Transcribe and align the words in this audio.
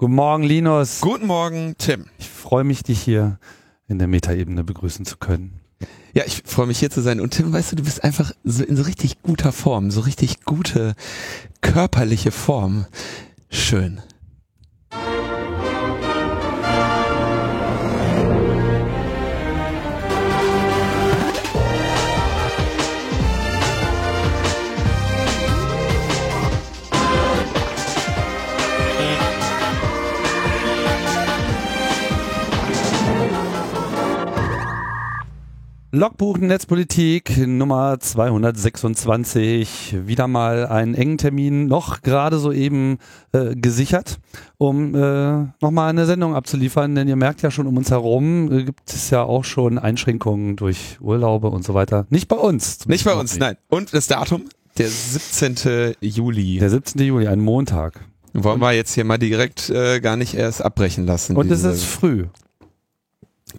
Guten 0.00 0.14
Morgen, 0.14 0.44
Linus. 0.44 1.02
Guten 1.02 1.26
Morgen, 1.26 1.74
Tim. 1.76 2.06
Ich 2.16 2.30
freue 2.30 2.64
mich, 2.64 2.82
dich 2.82 3.02
hier 3.02 3.38
in 3.86 3.98
der 3.98 4.08
Metaebene 4.08 4.64
begrüßen 4.64 5.04
zu 5.04 5.18
können. 5.18 5.60
Ja, 6.14 6.22
ich 6.24 6.42
freue 6.46 6.66
mich 6.66 6.78
hier 6.78 6.88
zu 6.88 7.02
sein. 7.02 7.20
Und 7.20 7.32
Tim, 7.34 7.52
weißt 7.52 7.72
du, 7.72 7.76
du 7.76 7.82
bist 7.82 8.02
einfach 8.02 8.32
so 8.42 8.64
in 8.64 8.76
so 8.76 8.84
richtig 8.84 9.20
guter 9.20 9.52
Form, 9.52 9.90
so 9.90 10.00
richtig 10.00 10.46
gute 10.46 10.94
körperliche 11.60 12.30
Form. 12.30 12.86
Schön. 13.50 14.00
Logbuch 35.92 36.38
Netzpolitik 36.38 37.36
Nummer 37.48 37.98
226. 37.98 39.96
Wieder 40.06 40.28
mal 40.28 40.68
einen 40.68 40.94
engen 40.94 41.18
Termin, 41.18 41.66
noch 41.66 42.02
gerade 42.02 42.38
soeben 42.38 42.98
äh, 43.32 43.56
gesichert, 43.56 44.20
um 44.56 44.94
äh, 44.94 45.46
nochmal 45.60 45.90
eine 45.90 46.06
Sendung 46.06 46.36
abzuliefern. 46.36 46.94
Denn 46.94 47.08
ihr 47.08 47.16
merkt 47.16 47.42
ja 47.42 47.50
schon 47.50 47.66
um 47.66 47.76
uns 47.76 47.90
herum, 47.90 48.52
äh, 48.52 48.62
gibt 48.62 48.88
es 48.88 49.10
ja 49.10 49.24
auch 49.24 49.42
schon 49.42 49.80
Einschränkungen 49.80 50.54
durch 50.54 50.98
Urlaube 51.00 51.48
und 51.50 51.64
so 51.64 51.74
weiter. 51.74 52.06
Nicht 52.08 52.28
bei 52.28 52.36
uns. 52.36 52.86
Nicht 52.86 53.04
bei 53.04 53.14
uns, 53.14 53.32
nicht. 53.32 53.40
nein. 53.40 53.56
Und 53.68 53.92
das 53.92 54.06
Datum? 54.06 54.44
Der 54.78 54.88
17. 54.88 55.96
Juli. 56.00 56.60
Der 56.60 56.70
17. 56.70 57.02
Juli, 57.02 57.26
ein 57.26 57.40
Montag. 57.40 57.98
Wollen 58.32 58.60
wir 58.60 58.70
jetzt 58.70 58.94
hier 58.94 59.02
mal 59.04 59.18
direkt 59.18 59.70
äh, 59.70 59.98
gar 59.98 60.16
nicht 60.16 60.34
erst 60.34 60.62
abbrechen 60.62 61.04
lassen. 61.04 61.34
Und 61.36 61.50
es 61.50 61.64
ist 61.64 61.82
früh. 61.82 62.26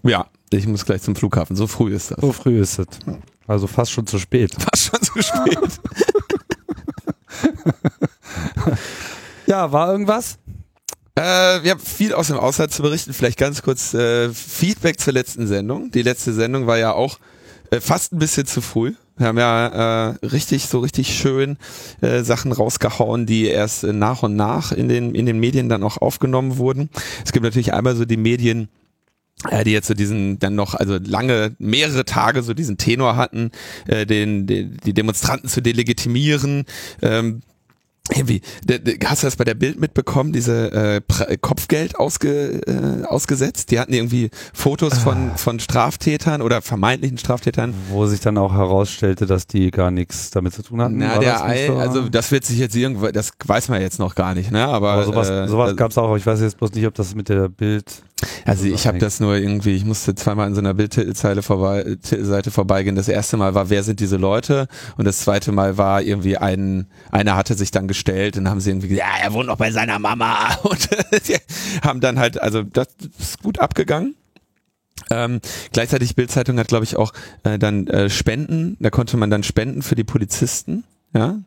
Ja, 0.03 0.27
ich 0.57 0.67
muss 0.67 0.85
gleich 0.85 1.01
zum 1.01 1.15
Flughafen. 1.15 1.55
So 1.55 1.67
früh 1.67 1.93
ist 1.93 2.11
das. 2.11 2.19
So 2.19 2.31
früh 2.33 2.59
ist 2.59 2.79
es. 2.79 2.87
Also 3.47 3.67
fast 3.67 3.91
schon 3.91 4.07
zu 4.07 4.19
spät. 4.19 4.53
Fast 4.59 4.85
schon 4.85 5.01
zu 5.01 5.21
spät. 5.21 5.57
ja, 9.47 9.71
war 9.71 9.91
irgendwas? 9.91 10.37
Äh, 11.15 11.21
wir 11.63 11.71
haben 11.71 11.79
viel 11.79 12.13
aus 12.13 12.27
dem 12.27 12.37
Ausland 12.37 12.71
zu 12.71 12.81
berichten. 12.81 13.13
Vielleicht 13.13 13.37
ganz 13.37 13.61
kurz 13.61 13.93
äh, 13.93 14.29
Feedback 14.29 14.99
zur 14.99 15.13
letzten 15.13 15.47
Sendung. 15.47 15.91
Die 15.91 16.01
letzte 16.01 16.33
Sendung 16.33 16.67
war 16.67 16.77
ja 16.77 16.93
auch 16.93 17.19
äh, 17.71 17.79
fast 17.79 18.13
ein 18.13 18.19
bisschen 18.19 18.45
zu 18.45 18.61
früh. 18.61 18.93
Wir 19.17 19.27
haben 19.27 19.37
ja 19.37 20.09
äh, 20.09 20.25
richtig, 20.25 20.65
so 20.65 20.79
richtig 20.79 21.15
schön 21.15 21.57
äh, 22.01 22.23
Sachen 22.23 22.51
rausgehauen, 22.51 23.25
die 23.25 23.45
erst 23.45 23.83
äh, 23.83 23.93
nach 23.93 24.23
und 24.23 24.35
nach 24.35 24.71
in 24.71 24.89
den, 24.89 25.13
in 25.13 25.25
den 25.25 25.39
Medien 25.39 25.69
dann 25.69 25.83
auch 25.83 25.97
aufgenommen 25.97 26.57
wurden. 26.57 26.89
Es 27.23 27.31
gibt 27.31 27.43
natürlich 27.43 27.73
einmal 27.73 27.95
so 27.95 28.05
die 28.05 28.17
Medien, 28.17 28.69
äh, 29.49 29.63
die 29.63 29.71
jetzt 29.71 29.87
so 29.87 29.93
diesen 29.93 30.39
dann 30.39 30.55
noch 30.55 30.75
also 30.75 30.97
lange 31.03 31.55
mehrere 31.59 32.05
Tage 32.05 32.43
so 32.43 32.53
diesen 32.53 32.77
Tenor 32.77 33.15
hatten, 33.15 33.51
äh, 33.87 34.05
den, 34.05 34.47
den 34.47 34.77
die 34.85 34.93
Demonstranten 34.93 35.49
zu 35.49 35.61
delegitimieren. 35.61 36.65
Ähm, 37.01 37.41
irgendwie, 38.09 38.41
hast 39.05 39.23
du 39.23 39.27
das 39.27 39.35
bei 39.35 39.43
der 39.43 39.53
Bild 39.53 39.79
mitbekommen, 39.79 40.33
diese 40.33 40.71
äh, 40.71 41.37
Kopfgeld 41.39 41.97
ausge, 41.97 42.61
äh, 42.67 43.05
ausgesetzt? 43.05 43.71
Die 43.71 43.79
hatten 43.79 43.93
irgendwie 43.93 44.31
Fotos 44.53 44.97
von, 44.97 45.31
ah. 45.31 45.37
von 45.37 45.59
Straftätern 45.59 46.41
oder 46.41 46.61
vermeintlichen 46.61 47.17
Straftätern. 47.17 47.73
Wo 47.89 48.07
sich 48.07 48.19
dann 48.19 48.37
auch 48.37 48.53
herausstellte, 48.53 49.27
dass 49.27 49.47
die 49.47 49.71
gar 49.71 49.91
nichts 49.91 50.31
damit 50.31 50.53
zu 50.53 50.63
tun 50.63 50.81
hatten. 50.81 50.97
Na, 50.97 51.19
der 51.19 51.33
das 51.33 51.41
Ei, 51.43 51.67
so? 51.67 51.75
also 51.77 52.09
das 52.09 52.31
wird 52.31 52.43
sich 52.43 52.57
jetzt 52.57 52.75
irgendwo, 52.75 53.07
das 53.07 53.31
weiß 53.45 53.69
man 53.69 53.81
jetzt 53.81 53.99
noch 53.99 54.15
gar 54.15 54.33
nicht, 54.33 54.51
ne? 54.51 54.67
Aber, 54.67 54.91
aber 54.91 55.05
sowas, 55.05 55.29
äh, 55.29 55.47
sowas 55.47 55.75
gab 55.77 55.91
es 55.91 55.97
auch, 55.97 56.15
ich 56.17 56.25
weiß 56.25 56.41
jetzt 56.41 56.57
bloß 56.57 56.73
nicht, 56.73 56.87
ob 56.87 56.95
das 56.95 57.15
mit 57.15 57.29
der 57.29 57.47
Bild 57.49 57.85
also 58.45 58.65
ich 58.65 58.87
habe 58.87 58.97
das 58.97 59.19
nur 59.19 59.35
irgendwie, 59.35 59.75
ich 59.75 59.85
musste 59.85 60.15
zweimal 60.15 60.47
in 60.47 60.53
so 60.53 60.59
einer 60.59 60.73
Bildtitelzeile 60.73 61.41
vorbei, 61.41 61.97
Seite 62.01 62.51
vorbeigehen. 62.51 62.95
Das 62.95 63.07
erste 63.07 63.37
Mal 63.37 63.53
war, 63.53 63.69
wer 63.69 63.83
sind 63.83 63.99
diese 63.99 64.17
Leute? 64.17 64.67
Und 64.97 65.05
das 65.05 65.19
zweite 65.19 65.51
Mal 65.51 65.77
war 65.77 66.01
irgendwie 66.01 66.37
ein, 66.37 66.87
einer 67.11 67.35
hatte 67.35 67.55
sich 67.55 67.71
dann 67.71 67.87
gestellt 67.87 68.37
und 68.37 68.49
haben 68.49 68.59
sie 68.59 68.71
irgendwie 68.71 68.89
gesagt, 68.89 69.07
ja, 69.07 69.23
er 69.23 69.33
wohnt 69.33 69.47
noch 69.47 69.57
bei 69.57 69.71
seiner 69.71 69.99
Mama 69.99 70.55
und 70.63 70.89
haben 71.83 72.01
dann 72.01 72.19
halt, 72.19 72.41
also 72.41 72.63
das 72.63 72.87
ist 73.19 73.41
gut 73.41 73.59
abgegangen. 73.59 74.15
Ähm, 75.09 75.41
gleichzeitig 75.71 76.15
Bildzeitung 76.15 76.57
hat, 76.59 76.67
glaube 76.67 76.85
ich, 76.85 76.95
auch 76.95 77.13
äh, 77.43 77.57
dann 77.57 77.87
äh, 77.87 78.09
Spenden, 78.09 78.77
da 78.79 78.89
konnte 78.89 79.17
man 79.17 79.29
dann 79.29 79.43
spenden 79.43 79.81
für 79.81 79.95
die 79.95 80.03
Polizisten, 80.03 80.83
ja, 81.13 81.39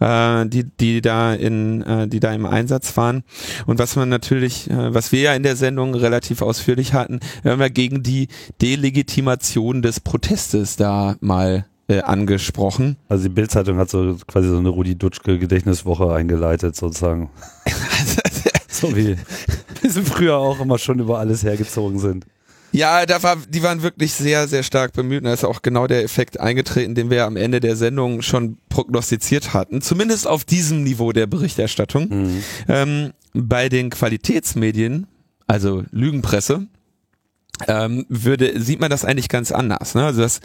äh, 0.00 0.46
die, 0.46 0.64
die 0.64 1.00
da 1.00 1.34
in, 1.34 1.82
äh, 1.82 2.08
die 2.08 2.20
da 2.20 2.32
im 2.32 2.46
Einsatz 2.46 2.96
waren. 2.96 3.24
Und 3.66 3.78
was 3.78 3.96
man 3.96 4.08
natürlich, 4.08 4.70
äh, 4.70 4.94
was 4.94 5.12
wir 5.12 5.20
ja 5.20 5.34
in 5.34 5.42
der 5.42 5.56
Sendung 5.56 5.94
relativ 5.94 6.42
ausführlich 6.42 6.92
hatten, 6.92 7.20
haben 7.44 7.60
wir 7.60 7.70
gegen 7.70 8.02
die 8.02 8.28
Delegitimation 8.62 9.82
des 9.82 10.00
Protestes 10.00 10.76
da 10.76 11.16
mal 11.20 11.66
äh, 11.88 12.00
angesprochen. 12.00 12.96
Also 13.08 13.24
die 13.24 13.34
Bildzeitung 13.34 13.78
hat 13.78 13.90
so 13.90 14.16
quasi 14.26 14.48
so 14.48 14.58
eine 14.58 14.68
Rudi 14.68 14.96
Dutschke 14.96 15.38
Gedächtniswoche 15.38 16.12
eingeleitet 16.12 16.76
sozusagen. 16.76 17.30
so 18.68 18.96
wie 18.96 19.16
wir 19.82 19.90
früher 20.04 20.36
auch 20.36 20.60
immer 20.60 20.78
schon 20.78 20.98
über 20.98 21.18
alles 21.18 21.44
hergezogen 21.44 21.98
sind. 21.98 22.26
Ja, 22.72 23.06
da 23.06 23.22
war, 23.22 23.36
die 23.48 23.62
waren 23.62 23.82
wirklich 23.82 24.12
sehr, 24.12 24.48
sehr 24.48 24.62
stark 24.62 24.92
bemüht. 24.92 25.18
Und 25.18 25.24
da 25.24 25.32
ist 25.32 25.44
auch 25.44 25.62
genau 25.62 25.86
der 25.86 26.04
Effekt 26.04 26.38
eingetreten, 26.40 26.94
den 26.94 27.10
wir 27.10 27.24
am 27.24 27.36
Ende 27.36 27.60
der 27.60 27.76
Sendung 27.76 28.22
schon 28.22 28.58
prognostiziert 28.68 29.54
hatten. 29.54 29.80
Zumindest 29.80 30.26
auf 30.26 30.44
diesem 30.44 30.82
Niveau 30.82 31.12
der 31.12 31.26
Berichterstattung. 31.26 32.08
Mhm. 32.08 32.44
Ähm, 32.68 33.12
bei 33.32 33.68
den 33.68 33.90
Qualitätsmedien, 33.90 35.06
also 35.46 35.84
Lügenpresse, 35.90 36.66
ähm, 37.68 38.04
würde 38.08 38.60
sieht 38.60 38.80
man 38.80 38.90
das 38.90 39.04
eigentlich 39.04 39.28
ganz 39.28 39.52
anders. 39.52 39.94
Ne? 39.94 40.04
Also 40.04 40.22
das 40.22 40.40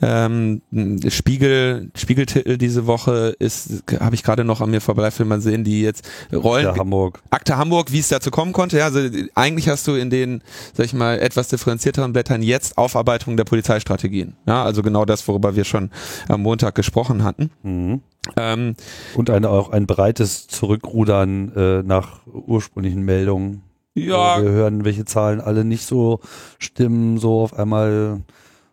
ähm, 0.00 0.62
Spiegel 1.08 1.90
Spiegeltitel 1.96 2.56
diese 2.58 2.86
Woche 2.86 3.34
ist, 3.38 3.82
habe 3.98 4.14
ich 4.14 4.22
gerade 4.22 4.44
noch 4.44 4.60
an 4.60 4.70
mir 4.70 4.80
vorbeifilmen 4.80 5.32
man 5.32 5.40
sehen, 5.40 5.64
die 5.64 5.82
jetzt 5.82 6.08
rollen. 6.32 6.66
Akte 6.66 6.80
Hamburg. 6.80 7.22
Akte 7.30 7.56
Hamburg, 7.56 7.92
wie 7.92 7.98
es 7.98 8.08
dazu 8.08 8.30
kommen 8.30 8.52
konnte. 8.52 8.78
Ja, 8.78 8.86
also 8.86 9.00
eigentlich 9.34 9.68
hast 9.68 9.86
du 9.86 9.94
in 9.94 10.10
den, 10.10 10.42
sag 10.74 10.86
ich 10.86 10.94
mal, 10.94 11.18
etwas 11.18 11.48
differenzierteren 11.48 12.12
Blättern 12.12 12.42
jetzt 12.42 12.76
Aufarbeitung 12.78 13.36
der 13.36 13.44
Polizeistrategien. 13.44 14.36
Ja, 14.46 14.62
also 14.62 14.82
genau 14.82 15.04
das, 15.04 15.26
worüber 15.26 15.56
wir 15.56 15.64
schon 15.64 15.90
am 16.28 16.42
Montag 16.42 16.74
gesprochen 16.74 17.24
hatten. 17.24 17.50
Mhm. 17.62 18.02
Ähm, 18.36 18.76
Und 19.14 19.30
eine, 19.30 19.48
auch 19.48 19.70
ein 19.70 19.86
breites 19.86 20.46
Zurückrudern 20.46 21.52
äh, 21.56 21.82
nach 21.82 22.20
ursprünglichen 22.26 23.02
Meldungen. 23.02 23.62
Ja. 23.94 24.42
Wir 24.42 24.50
hören, 24.50 24.84
welche 24.84 25.04
Zahlen 25.04 25.40
alle 25.40 25.64
nicht 25.64 25.86
so 25.86 26.20
stimmen. 26.58 27.18
So 27.18 27.42
auf 27.42 27.54
einmal 27.54 28.22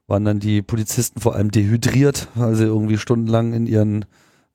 waren 0.07 0.25
dann 0.25 0.40
die 0.40 0.62
Polizisten 0.62 1.19
vor 1.19 1.35
allem 1.35 1.52
dehydriert, 1.52 2.28
weil 2.35 2.56
sie 2.56 2.63
irgendwie 2.66 2.97
stundenlang 2.97 3.53
in 3.53 3.68
ihren 3.68 4.06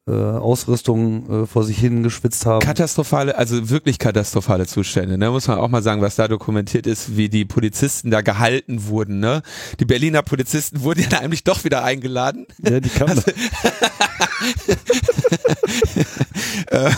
äh, 0.06 0.12
Ausrüstung 0.12 1.44
äh, 1.44 1.46
vor 1.46 1.64
sich 1.64 1.78
hin 1.78 2.02
geschwitzt 2.02 2.44
haben. 2.44 2.60
Katastrophale, 2.60 3.38
also 3.38 3.70
wirklich 3.70 3.98
katastrophale 3.98 4.66
Zustände. 4.66 5.16
Ne? 5.16 5.30
Muss 5.30 5.48
man 5.48 5.58
auch 5.58 5.68
mal 5.68 5.82
sagen, 5.82 6.02
was 6.02 6.16
da 6.16 6.28
dokumentiert 6.28 6.86
ist, 6.86 7.16
wie 7.16 7.30
die 7.30 7.46
Polizisten 7.46 8.10
da 8.10 8.20
gehalten 8.20 8.86
wurden. 8.86 9.18
Ne? 9.18 9.42
Die 9.80 9.86
Berliner 9.86 10.22
Polizisten 10.22 10.82
wurden 10.82 11.06
ja 11.10 11.20
eigentlich 11.20 11.44
doch 11.44 11.64
wieder 11.64 11.84
eingeladen. 11.84 12.46
Ja, 12.62 12.80
die 12.80 12.90
kamen. 12.90 13.10
Also, 13.10 13.22
äh, 16.66 16.90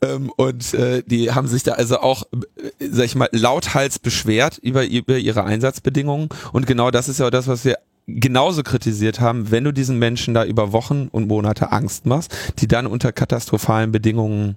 ähm, 0.00 0.32
und 0.36 0.72
äh, 0.74 1.02
die 1.06 1.32
haben 1.32 1.48
sich 1.48 1.62
da 1.64 1.72
also 1.72 2.00
auch, 2.00 2.22
äh, 2.32 2.88
sag 2.90 3.04
ich 3.04 3.14
mal, 3.14 3.28
lauthals 3.32 3.98
beschwert 3.98 4.56
über, 4.58 4.86
über 4.86 5.18
ihre 5.18 5.44
Einsatzbedingungen. 5.44 6.30
Und 6.52 6.66
genau 6.66 6.90
das 6.90 7.08
ist 7.08 7.20
ja 7.20 7.26
auch 7.26 7.30
das, 7.30 7.46
was 7.46 7.64
wir 7.64 7.76
genauso 8.08 8.62
kritisiert 8.62 9.20
haben, 9.20 9.50
wenn 9.50 9.64
du 9.64 9.72
diesen 9.72 9.98
Menschen 9.98 10.34
da 10.34 10.44
über 10.44 10.72
Wochen 10.72 11.08
und 11.12 11.28
Monate 11.28 11.70
Angst 11.72 12.06
machst, 12.06 12.34
die 12.58 12.66
dann 12.66 12.86
unter 12.86 13.12
katastrophalen 13.12 13.92
Bedingungen 13.92 14.56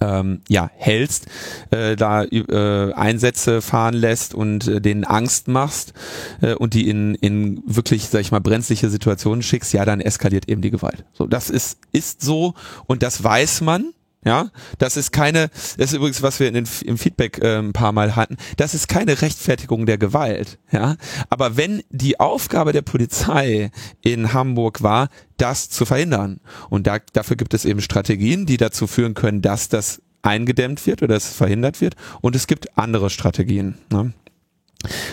ähm, 0.00 0.40
ja 0.48 0.70
hältst, 0.74 1.26
äh, 1.70 1.96
da 1.96 2.24
äh, 2.24 2.92
Einsätze 2.92 3.62
fahren 3.62 3.94
lässt 3.94 4.34
und 4.34 4.66
äh, 4.66 4.80
denen 4.80 5.04
Angst 5.04 5.48
machst 5.48 5.94
äh, 6.40 6.54
und 6.54 6.74
die 6.74 6.88
in 6.88 7.14
in 7.14 7.62
wirklich 7.66 8.08
sag 8.08 8.20
ich 8.20 8.32
mal 8.32 8.40
brenzliche 8.40 8.90
Situationen 8.90 9.42
schickst, 9.42 9.72
ja 9.72 9.84
dann 9.84 10.00
eskaliert 10.00 10.48
eben 10.48 10.60
die 10.60 10.70
Gewalt. 10.70 11.04
So 11.12 11.26
das 11.26 11.50
ist 11.50 11.78
ist 11.92 12.20
so 12.20 12.54
und 12.86 13.02
das 13.02 13.22
weiß 13.22 13.60
man 13.60 13.92
ja, 14.26 14.50
das 14.78 14.96
ist 14.96 15.12
keine, 15.12 15.50
das 15.78 15.92
ist 15.92 15.92
übrigens, 15.92 16.20
was 16.20 16.40
wir 16.40 16.48
in 16.48 16.54
den, 16.54 16.68
im 16.84 16.98
Feedback 16.98 17.38
äh, 17.38 17.58
ein 17.58 17.72
paar 17.72 17.92
Mal 17.92 18.16
hatten, 18.16 18.36
das 18.56 18.74
ist 18.74 18.88
keine 18.88 19.22
Rechtfertigung 19.22 19.86
der 19.86 19.98
Gewalt. 19.98 20.58
Ja, 20.72 20.96
aber 21.30 21.56
wenn 21.56 21.84
die 21.90 22.18
Aufgabe 22.18 22.72
der 22.72 22.82
Polizei 22.82 23.70
in 24.02 24.32
Hamburg 24.32 24.82
war, 24.82 25.10
das 25.36 25.70
zu 25.70 25.86
verhindern, 25.86 26.40
und 26.70 26.88
da, 26.88 26.98
dafür 27.12 27.36
gibt 27.36 27.54
es 27.54 27.64
eben 27.64 27.80
Strategien, 27.80 28.46
die 28.46 28.56
dazu 28.56 28.88
führen 28.88 29.14
können, 29.14 29.42
dass 29.42 29.68
das 29.68 30.02
eingedämmt 30.22 30.84
wird 30.86 31.04
oder 31.04 31.14
es 31.14 31.32
verhindert 31.32 31.80
wird, 31.80 31.94
und 32.20 32.34
es 32.34 32.48
gibt 32.48 32.76
andere 32.76 33.10
Strategien. 33.10 33.78
Ne? 33.92 34.12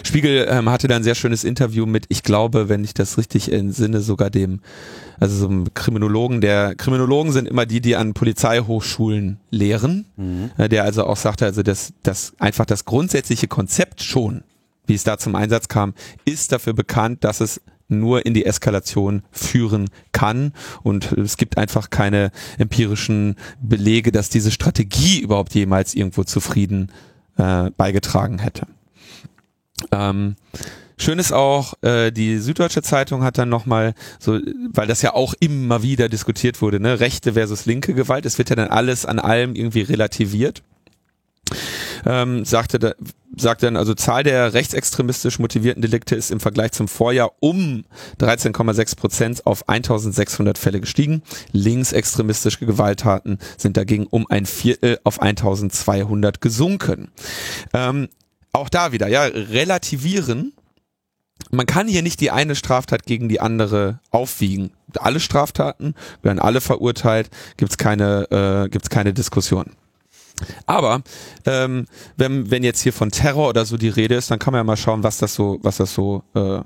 Spiegel 0.04 0.46
ähm, 0.50 0.70
hatte 0.70 0.88
da 0.88 0.96
ein 0.96 1.04
sehr 1.04 1.16
schönes 1.16 1.44
Interview 1.44 1.86
mit, 1.86 2.06
ich 2.10 2.24
glaube, 2.24 2.70
wenn 2.70 2.84
ich 2.84 2.94
das 2.94 3.18
richtig 3.18 3.52
entsinne, 3.52 4.02
sogar 4.02 4.30
dem, 4.30 4.60
also 5.20 5.36
so 5.36 5.48
einem 5.48 5.74
Kriminologen, 5.74 6.42
der 6.42 6.76
Kriminologen 6.76 7.32
sind 7.32 7.48
immer 7.48 7.66
die, 7.66 7.82
die 7.82 7.96
an 7.96 8.14
Polizeihochschulen 8.14 9.40
lehren, 9.50 10.06
mhm. 10.18 10.52
äh, 10.58 10.70
der 10.70 10.84
also 10.84 11.06
auch 11.06 11.18
sagte, 11.18 11.46
also 11.46 11.64
dass 11.64 11.94
das 12.04 12.34
einfach 12.40 12.66
das 12.66 12.86
grundsätzliche 12.86 13.48
Konzept 13.48 14.04
schon, 14.04 14.44
wie 14.86 14.96
es 14.96 15.04
da 15.04 15.18
zum 15.18 15.36
Einsatz 15.36 15.68
kam, 15.68 15.94
ist 16.26 16.52
dafür 16.52 16.74
bekannt, 16.74 17.24
dass 17.24 17.40
es 17.42 17.62
nur 17.88 18.26
in 18.26 18.34
die 18.34 18.46
Eskalation 18.46 19.24
führen 19.32 19.90
kann. 20.12 20.54
Und 20.84 21.12
es 21.14 21.38
gibt 21.38 21.58
einfach 21.58 21.90
keine 21.90 22.32
empirischen 22.58 23.36
Belege, 23.62 24.12
dass 24.12 24.30
diese 24.30 24.52
Strategie 24.52 25.20
überhaupt 25.22 25.54
jemals 25.54 25.94
irgendwo 25.94 26.24
zufrieden 26.24 26.92
äh, 27.38 27.70
beigetragen 27.78 28.40
hätte. 28.40 28.68
Ähm, 29.92 30.36
Schön 30.96 31.18
ist 31.18 31.34
auch, 31.34 31.74
äh, 31.82 32.12
die 32.12 32.38
Süddeutsche 32.38 32.84
Zeitung 32.84 33.24
hat 33.24 33.38
dann 33.38 33.50
nochmal, 33.50 33.94
so, 34.20 34.40
weil 34.72 34.88
das 34.88 35.02
ja 35.02 35.14
auch 35.14 35.34
immer 35.40 35.82
wieder 35.82 36.08
diskutiert 36.08 36.62
wurde, 36.62 36.80
ne, 36.80 37.00
rechte 37.00 37.34
versus 37.34 37.66
linke 37.66 37.94
Gewalt, 37.94 38.26
es 38.26 38.38
wird 38.38 38.52
ja 38.52 38.56
dann 38.56 38.70
alles 38.70 39.06
an 39.06 39.20
allem 39.20 39.56
irgendwie 39.56 39.82
relativiert 39.82 40.62
ähm, 42.06 42.46
sagte, 42.46 42.80
da, 42.80 42.94
sagte 43.36 43.66
dann, 43.68 43.78
also 43.78 43.94
Zahl 43.94 44.24
der 44.24 44.54
rechtsextremistisch 44.54 45.40
motivierten 45.40 45.82
Delikte 45.82 46.16
ist 46.16 46.32
im 46.32 46.40
Vergleich 46.40 46.72
zum 46.72 46.88
Vorjahr 46.88 47.32
um 47.40 47.86
13,6 48.20 48.96
Prozent 48.96 49.46
auf 49.46 49.68
1600 49.68 50.58
Fälle 50.58 50.80
gestiegen. 50.80 51.24
Linksextremistische 51.52 52.66
Gewalttaten 52.66 53.40
sind 53.58 53.78
dagegen 53.78 54.08
um 54.08 54.28
ein 54.28 54.46
Viertel 54.46 55.00
auf 55.04 55.22
1200 55.22 56.42
gesunken. 56.42 57.12
Ähm, 57.74 58.10
auch 58.54 58.70
da 58.70 58.92
wieder, 58.92 59.08
ja, 59.08 59.24
relativieren. 59.24 60.54
Man 61.52 61.66
kann 61.66 61.88
hier 61.88 62.04
nicht 62.04 62.22
die 62.22 62.32
eine 62.32 62.56
Straftat 62.56 63.06
gegen 63.06 63.28
die 63.28 63.42
andere 63.42 64.00
aufwiegen. 64.12 64.72
Alle 64.98 65.20
Straftaten 65.20 65.96
werden 66.22 66.40
alle 66.40 66.62
verurteilt, 66.62 67.30
gibt's 67.58 67.78
keine, 67.78 68.32
äh, 68.66 68.70
gibt's 68.70 68.90
keine 68.90 69.14
Diskussion. 69.14 69.76
Aber 70.66 71.02
ähm, 71.46 71.86
wenn, 72.18 72.50
wenn 72.50 72.64
jetzt 72.64 72.82
hier 72.82 72.94
von 72.94 73.12
Terror 73.12 73.50
oder 73.50 73.66
so 73.66 73.78
die 73.78 73.90
Rede 73.90 74.16
ist, 74.16 74.32
dann 74.32 74.40
kann 74.40 74.52
man 74.52 74.60
ja 74.60 74.64
mal 74.64 74.78
schauen, 74.78 75.04
was 75.04 75.18
das 75.18 75.36
so, 75.36 75.60
was 75.62 75.78
das 75.78 75.94
so, 75.94 76.24
äh, 76.34 76.62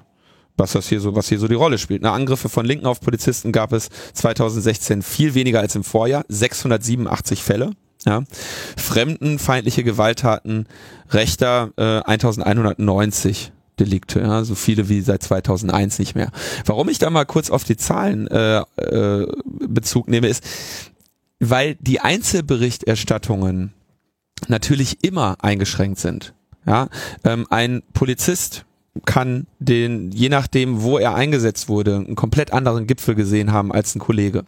was 0.58 0.74
das 0.74 0.90
hier 0.90 1.00
so, 1.00 1.16
was 1.16 1.30
hier 1.30 1.40
so 1.40 1.48
die 1.48 1.56
Rolle 1.56 1.78
spielt. 1.78 2.02
Na, 2.02 2.14
Angriffe 2.14 2.50
von 2.50 2.66
Linken 2.66 2.86
auf 2.86 3.02
Polizisten 3.02 3.52
gab 3.52 3.74
es 3.74 3.90
2016 4.14 5.02
viel 5.02 5.34
weniger 5.36 5.60
als 5.60 5.76
im 5.76 5.84
Vorjahr, 5.84 6.26
687 6.28 7.44
Fälle. 7.44 7.72
Ja. 8.06 8.24
Fremdenfeindliche 8.78 9.84
Gewalttaten 9.84 10.68
rechter 11.12 11.72
äh, 11.78 12.02
1190 12.06 13.52
Delikte, 13.80 14.22
ja, 14.22 14.44
so 14.44 14.56
viele 14.56 14.90
wie 14.90 15.02
seit 15.02 15.22
2001 15.22 16.00
nicht 16.00 16.16
mehr. 16.16 16.32
Warum 16.66 16.90
ich 16.90 16.98
da 16.98 17.10
mal 17.10 17.26
kurz 17.26 17.50
auf 17.52 17.64
die 17.64 17.78
Zahlen 17.78 18.28
äh, 18.28 18.62
äh, 18.78 19.28
Bezug 19.46 20.08
nehme, 20.08 20.28
ist, 20.28 20.44
weil 21.40 21.76
die 21.80 22.00
Einzelberichterstattungen 22.00 23.74
natürlich 24.48 25.04
immer 25.04 25.38
eingeschränkt 25.42 26.00
sind. 26.00 26.34
Ja, 26.66 26.90
ähm, 27.24 27.46
ein 27.50 27.84
Polizist 27.94 28.66
kann 29.06 29.46
den, 29.60 30.12
je 30.12 30.30
nachdem, 30.30 30.82
wo 30.82 30.98
er 30.98 31.16
eingesetzt 31.16 31.70
wurde, 31.70 31.96
einen 31.96 32.16
komplett 32.16 32.52
anderen 32.52 32.88
Gipfel 32.88 33.16
gesehen 33.16 33.52
haben 33.52 33.72
als 33.72 33.96
ein 33.96 34.00
Kollege. 34.00 34.44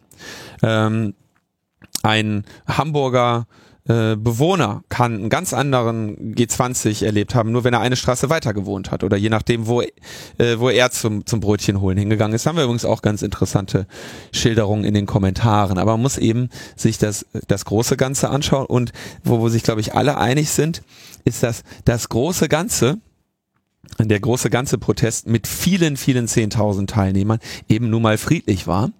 Ähm, 0.62 1.14
ein 2.02 2.44
Hamburger 2.66 3.46
äh, 3.88 4.16
Bewohner 4.16 4.84
kann 4.88 5.14
einen 5.14 5.30
ganz 5.30 5.52
anderen 5.52 6.34
G20 6.34 7.04
erlebt 7.04 7.34
haben, 7.34 7.50
nur 7.50 7.64
wenn 7.64 7.74
er 7.74 7.80
eine 7.80 7.96
Straße 7.96 8.30
weiter 8.30 8.54
gewohnt 8.54 8.90
hat 8.90 9.02
oder 9.02 9.16
je 9.16 9.30
nachdem, 9.30 9.66
wo, 9.66 9.80
äh, 9.80 9.88
wo 10.58 10.68
er 10.68 10.90
zum, 10.90 11.26
zum 11.26 11.40
Brötchen 11.40 11.80
holen 11.80 11.98
hingegangen 11.98 12.34
ist. 12.34 12.46
Haben 12.46 12.56
wir 12.56 12.64
übrigens 12.64 12.84
auch 12.84 13.02
ganz 13.02 13.22
interessante 13.22 13.86
Schilderungen 14.32 14.84
in 14.84 14.94
den 14.94 15.06
Kommentaren. 15.06 15.78
Aber 15.78 15.92
man 15.92 16.02
muss 16.02 16.18
eben 16.18 16.50
sich 16.76 16.98
das, 16.98 17.26
das 17.48 17.64
große 17.64 17.96
Ganze 17.96 18.28
anschauen 18.28 18.66
und 18.66 18.92
wo, 19.24 19.40
wo 19.40 19.48
sich, 19.48 19.62
glaube 19.62 19.80
ich, 19.80 19.94
alle 19.94 20.18
einig 20.18 20.50
sind, 20.50 20.82
ist, 21.24 21.42
dass 21.42 21.62
das 21.84 22.08
große 22.10 22.48
Ganze, 22.48 22.98
der 23.98 24.20
große 24.20 24.50
ganze 24.50 24.78
Protest 24.78 25.26
mit 25.26 25.46
vielen, 25.46 25.96
vielen 25.96 26.28
Zehntausend 26.28 26.90
Teilnehmern 26.90 27.40
eben 27.68 27.90
nun 27.90 28.02
mal 28.02 28.18
friedlich 28.18 28.66
war 28.66 28.90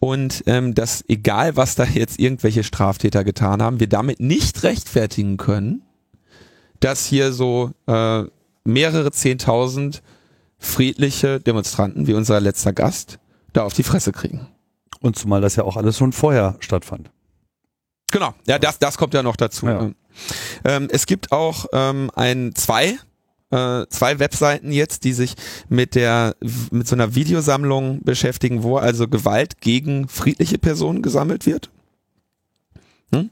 und 0.00 0.44
ähm, 0.46 0.74
dass 0.74 1.04
egal 1.08 1.56
was 1.56 1.74
da 1.74 1.84
jetzt 1.84 2.18
irgendwelche 2.18 2.64
Straftäter 2.64 3.24
getan 3.24 3.62
haben, 3.62 3.80
wir 3.80 3.88
damit 3.88 4.20
nicht 4.20 4.62
rechtfertigen 4.62 5.36
können, 5.36 5.82
dass 6.80 7.06
hier 7.06 7.32
so 7.32 7.72
äh, 7.86 8.24
mehrere 8.64 9.10
Zehntausend 9.12 10.02
friedliche 10.58 11.40
Demonstranten 11.40 12.06
wie 12.06 12.14
unser 12.14 12.40
letzter 12.40 12.72
Gast 12.72 13.18
da 13.52 13.62
auf 13.62 13.72
die 13.72 13.82
Fresse 13.82 14.12
kriegen. 14.12 14.48
Und 15.00 15.16
zumal 15.16 15.40
das 15.40 15.56
ja 15.56 15.64
auch 15.64 15.76
alles 15.76 15.98
schon 15.98 16.12
vorher 16.12 16.56
stattfand. 16.60 17.10
Genau, 18.12 18.34
ja, 18.46 18.58
das, 18.58 18.78
das 18.78 18.98
kommt 18.98 19.14
ja 19.14 19.22
noch 19.22 19.36
dazu. 19.36 19.66
Ja. 19.66 19.90
Ähm, 20.64 20.88
es 20.90 21.06
gibt 21.06 21.32
auch 21.32 21.66
ähm, 21.72 22.10
ein 22.14 22.54
zwei 22.54 22.98
äh, 23.50 23.86
zwei 23.88 24.18
Webseiten 24.18 24.72
jetzt, 24.72 25.04
die 25.04 25.12
sich 25.12 25.34
mit 25.68 25.94
der 25.94 26.34
mit 26.70 26.88
so 26.88 26.96
einer 26.96 27.14
Videosammlung 27.14 28.00
beschäftigen, 28.02 28.62
wo 28.62 28.76
also 28.76 29.08
Gewalt 29.08 29.60
gegen 29.60 30.08
friedliche 30.08 30.58
Personen 30.58 31.02
gesammelt 31.02 31.46
wird. 31.46 31.70
Hm? 33.12 33.30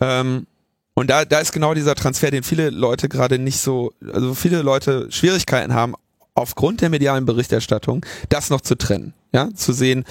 Ähm, 0.00 0.46
und 0.94 1.10
da, 1.10 1.24
da 1.24 1.38
ist 1.38 1.52
genau 1.52 1.74
dieser 1.74 1.94
Transfer, 1.94 2.30
den 2.30 2.42
viele 2.42 2.70
Leute 2.70 3.08
gerade 3.08 3.38
nicht 3.38 3.60
so, 3.60 3.92
also 4.12 4.34
viele 4.34 4.62
Leute 4.62 5.10
Schwierigkeiten 5.10 5.74
haben, 5.74 5.94
aufgrund 6.34 6.80
der 6.80 6.90
medialen 6.90 7.24
Berichterstattung, 7.24 8.04
das 8.28 8.50
noch 8.50 8.60
zu 8.60 8.76
trennen. 8.76 9.14
Ja, 9.32 9.52
zu 9.54 9.72
sehen, 9.72 10.04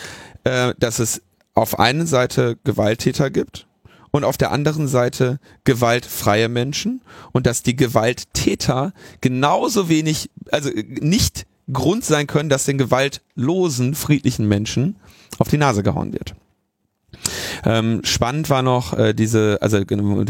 äh, 0.44 0.74
dass 0.78 1.00
es 1.00 1.22
auf 1.56 1.80
einer 1.80 2.06
Seite 2.06 2.58
Gewalttäter 2.64 3.32
gibt 3.32 3.67
und 4.18 4.24
auf 4.24 4.38
der 4.38 4.52
anderen 4.52 4.88
Seite 4.88 5.40
gewaltfreie 5.64 6.50
Menschen 6.50 7.02
und 7.31 7.48
dass 7.48 7.64
die 7.64 7.75
Gewalttäter 7.75 8.94
genauso 9.22 9.90
wenig, 9.90 10.30
also 10.52 10.69
nicht 10.74 11.46
Grund 11.72 12.04
sein 12.04 12.28
können, 12.28 12.50
dass 12.50 12.66
den 12.66 12.78
gewaltlosen, 12.78 13.96
friedlichen 13.96 14.48
Menschen 14.48 14.98
auf 15.38 15.50
die 15.50 15.58
Nase 15.58 15.84
gehauen 15.84 16.14
wird. 16.14 16.36
Ähm, 17.66 18.02
spannend 18.04 18.50
war 18.50 18.62
noch 18.62 18.94
äh, 18.98 19.14
diese, 19.14 19.58
also 19.62 19.80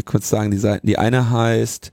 kurz 0.04 0.28
sagen, 0.28 0.50
die 0.50 0.58
Seiten, 0.58 0.86
die 0.86 0.98
eine 0.98 1.30
heißt 1.30 1.92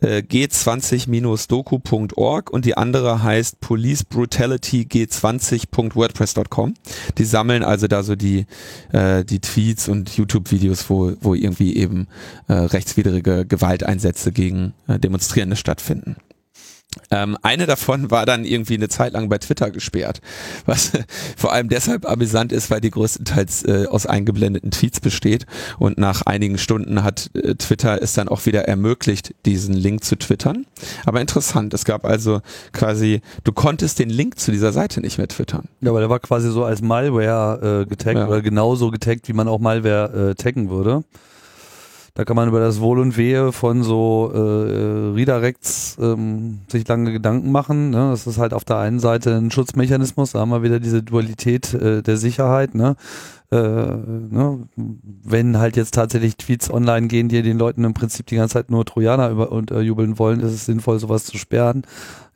äh, 0.00 0.18
g20-doku.org 0.18 2.50
und 2.50 2.64
die 2.64 2.76
andere 2.76 3.22
heißt 3.22 3.60
Police 3.60 4.02
Brutality 4.04 4.86
g20.wordpress.com. 4.90 6.74
Die 7.18 7.24
sammeln 7.24 7.62
also 7.62 7.86
da 7.86 8.02
so 8.02 8.16
die, 8.16 8.46
äh, 8.92 9.24
die 9.24 9.38
Tweets 9.40 9.88
und 9.88 10.16
YouTube-Videos, 10.16 10.90
wo, 10.90 11.12
wo 11.20 11.34
irgendwie 11.34 11.76
eben 11.76 12.08
äh, 12.48 12.54
rechtswidrige 12.54 13.46
Gewalteinsätze 13.46 14.32
gegen 14.32 14.74
äh, 14.88 14.98
Demonstrierende 14.98 15.54
stattfinden. 15.56 16.16
Ähm, 17.12 17.36
eine 17.42 17.66
davon 17.66 18.10
war 18.10 18.26
dann 18.26 18.44
irgendwie 18.44 18.74
eine 18.74 18.88
Zeit 18.88 19.12
lang 19.12 19.28
bei 19.28 19.38
Twitter 19.38 19.70
gesperrt, 19.70 20.20
was 20.66 20.90
vor 21.36 21.52
allem 21.52 21.68
deshalb 21.68 22.04
amüsant 22.04 22.50
ist, 22.50 22.68
weil 22.68 22.80
die 22.80 22.90
größtenteils 22.90 23.64
äh, 23.64 23.86
aus 23.88 24.06
eingeblendeten 24.06 24.72
Tweets 24.72 24.98
besteht 24.98 25.46
und 25.78 25.98
nach 25.98 26.22
einigen 26.22 26.58
Stunden 26.58 27.04
hat 27.04 27.30
äh, 27.34 27.54
Twitter 27.54 28.02
es 28.02 28.14
dann 28.14 28.28
auch 28.28 28.44
wieder 28.44 28.66
ermöglicht, 28.66 29.34
diesen 29.46 29.74
Link 29.74 30.02
zu 30.02 30.16
twittern. 30.16 30.66
Aber 31.06 31.20
interessant, 31.20 31.74
es 31.74 31.84
gab 31.84 32.04
also 32.04 32.40
quasi, 32.72 33.20
du 33.44 33.52
konntest 33.52 34.00
den 34.00 34.10
Link 34.10 34.40
zu 34.40 34.50
dieser 34.50 34.72
Seite 34.72 35.00
nicht 35.00 35.16
mehr 35.16 35.28
twittern. 35.28 35.68
Ja, 35.80 35.90
aber 35.90 36.00
der 36.00 36.10
war 36.10 36.18
quasi 36.18 36.50
so 36.50 36.64
als 36.64 36.82
Malware 36.82 37.82
äh, 37.82 37.86
getaggt 37.86 38.18
ja. 38.18 38.26
oder 38.26 38.42
genauso 38.42 38.90
getaggt, 38.90 39.28
wie 39.28 39.32
man 39.32 39.46
auch 39.46 39.60
Malware 39.60 40.30
äh, 40.30 40.34
taggen 40.34 40.70
würde. 40.70 41.04
Da 42.20 42.26
kann 42.26 42.36
man 42.36 42.50
über 42.50 42.60
das 42.60 42.82
Wohl 42.82 42.98
und 42.98 43.16
Wehe 43.16 43.50
von 43.50 43.82
so 43.82 44.30
äh, 44.34 45.14
Redirects 45.14 45.96
ähm, 45.98 46.58
sich 46.68 46.86
lange 46.86 47.12
Gedanken 47.12 47.50
machen. 47.50 47.88
Ne? 47.88 48.10
Das 48.10 48.26
ist 48.26 48.36
halt 48.36 48.52
auf 48.52 48.62
der 48.62 48.76
einen 48.76 49.00
Seite 49.00 49.34
ein 49.38 49.50
Schutzmechanismus, 49.50 50.32
da 50.32 50.40
haben 50.40 50.50
wir 50.50 50.62
wieder 50.62 50.80
diese 50.80 51.02
Dualität 51.02 51.72
äh, 51.72 52.02
der 52.02 52.18
Sicherheit. 52.18 52.74
Ne? 52.74 52.96
Äh, 53.50 53.56
ne? 53.56 54.68
Wenn 54.76 55.58
halt 55.58 55.76
jetzt 55.76 55.94
tatsächlich 55.94 56.36
Tweets 56.36 56.70
online 56.70 57.06
gehen, 57.06 57.30
die 57.30 57.40
den 57.40 57.56
Leuten 57.56 57.84
im 57.84 57.94
Prinzip 57.94 58.26
die 58.26 58.36
ganze 58.36 58.52
Zeit 58.52 58.70
nur 58.70 58.84
Trojaner 58.84 59.30
über 59.30 59.50
unterjubeln 59.50 60.18
wollen, 60.18 60.40
ist 60.40 60.52
es 60.52 60.66
sinnvoll, 60.66 60.98
sowas 60.98 61.24
zu 61.24 61.38
sperren. 61.38 61.84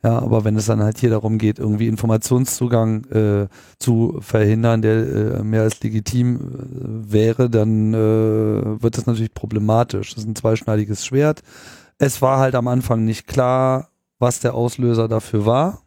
Ja, 0.05 0.19
aber 0.19 0.43
wenn 0.43 0.55
es 0.55 0.67
dann 0.67 0.83
halt 0.83 0.99
hier 0.99 1.09
darum 1.09 1.39
geht, 1.39 1.57
irgendwie 1.57 1.87
Informationszugang 1.87 3.05
äh, 3.05 3.47
zu 3.79 4.19
verhindern, 4.21 4.83
der 4.83 4.93
äh, 5.39 5.43
mehr 5.43 5.63
als 5.63 5.81
legitim 5.81 6.35
äh, 6.35 7.11
wäre, 7.11 7.49
dann 7.49 7.91
äh, 7.91 8.83
wird 8.83 8.99
das 8.99 9.07
natürlich 9.07 9.33
problematisch. 9.33 10.13
Das 10.13 10.23
ist 10.23 10.29
ein 10.29 10.35
zweischneidiges 10.35 11.03
Schwert. 11.03 11.41
Es 11.97 12.21
war 12.21 12.37
halt 12.37 12.53
am 12.53 12.67
Anfang 12.67 13.03
nicht 13.03 13.25
klar, 13.25 13.89
was 14.19 14.41
der 14.41 14.53
Auslöser 14.53 15.07
dafür 15.07 15.47
war. 15.47 15.81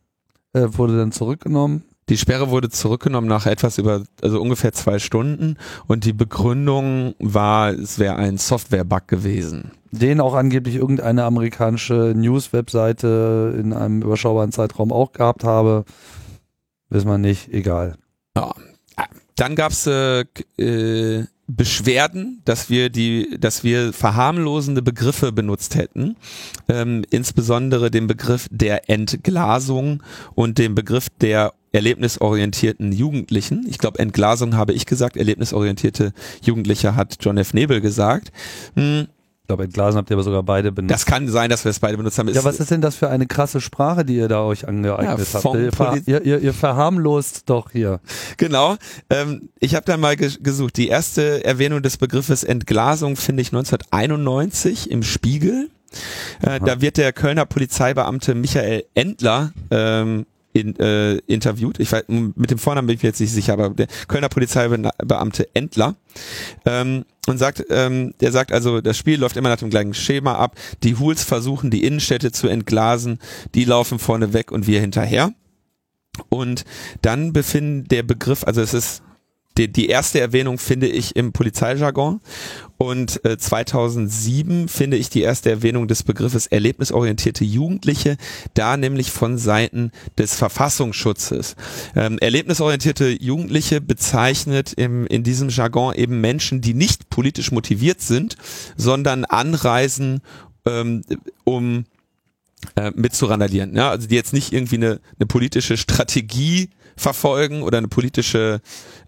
Wurde 0.53 0.97
dann 0.97 1.13
zurückgenommen. 1.13 1.85
Die 2.09 2.17
Sperre 2.17 2.51
wurde 2.51 2.71
zurückgenommen 2.71 3.29
nach 3.29 3.47
etwas 3.47 3.79
über, 3.79 4.03
also 4.21 4.41
ungefähr 4.41 4.73
zwei 4.73 4.99
Stunden 4.99 5.59
und 5.87 6.05
die 6.05 6.15
Begründung 6.15 7.15
war, 7.21 7.71
es 7.71 8.01
wäre 8.01 8.17
ein 8.17 8.39
Software-Bug 8.39 9.07
gewesen. 9.07 9.71
Den 9.90 10.21
auch 10.21 10.35
angeblich 10.35 10.76
irgendeine 10.76 11.25
amerikanische 11.25 12.12
News-Webseite 12.16 13.54
in 13.59 13.73
einem 13.73 14.02
überschaubaren 14.02 14.52
Zeitraum 14.52 14.92
auch 14.92 15.12
gehabt 15.12 15.45
habe. 15.45 15.85
Wissen 16.90 17.09
wir 17.09 17.18
nicht, 17.18 17.52
egal. 17.52 17.97
Ja. 18.37 18.52
Dann 19.37 19.54
gab's 19.54 19.87
äh, 19.87 20.25
äh, 20.57 21.25
Beschwerden, 21.47 22.42
dass 22.45 22.68
wir 22.68 22.90
die, 22.90 23.38
dass 23.38 23.64
wir 23.64 23.92
verharmlosende 23.92 24.83
Begriffe 24.83 25.33
benutzt 25.33 25.76
hätten, 25.76 26.16
ähm, 26.68 27.04
insbesondere 27.11 27.90
den 27.90 28.07
Begriff 28.07 28.49
der 28.50 28.90
Entglasung 28.90 30.02
und 30.35 30.59
den 30.59 30.75
Begriff 30.75 31.07
der 31.21 31.54
erlebnisorientierten 31.73 32.92
Jugendlichen. 32.92 33.64
Ich 33.68 33.78
glaube, 33.78 33.99
Entglasung 33.99 34.57
habe 34.57 34.73
ich 34.73 34.87
gesagt, 34.87 35.16
erlebnisorientierte 35.16 36.12
Jugendliche 36.42 36.97
hat 36.97 37.16
John 37.21 37.38
F. 37.38 37.54
Nebel 37.54 37.80
gesagt. 37.80 38.30
Hm, 38.75 39.07
ich 39.49 39.50
glaube, 39.50 39.64
entglasen 39.64 39.97
habt 39.97 40.11
ihr 40.11 40.17
aber 40.17 40.25
sogar 40.25 40.43
beide 40.43 40.73
benutzt. 40.73 40.93
Das 40.93 41.07
kann 41.07 41.26
sein, 41.26 41.49
dass 41.49 41.64
wir 41.64 41.71
es 41.71 41.81
beide 41.81 41.97
benutzt 41.97 42.19
haben. 42.19 42.28
Ja, 42.28 42.45
was 42.45 42.61
ist 42.61 42.71
denn 42.71 42.83
das 42.83 42.97
für 42.97 43.09
eine 43.09 43.26
krasse 43.26 43.62
Sprache, 43.62 44.05
die 44.05 44.17
ihr 44.17 44.28
da 44.28 44.43
euch 44.43 44.69
angeeignet 44.69 45.26
ja, 45.33 45.43
habt? 45.43 45.55
Ihr, 45.55 45.73
ver 45.73 45.97
ihr, 46.05 46.23
ihr, 46.23 46.38
ihr, 46.40 46.52
verharmlost 46.52 47.49
doch 47.49 47.71
hier. 47.71 48.00
Genau. 48.37 48.76
Ähm, 49.09 49.49
ich 49.59 49.75
habe 49.75 49.87
da 49.87 49.97
mal 49.97 50.17
gesucht. 50.17 50.76
Die 50.76 50.88
erste 50.88 51.47
Erwähnung 51.47 51.81
des 51.81 51.97
Begriffes 51.97 52.45
Entglasung 52.45 53.17
finde 53.17 53.40
ich 53.40 53.49
1991 53.49 54.90
im 54.90 55.02
Spiegel. 55.02 55.71
Äh, 56.43 56.61
da 56.61 56.83
wird 56.83 56.99
der 56.99 57.14
Kölner 57.14 57.47
Polizeibeamte 57.47 58.35
Michael 58.35 58.85
Endler 58.93 59.55
ähm, 59.71 60.26
in, 60.61 60.77
äh, 60.79 61.17
interviewt. 61.27 61.79
Ich 61.81 61.91
weiß, 61.93 62.05
mit 62.09 62.50
dem 62.50 62.59
Vornamen 62.59 62.87
bin 62.87 62.97
ich 62.97 63.03
mir 63.03 63.11
jetzt 63.11 63.21
nicht 63.21 63.33
sicher, 63.33 63.55
aber 63.55 63.71
der 63.71 63.87
Kölner 64.07 64.29
Polizeibeamte 64.29 65.49
Endler 65.55 65.97
ähm, 66.65 67.05
und 67.27 67.38
sagt, 67.38 67.65
ähm, 67.71 68.15
der 68.21 68.33
sagt 68.33 68.53
also, 68.53 68.81
das 68.81 68.97
Spiel 68.97 69.21
läuft 69.21 69.37
immer 69.37 69.49
nach 69.49 69.59
dem 69.59 69.71
gleichen 69.71 69.95
Schema 69.95 70.35
ab. 70.35 70.57
Die 70.83 70.97
Hools 70.97 71.25
versuchen, 71.25 71.71
die 71.71 71.85
Innenstädte 71.85 72.33
zu 72.33 72.49
entglasen, 72.49 73.19
die 73.55 73.65
laufen 73.65 73.99
vorne 73.99 74.33
weg 74.33 74.53
und 74.53 74.67
wir 74.67 74.81
hinterher. 74.81 75.33
Und 76.29 76.65
dann 77.03 77.33
befinden 77.33 77.87
der 77.88 78.03
Begriff, 78.03 78.45
also 78.45 78.61
es 78.61 78.75
ist 78.75 79.03
die, 79.59 79.71
die 79.71 79.88
erste 79.88 80.21
Erwähnung 80.21 80.59
finde 80.59 80.87
ich 80.87 81.17
im 81.17 81.33
Polizeijargon 81.33 82.21
und 82.79 83.25
äh, 83.25 83.37
2007 83.37 84.69
finde 84.69 84.97
ich 84.97 85.11
die 85.11 85.23
erste 85.23 85.50
Erwähnung 85.50 85.88
des 85.88 86.05
Begriffes 86.05 86.47
erlebnisorientierte 86.47 87.45
Jugendliche, 87.45 88.17
da 88.55 88.77
nämlich 88.77 89.11
von 89.11 89.37
Seiten 89.37 89.91
des 90.17 90.37
Verfassungsschutzes. 90.37 91.57
Ähm, 91.97 92.19
erlebnisorientierte 92.21 93.09
Jugendliche 93.21 93.81
bezeichnet 93.81 94.75
im, 94.77 95.07
in 95.09 95.25
diesem 95.25 95.49
Jargon 95.49 95.95
eben 95.95 96.21
Menschen, 96.21 96.61
die 96.61 96.75
nicht 96.75 97.11
politisch 97.11 97.50
motiviert 97.50 98.00
sind, 98.00 98.37
sondern 98.77 99.25
anreisen, 99.25 100.21
ähm, 100.65 101.03
um 101.43 101.85
äh, 102.77 102.93
mitzurandalieren. 102.95 103.75
Ja? 103.75 103.91
Also 103.91 104.07
die 104.07 104.15
jetzt 104.15 104.33
nicht 104.33 104.53
irgendwie 104.53 104.77
eine, 104.77 105.00
eine 105.19 105.27
politische 105.27 105.77
Strategie 105.77 106.71
verfolgen 106.99 107.62
oder 107.62 107.78
eine 107.78 107.88
politische 107.88 108.61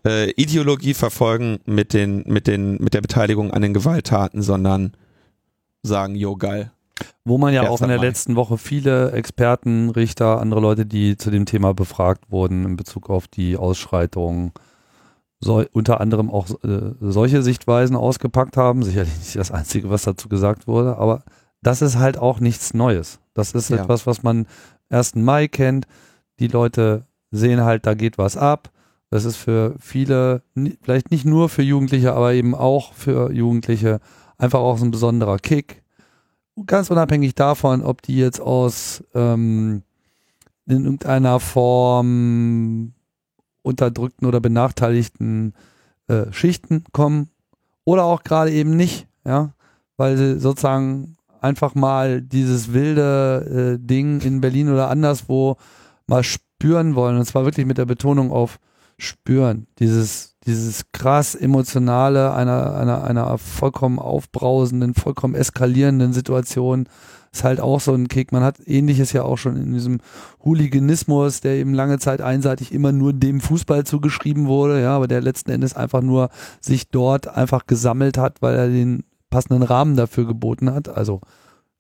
äh, 0.07 0.31
Ideologie 0.33 0.95
verfolgen 0.95 1.59
mit 1.67 1.93
den 1.93 2.25
mit 2.27 2.47
den 2.47 2.79
mit 2.79 2.95
der 2.95 3.01
Beteiligung 3.01 3.51
an 3.51 3.63
den 3.63 3.75
Gewalttaten, 3.75 4.43
sondern 4.43 4.93
sagen, 5.83 6.15
jo 6.15 6.37
geil. 6.37 6.73
Wo 7.25 7.39
man 7.39 7.55
ja 7.55 7.69
auch 7.69 7.81
in 7.81 7.89
der 7.89 7.99
letzten 7.99 8.37
Woche 8.37 8.59
viele 8.59 9.13
Experten, 9.13 9.89
Richter, 9.91 10.39
andere 10.41 10.61
Leute, 10.61 10.85
die 10.85 11.17
zu 11.17 11.31
dem 11.31 11.47
Thema 11.47 11.73
befragt 11.73 12.31
wurden 12.31 12.65
in 12.65 12.77
Bezug 12.77 13.09
auf 13.09 13.27
die 13.27 13.57
Ausschreitungen, 13.57 14.53
so, 15.41 15.65
unter 15.73 16.01
anderem 16.01 16.31
auch 16.31 16.51
äh, 16.63 16.93
solche 17.01 17.43
Sichtweisen 17.43 17.97
ausgepackt 17.97 18.59
haben. 18.59 18.83
Sicherlich 18.83 19.17
nicht 19.17 19.37
das 19.37 19.51
Einzige, 19.51 19.89
was 19.89 20.03
dazu 20.03 20.29
gesagt 20.29 20.67
wurde, 20.67 20.99
aber 20.99 21.23
das 21.63 21.83
ist 21.83 21.97
halt 21.97 22.19
auch 22.19 22.41
nichts 22.41 22.75
Neues. 22.75 23.21
Das 23.35 23.53
ist 23.53 23.71
ja. 23.71 23.79
etwas, 23.79 24.07
was 24.07 24.23
man 24.23 24.47
1. 24.91 25.15
Mai 25.17 25.49
kennt. 25.49 25.87
Die 26.39 26.49
Leute 26.49 27.07
sehen 27.31 27.63
halt, 27.63 27.87
da 27.87 27.95
geht 27.95 28.19
was 28.19 28.37
ab. 28.37 28.71
Das 29.11 29.25
ist 29.25 29.37
für 29.37 29.75
viele, 29.81 30.43
vielleicht 30.83 31.11
nicht 31.11 31.25
nur 31.25 31.49
für 31.49 31.63
Jugendliche, 31.63 32.13
aber 32.13 32.33
eben 32.33 32.55
auch 32.55 32.93
für 32.93 33.33
Jugendliche 33.33 34.01
einfach 34.39 34.61
auch 34.61 34.79
so 34.79 34.85
ein 34.85 34.93
besonderer 34.93 35.39
Kick. 35.39 35.83
Ganz 36.67 36.91
unabhängig 36.91 37.35
davon, 37.35 37.83
ob 37.83 38.03
die 38.03 38.17
jetzt 38.17 38.41
aus 38.41 39.03
ähm, 39.15 39.83
in 40.67 40.85
irgendeiner 40.85 41.41
Form 41.41 42.93
unterdrückten 43.63 44.27
oder 44.27 44.41
benachteiligten 44.41 45.55
äh, 46.07 46.33
Schichten 46.33 46.85
kommen 46.93 47.31
oder 47.85 48.05
auch 48.05 48.23
gerade 48.23 48.53
eben 48.53 48.77
nicht, 48.77 49.09
ja, 49.25 49.55
weil 49.97 50.17
sie 50.17 50.39
sozusagen 50.39 51.17
einfach 51.41 51.75
mal 51.75 52.23
dieses 52.23 52.73
wilde 52.73 53.79
äh, 53.81 53.85
Ding 53.85 54.21
in 54.21 54.41
Berlin 54.41 54.71
oder 54.71 54.89
anderswo 54.89 55.57
mal 56.07 56.23
spüren 56.23 56.50
wollen. 56.95 57.19
Und 57.19 57.25
zwar 57.25 57.45
wirklich 57.45 57.67
mit 57.67 57.79
der 57.79 57.87
Betonung 57.87 58.33
auf 58.33 58.59
spüren. 58.99 59.67
Dieses, 59.79 60.37
dieses 60.47 60.85
krass 60.93 61.35
emotionale 61.35 62.33
einer, 62.35 62.75
einer, 62.75 63.05
einer 63.05 63.39
vollkommen 63.39 63.99
aufbrausenden, 63.99 64.95
vollkommen 64.95 65.35
eskalierenden 65.35 66.13
Situation 66.13 66.87
ist 67.33 67.45
halt 67.45 67.61
auch 67.61 67.81
so 67.81 67.95
ein 67.95 68.09
Kick. 68.09 68.33
Man 68.33 68.43
hat 68.43 68.57
ähnliches 68.67 69.13
ja 69.13 69.23
auch 69.23 69.39
schon 69.39 69.57
in 69.57 69.73
diesem 69.73 69.99
Hooliganismus, 70.45 71.41
der 71.41 71.55
eben 71.55 71.75
lange 71.75 71.99
Zeit 71.99 72.21
einseitig 72.21 72.73
immer 72.73 72.93
nur 72.93 73.13
dem 73.13 73.41
Fußball 73.41 73.85
zugeschrieben 73.85 74.47
wurde, 74.47 74.83
ja, 74.83 74.97
aber 74.97 75.07
der 75.07 75.21
letzten 75.21 75.51
Endes 75.51 75.75
einfach 75.75 76.03
nur 76.03 76.31
sich 76.61 76.89
dort 76.89 77.29
einfach 77.29 77.67
gesammelt 77.67 78.19
hat, 78.19 78.43
weil 78.43 78.57
er 78.57 78.69
den 78.69 79.05
passenden 79.31 79.63
Rahmen 79.63 79.95
dafür 79.95 80.27
geboten 80.27 80.73
hat. 80.73 80.89
Also 80.89 81.21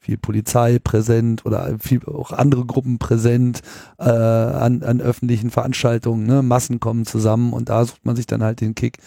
viel 0.01 0.17
Polizei 0.17 0.79
präsent 0.79 1.45
oder 1.45 1.77
viel 1.79 2.05
auch 2.07 2.33
andere 2.33 2.65
Gruppen 2.65 2.99
präsent 2.99 3.61
äh, 3.99 4.05
an, 4.05 4.83
an 4.83 5.03
öffentlichen 5.03 5.51
Veranstaltungen. 5.51 6.27
Ne? 6.27 6.43
Massen 6.43 6.81
kommen 6.81 7.05
zusammen 7.05 7.53
und 7.53 7.69
da 7.69 7.85
sucht 7.85 8.07
man 8.07 8.17
sich 8.17 8.27
dann 8.27 8.43
halt 8.43 8.63
den 8.63 8.75
Kick. 8.75 8.99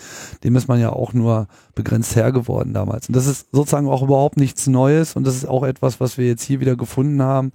Dem 0.44 0.56
ist 0.56 0.68
man 0.68 0.80
ja 0.80 0.92
auch 0.92 1.14
nur 1.14 1.48
begrenzt 1.74 2.16
her 2.16 2.32
geworden 2.32 2.74
damals. 2.74 3.08
Und 3.08 3.16
das 3.16 3.26
ist 3.26 3.48
sozusagen 3.52 3.88
auch 3.88 4.04
überhaupt 4.04 4.38
nichts 4.38 4.68
Neues 4.68 5.16
und 5.16 5.26
das 5.26 5.36
ist 5.36 5.48
auch 5.48 5.64
etwas, 5.64 6.00
was 6.00 6.20
wir 6.20 6.28
jetzt 6.28 6.44
hier 6.44 6.60
wieder 6.60 6.76
gefunden 6.76 7.24
haben. 7.24 7.52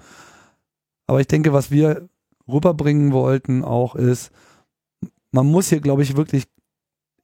Aber 1.06 1.20
ich 1.20 1.28
denke, 1.28 1.52
was 1.52 1.70
wir 1.70 2.08
rüberbringen 2.48 3.12
wollten 3.12 3.62
auch 3.64 3.94
ist, 3.94 4.32
man 5.30 5.46
muss 5.46 5.68
hier, 5.68 5.80
glaube 5.80 6.02
ich, 6.02 6.16
wirklich 6.16 6.44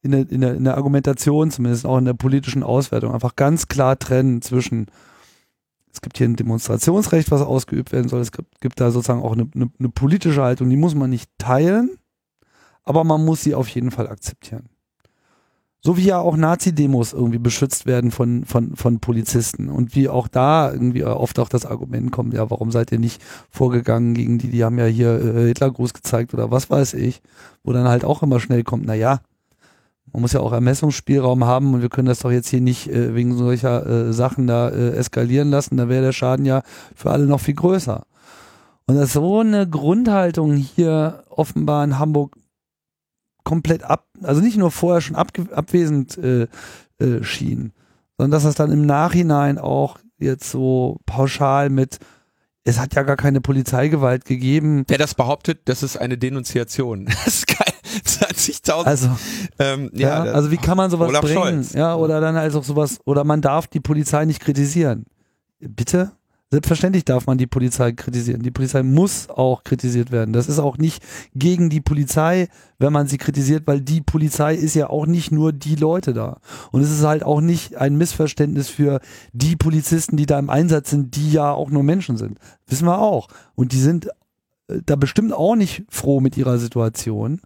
in 0.01 0.11
der, 0.11 0.29
in, 0.29 0.41
der, 0.41 0.53
in 0.53 0.63
der 0.63 0.77
Argumentation, 0.77 1.51
zumindest 1.51 1.85
auch 1.85 1.97
in 1.97 2.05
der 2.05 2.13
politischen 2.13 2.63
Auswertung, 2.63 3.13
einfach 3.13 3.35
ganz 3.35 3.67
klar 3.67 3.99
trennen 3.99 4.41
zwischen 4.41 4.85
es 5.95 6.01
gibt 6.01 6.17
hier 6.17 6.27
ein 6.27 6.35
Demonstrationsrecht, 6.35 7.31
was 7.31 7.41
ausgeübt 7.41 7.93
werden 7.93 8.09
soll. 8.09 8.19
Es 8.19 8.33
gibt, 8.33 8.59
gibt 8.59 8.81
da 8.81 8.91
sozusagen 8.91 9.21
auch 9.21 9.31
eine, 9.31 9.49
eine, 9.55 9.69
eine 9.79 9.89
politische 9.89 10.43
Haltung, 10.43 10.69
die 10.69 10.75
muss 10.75 10.93
man 10.93 11.09
nicht 11.09 11.31
teilen, 11.37 11.97
aber 12.83 13.05
man 13.05 13.23
muss 13.23 13.41
sie 13.41 13.55
auf 13.55 13.69
jeden 13.69 13.91
Fall 13.91 14.09
akzeptieren. 14.09 14.67
So 15.79 15.95
wie 15.95 16.03
ja 16.03 16.19
auch 16.19 16.35
Nazi-Demos 16.35 17.13
irgendwie 17.13 17.37
beschützt 17.37 17.85
werden 17.85 18.11
von, 18.11 18.43
von, 18.43 18.75
von 18.75 18.99
Polizisten 18.99 19.69
und 19.69 19.95
wie 19.95 20.09
auch 20.09 20.27
da 20.27 20.73
irgendwie 20.73 21.05
oft 21.05 21.39
auch 21.39 21.47
das 21.47 21.65
Argument 21.65 22.11
kommt, 22.11 22.33
ja, 22.33 22.49
warum 22.49 22.71
seid 22.71 22.91
ihr 22.91 22.99
nicht 22.99 23.21
vorgegangen 23.51 24.15
gegen 24.15 24.37
die, 24.37 24.49
die 24.49 24.65
haben 24.65 24.77
ja 24.79 24.85
hier 24.85 25.13
äh, 25.13 25.47
Hitlergruß 25.47 25.93
gezeigt 25.93 26.33
oder 26.33 26.51
was 26.51 26.69
weiß 26.69 26.95
ich, 26.95 27.21
wo 27.63 27.71
dann 27.71 27.87
halt 27.87 28.03
auch 28.03 28.21
immer 28.21 28.41
schnell 28.41 28.63
kommt, 28.63 28.85
na 28.85 28.95
ja, 28.95 29.21
man 30.11 30.21
muss 30.21 30.33
ja 30.33 30.39
auch 30.39 30.53
Ermessungsspielraum 30.53 31.43
haben 31.45 31.73
und 31.73 31.81
wir 31.81 31.89
können 31.89 32.07
das 32.07 32.19
doch 32.19 32.31
jetzt 32.31 32.49
hier 32.49 32.61
nicht 32.61 32.89
äh, 32.89 33.15
wegen 33.15 33.35
solcher 33.35 33.85
äh, 33.85 34.13
Sachen 34.13 34.47
da 34.47 34.69
äh, 34.69 34.91
eskalieren 34.91 35.49
lassen. 35.49 35.77
Da 35.77 35.89
wäre 35.89 36.03
der 36.03 36.13
Schaden 36.13 36.45
ja 36.45 36.63
für 36.95 37.11
alle 37.11 37.25
noch 37.25 37.41
viel 37.41 37.55
größer. 37.55 38.05
Und 38.87 38.95
dass 38.95 39.13
so 39.13 39.39
eine 39.39 39.67
Grundhaltung 39.67 40.55
hier 40.55 41.23
offenbar 41.29 41.83
in 41.83 41.99
Hamburg 41.99 42.37
komplett 43.43 43.83
ab, 43.83 44.05
also 44.21 44.41
nicht 44.41 44.57
nur 44.57 44.71
vorher 44.71 45.01
schon 45.01 45.15
ab, 45.15 45.31
abwesend 45.51 46.17
äh, 46.17 46.47
äh, 46.99 47.23
schien, 47.23 47.73
sondern 48.17 48.31
dass 48.31 48.43
das 48.43 48.55
dann 48.55 48.71
im 48.71 48.85
Nachhinein 48.85 49.57
auch 49.57 49.99
jetzt 50.17 50.49
so 50.49 50.99
pauschal 51.05 51.69
mit 51.69 51.99
es 52.67 52.79
hat 52.79 52.95
ja 52.95 53.03
gar 53.03 53.15
keine 53.15 53.41
Polizeigewalt 53.41 54.25
gegeben. 54.25 54.85
Wer 54.87 54.97
das 54.97 55.13
behauptet, 55.13 55.61
das 55.65 55.83
ist 55.83 55.97
eine 55.97 56.17
Denunziation. 56.17 57.05
Das 57.25 57.27
ist 57.27 57.47
geil. 57.47 57.74
20.000. 58.03 58.83
Also, 58.83 59.09
ähm, 59.59 59.91
ja, 59.93 60.25
ja, 60.25 60.31
also 60.31 60.51
wie 60.51 60.57
kann 60.57 60.77
man 60.77 60.89
sowas 60.89 61.09
Olaf 61.09 61.21
bringen? 61.21 61.35
Scholz. 61.37 61.73
Ja, 61.73 61.95
oder 61.95 62.19
dann 62.21 62.37
auch 62.37 62.63
sowas, 62.63 62.99
oder 63.05 63.23
man 63.23 63.41
darf 63.41 63.67
die 63.67 63.79
Polizei 63.79 64.25
nicht 64.25 64.39
kritisieren. 64.39 65.05
Bitte? 65.59 66.11
Selbstverständlich 66.51 67.03
darf 67.03 67.25
man 67.25 67.37
die 67.39 67.47
Polizei 67.47 67.91
kritisieren. 67.91 68.43
Die 68.43 68.51
Polizei 68.51 68.83
muss 68.83 69.29
auch 69.29 69.63
kritisiert 69.63 70.11
werden. 70.11 70.31
Das 70.31 70.47
ist 70.47 70.59
auch 70.59 70.77
nicht 70.77 71.03
gegen 71.33 71.69
die 71.69 71.81
Polizei, 71.81 72.47
wenn 72.77 72.93
man 72.93 73.07
sie 73.07 73.17
kritisiert, 73.17 73.63
weil 73.65 73.81
die 73.81 73.99
Polizei 74.01 74.53
ist 74.55 74.75
ja 74.75 74.89
auch 74.89 75.07
nicht 75.07 75.31
nur 75.31 75.51
die 75.51 75.75
Leute 75.75 76.13
da. 76.13 76.39
Und 76.71 76.81
es 76.81 76.91
ist 76.91 77.03
halt 77.03 77.23
auch 77.23 77.41
nicht 77.41 77.77
ein 77.77 77.97
Missverständnis 77.97 78.69
für 78.69 79.01
die 79.33 79.55
Polizisten, 79.55 80.17
die 80.17 80.27
da 80.27 80.37
im 80.37 80.51
Einsatz 80.51 80.91
sind, 80.91 81.15
die 81.15 81.31
ja 81.31 81.51
auch 81.51 81.71
nur 81.71 81.83
Menschen 81.83 82.15
sind. 82.15 82.37
Wissen 82.67 82.87
wir 82.87 82.99
auch. 82.99 83.27
Und 83.55 83.71
die 83.71 83.81
sind 83.81 84.07
äh, 84.67 84.81
da 84.85 84.95
bestimmt 84.95 85.33
auch 85.33 85.55
nicht 85.55 85.83
froh 85.89 86.19
mit 86.19 86.37
ihrer 86.37 86.59
Situation. 86.59 87.41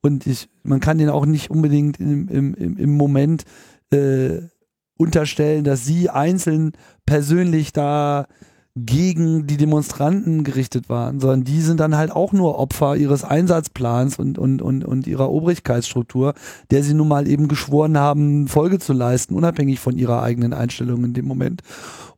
Und 0.00 0.26
ich, 0.26 0.48
man 0.62 0.80
kann 0.80 0.98
denen 0.98 1.10
auch 1.10 1.26
nicht 1.26 1.50
unbedingt 1.50 1.98
im, 2.00 2.28
im, 2.28 2.76
im 2.76 2.96
Moment 2.96 3.44
äh, 3.90 4.40
unterstellen, 4.96 5.64
dass 5.64 5.84
sie 5.84 6.10
einzeln 6.10 6.72
persönlich 7.06 7.72
da 7.72 8.26
gegen 8.86 9.46
die 9.46 9.56
Demonstranten 9.56 10.44
gerichtet 10.44 10.88
waren, 10.88 11.20
sondern 11.20 11.44
die 11.44 11.60
sind 11.60 11.80
dann 11.80 11.96
halt 11.96 12.12
auch 12.12 12.32
nur 12.32 12.58
Opfer 12.58 12.96
ihres 12.96 13.24
Einsatzplans 13.24 14.18
und, 14.18 14.38
und, 14.38 14.62
und, 14.62 14.84
und 14.84 15.06
ihrer 15.06 15.30
Obrigkeitsstruktur, 15.30 16.34
der 16.70 16.82
sie 16.82 16.94
nun 16.94 17.08
mal 17.08 17.26
eben 17.26 17.48
geschworen 17.48 17.98
haben, 17.98 18.46
Folge 18.46 18.78
zu 18.78 18.92
leisten, 18.92 19.34
unabhängig 19.34 19.80
von 19.80 19.96
ihrer 19.96 20.22
eigenen 20.22 20.52
Einstellung 20.52 21.04
in 21.04 21.14
dem 21.14 21.26
Moment. 21.26 21.62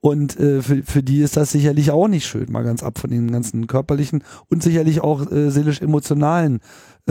Und 0.00 0.38
äh, 0.38 0.62
für, 0.62 0.82
für 0.82 1.02
die 1.02 1.20
ist 1.20 1.36
das 1.36 1.52
sicherlich 1.52 1.90
auch 1.90 2.08
nicht 2.08 2.26
schön, 2.26 2.50
mal 2.50 2.64
ganz 2.64 2.82
ab 2.82 2.98
von 2.98 3.10
den 3.10 3.30
ganzen 3.30 3.66
körperlichen 3.66 4.22
und 4.48 4.62
sicherlich 4.62 5.02
auch 5.02 5.30
äh, 5.30 5.50
seelisch-emotionalen 5.50 6.60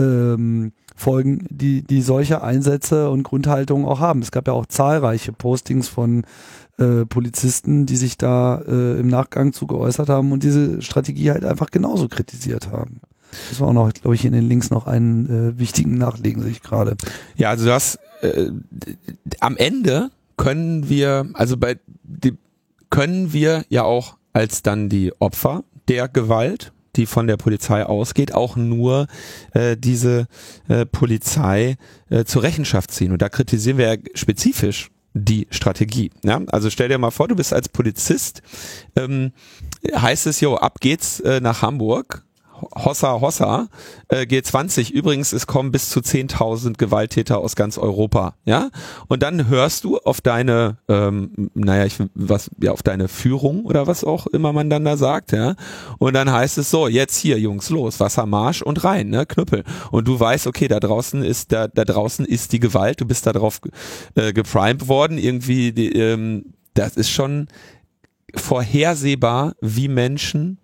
ähm, 0.00 0.72
Folgen, 0.96 1.46
die, 1.50 1.82
die 1.82 2.02
solche 2.02 2.42
Einsätze 2.42 3.10
und 3.10 3.22
Grundhaltungen 3.22 3.86
auch 3.86 4.00
haben. 4.00 4.20
Es 4.20 4.30
gab 4.30 4.46
ja 4.46 4.52
auch 4.52 4.66
zahlreiche 4.66 5.32
Postings 5.32 5.88
von 5.88 6.24
äh, 6.78 7.06
Polizisten, 7.06 7.86
die 7.86 7.96
sich 7.96 8.18
da 8.18 8.60
äh, 8.66 9.00
im 9.00 9.08
Nachgang 9.08 9.52
zu 9.52 9.66
geäußert 9.66 10.08
haben 10.08 10.32
und 10.32 10.42
diese 10.42 10.82
Strategie 10.82 11.30
halt 11.30 11.44
einfach 11.44 11.70
genauso 11.70 12.08
kritisiert 12.08 12.70
haben. 12.70 13.00
Das 13.48 13.60
war 13.60 13.68
auch 13.68 13.72
noch, 13.72 13.92
glaube 13.92 14.14
ich, 14.14 14.24
in 14.24 14.32
den 14.32 14.48
Links 14.48 14.70
noch 14.70 14.86
einen 14.86 15.54
äh, 15.54 15.58
wichtigen 15.58 15.96
nachlegen, 15.96 16.42
sehe 16.42 16.50
ich 16.50 16.62
gerade. 16.62 16.96
Ja, 17.36 17.50
also 17.50 17.66
das 17.66 17.98
äh, 18.22 18.50
am 19.40 19.56
Ende 19.56 20.10
können 20.36 20.88
wir, 20.88 21.28
also 21.34 21.56
bei 21.56 21.78
die, 22.02 22.36
können 22.90 23.32
wir 23.32 23.64
ja 23.68 23.84
auch 23.84 24.16
als 24.32 24.62
dann 24.62 24.88
die 24.88 25.12
Opfer 25.18 25.64
der 25.88 26.08
Gewalt, 26.08 26.72
die 26.96 27.06
von 27.06 27.26
der 27.26 27.36
Polizei 27.36 27.84
ausgeht, 27.84 28.34
auch 28.34 28.56
nur 28.56 29.06
äh, 29.52 29.76
diese 29.76 30.26
äh, 30.68 30.86
Polizei 30.86 31.76
äh, 32.08 32.24
zur 32.24 32.42
Rechenschaft 32.42 32.90
ziehen. 32.90 33.12
Und 33.12 33.22
da 33.22 33.28
kritisieren 33.28 33.78
wir 33.78 33.94
ja 33.94 34.00
spezifisch 34.14 34.90
die 35.14 35.46
Strategie. 35.50 36.10
Ja? 36.22 36.40
Also 36.48 36.70
stell 36.70 36.88
dir 36.88 36.98
mal 36.98 37.10
vor, 37.10 37.28
du 37.28 37.36
bist 37.36 37.52
als 37.52 37.68
Polizist, 37.68 38.42
ähm, 38.96 39.32
heißt 39.92 40.26
es, 40.26 40.40
jo, 40.40 40.56
ab 40.56 40.80
geht's 40.80 41.20
äh, 41.20 41.40
nach 41.40 41.62
Hamburg 41.62 42.24
Hossa 42.74 43.20
Hossa, 43.20 43.68
äh, 44.08 44.22
G20. 44.22 44.90
Übrigens, 44.90 45.32
es 45.32 45.46
kommen 45.46 45.72
bis 45.72 45.90
zu 45.90 46.00
10.000 46.00 46.78
Gewalttäter 46.78 47.38
aus 47.38 47.56
ganz 47.56 47.78
Europa, 47.78 48.34
ja. 48.44 48.70
Und 49.08 49.22
dann 49.22 49.48
hörst 49.48 49.84
du 49.84 49.98
auf 49.98 50.20
deine, 50.20 50.78
ähm, 50.88 51.50
naja, 51.54 51.84
ich 51.86 51.96
was, 52.14 52.50
ja, 52.62 52.72
auf 52.72 52.82
deine 52.82 53.08
Führung 53.08 53.64
oder 53.64 53.86
was 53.86 54.04
auch 54.04 54.26
immer 54.26 54.52
man 54.52 54.70
dann 54.70 54.84
da 54.84 54.96
sagt, 54.96 55.32
ja. 55.32 55.54
Und 55.98 56.14
dann 56.14 56.30
heißt 56.30 56.58
es 56.58 56.70
so, 56.70 56.88
jetzt 56.88 57.16
hier, 57.16 57.38
Jungs, 57.38 57.70
los, 57.70 58.00
Wassermarsch 58.00 58.62
und 58.62 58.84
rein, 58.84 59.10
ne, 59.10 59.26
Knüppel. 59.26 59.64
Und 59.90 60.08
du 60.08 60.18
weißt, 60.18 60.46
okay, 60.46 60.68
da 60.68 60.80
draußen 60.80 61.22
ist, 61.22 61.52
da, 61.52 61.68
da 61.68 61.84
draußen 61.84 62.24
ist 62.24 62.52
die 62.52 62.60
Gewalt, 62.60 63.00
du 63.00 63.06
bist 63.06 63.26
da 63.26 63.32
drauf 63.32 63.60
äh, 64.14 64.32
geprimed 64.32 64.88
worden, 64.88 65.18
irgendwie, 65.18 65.72
die, 65.72 65.92
ähm, 65.92 66.54
das 66.74 66.96
ist 66.96 67.10
schon 67.10 67.48
vorhersehbar, 68.34 69.54
wie 69.60 69.88
Menschen 69.88 70.58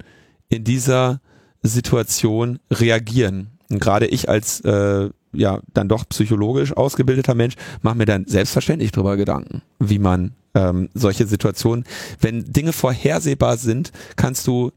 in 0.48 0.64
dieser 0.64 1.20
Situation 1.68 2.58
reagieren. 2.70 3.48
Und 3.70 3.80
gerade 3.80 4.06
ich 4.06 4.28
als 4.28 4.60
äh, 4.60 5.10
ja 5.32 5.60
dann 5.74 5.88
doch 5.88 6.08
psychologisch 6.08 6.72
ausgebildeter 6.76 7.34
Mensch 7.34 7.54
mache 7.82 7.96
mir 7.96 8.06
dann 8.06 8.26
selbstverständlich 8.26 8.92
darüber 8.92 9.16
Gedanken, 9.16 9.62
wie 9.78 9.98
man 9.98 10.32
ähm, 10.54 10.88
solche 10.94 11.26
Situationen, 11.26 11.84
wenn 12.20 12.50
Dinge 12.52 12.72
vorhersehbar 12.72 13.56
sind, 13.56 13.92
kannst 14.16 14.46
du 14.46 14.72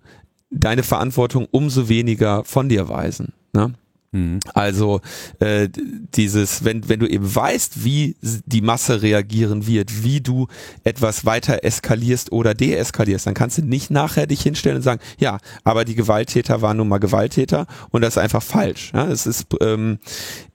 deine 0.49 0.83
Verantwortung 0.83 1.47
umso 1.51 1.89
weniger 1.89 2.43
von 2.43 2.69
dir 2.69 2.89
weisen. 2.89 3.33
Ne? 3.53 3.73
Mhm. 4.11 4.39
Also 4.53 5.01
äh, 5.39 5.69
dieses, 6.15 6.63
wenn, 6.63 6.89
wenn 6.89 6.99
du 6.99 7.07
eben 7.07 7.33
weißt, 7.35 7.83
wie 7.83 8.15
die 8.21 8.61
Masse 8.61 9.01
reagieren 9.01 9.67
wird, 9.67 10.03
wie 10.03 10.21
du 10.21 10.47
etwas 10.83 11.25
weiter 11.25 11.63
eskalierst 11.63 12.31
oder 12.31 12.53
deeskalierst, 12.53 13.27
dann 13.27 13.33
kannst 13.33 13.59
du 13.59 13.61
nicht 13.61 13.91
nachher 13.91 14.25
dich 14.25 14.41
hinstellen 14.41 14.77
und 14.77 14.83
sagen, 14.83 15.01
ja, 15.19 15.37
aber 15.63 15.85
die 15.85 15.95
Gewalttäter 15.95 16.61
waren 16.61 16.77
nun 16.77 16.87
mal 16.87 16.97
Gewalttäter 16.97 17.67
und 17.91 18.01
das 18.01 18.15
ist 18.15 18.23
einfach 18.23 18.43
falsch. 18.43 18.91
Ja, 18.93 19.07
es 19.07 19.27
ist 19.27 19.47
ähm, 19.61 19.99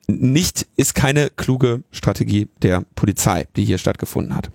nicht, 0.09 0.67
ist 0.77 0.95
keine 0.95 1.31
kluge 1.31 1.83
Strategie 1.91 2.49
der 2.63 2.83
Polizei, 2.95 3.47
die 3.57 3.65
hier 3.65 3.79
stattgefunden 3.79 4.35
hat. 4.35 4.51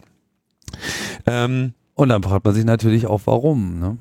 Ähm, 1.25 1.73
und 1.95 2.09
dann 2.09 2.23
fragt 2.23 2.45
man 2.45 2.53
sich 2.53 2.65
natürlich 2.65 3.07
auch, 3.07 3.21
warum. 3.25 3.79
Ne? 3.79 3.97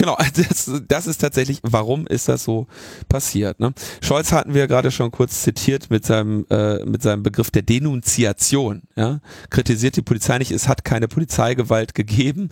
Genau, 0.00 0.16
das, 0.34 0.70
das 0.88 1.06
ist 1.06 1.18
tatsächlich, 1.18 1.60
warum 1.62 2.06
ist 2.06 2.26
das 2.26 2.42
so 2.42 2.66
passiert. 3.10 3.60
Ne? 3.60 3.74
Scholz 4.00 4.32
hatten 4.32 4.54
wir 4.54 4.66
gerade 4.66 4.90
schon 4.90 5.10
kurz 5.10 5.42
zitiert 5.42 5.90
mit 5.90 6.06
seinem, 6.06 6.46
äh, 6.48 6.82
mit 6.86 7.02
seinem 7.02 7.22
Begriff 7.22 7.50
der 7.50 7.60
Denunziation. 7.60 8.80
Ja? 8.96 9.20
Kritisiert 9.50 9.96
die 9.96 10.02
Polizei 10.02 10.38
nicht, 10.38 10.52
es 10.52 10.68
hat 10.68 10.86
keine 10.86 11.06
Polizeigewalt 11.06 11.94
gegeben. 11.94 12.48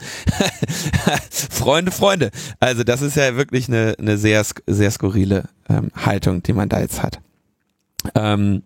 Freunde, 1.31 1.91
Freunde. 1.91 2.33
Also 2.61 2.85
das 2.85 3.01
ist 3.01 3.17
ja 3.17 3.35
wirklich 3.37 3.69
eine, 3.69 3.97
eine 3.99 4.19
sehr, 4.19 4.45
sehr 4.67 4.91
skurrile 4.91 5.45
ähm, 5.71 5.91
Haltung, 5.97 6.43
die 6.43 6.53
man 6.53 6.69
da 6.69 6.81
jetzt 6.81 7.03
hat. 7.03 7.19
Ähm, 8.15 8.63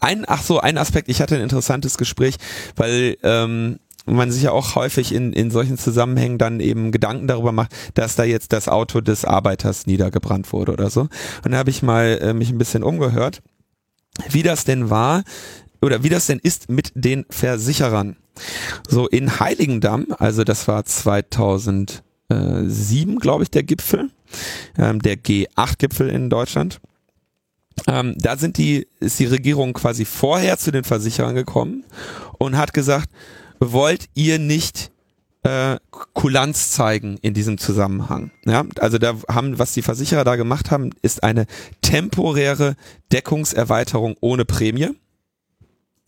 ein, 0.00 0.24
ach 0.26 0.42
so, 0.42 0.58
ein 0.58 0.78
Aspekt, 0.78 1.08
ich 1.08 1.20
hatte 1.20 1.36
ein 1.36 1.42
interessantes 1.42 1.96
Gespräch, 1.96 2.34
weil 2.74 3.16
ähm, 3.22 3.78
man 4.06 4.30
sich 4.30 4.42
ja 4.42 4.52
auch 4.52 4.74
häufig 4.74 5.14
in, 5.14 5.32
in 5.32 5.50
solchen 5.50 5.78
Zusammenhängen 5.78 6.38
dann 6.38 6.60
eben 6.60 6.92
Gedanken 6.92 7.26
darüber 7.26 7.52
macht, 7.52 7.72
dass 7.94 8.16
da 8.16 8.24
jetzt 8.24 8.52
das 8.52 8.68
Auto 8.68 9.00
des 9.00 9.24
Arbeiters 9.24 9.86
niedergebrannt 9.86 10.52
wurde 10.52 10.72
oder 10.72 10.90
so. 10.90 11.08
Und 11.44 11.52
da 11.52 11.56
habe 11.56 11.70
ich 11.70 11.82
mal 11.82 12.18
äh, 12.20 12.34
mich 12.34 12.50
ein 12.50 12.58
bisschen 12.58 12.82
umgehört, 12.82 13.42
wie 14.28 14.42
das 14.42 14.64
denn 14.64 14.90
war 14.90 15.24
oder 15.80 16.02
wie 16.02 16.08
das 16.08 16.26
denn 16.26 16.38
ist 16.38 16.68
mit 16.68 16.92
den 16.94 17.24
Versicherern. 17.30 18.16
So 18.88 19.08
in 19.08 19.40
Heiligendamm, 19.40 20.08
also 20.18 20.44
das 20.44 20.68
war 20.68 20.84
2007, 20.84 23.18
glaube 23.18 23.44
ich, 23.44 23.50
der 23.50 23.62
Gipfel, 23.62 24.10
ähm, 24.76 25.00
der 25.00 25.16
G8-Gipfel 25.16 26.08
in 26.08 26.30
Deutschland. 26.30 26.80
Ähm, 27.86 28.14
da 28.18 28.36
sind 28.36 28.58
die, 28.58 28.86
ist 29.00 29.18
die 29.18 29.26
Regierung 29.26 29.72
quasi 29.72 30.04
vorher 30.04 30.58
zu 30.58 30.70
den 30.70 30.84
Versicherern 30.84 31.34
gekommen 31.34 31.84
und 32.38 32.56
hat 32.56 32.72
gesagt, 32.72 33.10
wollt 33.72 34.06
ihr 34.14 34.38
nicht 34.38 34.90
äh, 35.44 35.76
Kulanz 35.90 36.70
zeigen 36.70 37.18
in 37.20 37.34
diesem 37.34 37.58
Zusammenhang. 37.58 38.30
Ja, 38.44 38.64
also 38.78 38.98
da 38.98 39.14
haben, 39.28 39.58
was 39.58 39.74
die 39.74 39.82
Versicherer 39.82 40.24
da 40.24 40.36
gemacht 40.36 40.70
haben, 40.70 40.90
ist 41.02 41.22
eine 41.22 41.46
temporäre 41.82 42.76
Deckungserweiterung 43.12 44.16
ohne 44.20 44.44
Prämie. 44.44 44.90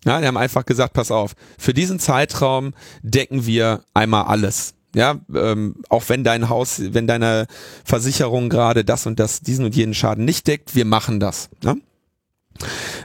Ja, 0.05 0.21
die 0.21 0.27
haben 0.27 0.37
einfach 0.37 0.65
gesagt, 0.65 0.95
pass 0.95 1.11
auf, 1.11 1.35
für 1.59 1.75
diesen 1.75 1.99
Zeitraum 1.99 2.75
decken 3.03 3.45
wir 3.45 3.83
einmal 3.93 4.25
alles. 4.25 4.75
Ja, 4.95 5.21
ähm, 5.35 5.83
auch 5.91 6.05
wenn 6.09 6.25
dein 6.25 6.49
Haus, 6.49 6.81
wenn 6.81 7.07
deine 7.07 7.47
Versicherung 7.85 8.49
gerade 8.49 8.85
das 8.85 9.05
und 9.07 9.21
das, 9.21 9.41
diesen 9.41 9.67
und 9.67 9.77
jenen 9.77 9.93
Schaden 9.93 10.25
nicht 10.25 10.47
deckt, 10.47 10.75
wir 10.75 10.87
machen 10.87 11.21
das. 11.21 11.51
Ne? 11.63 11.77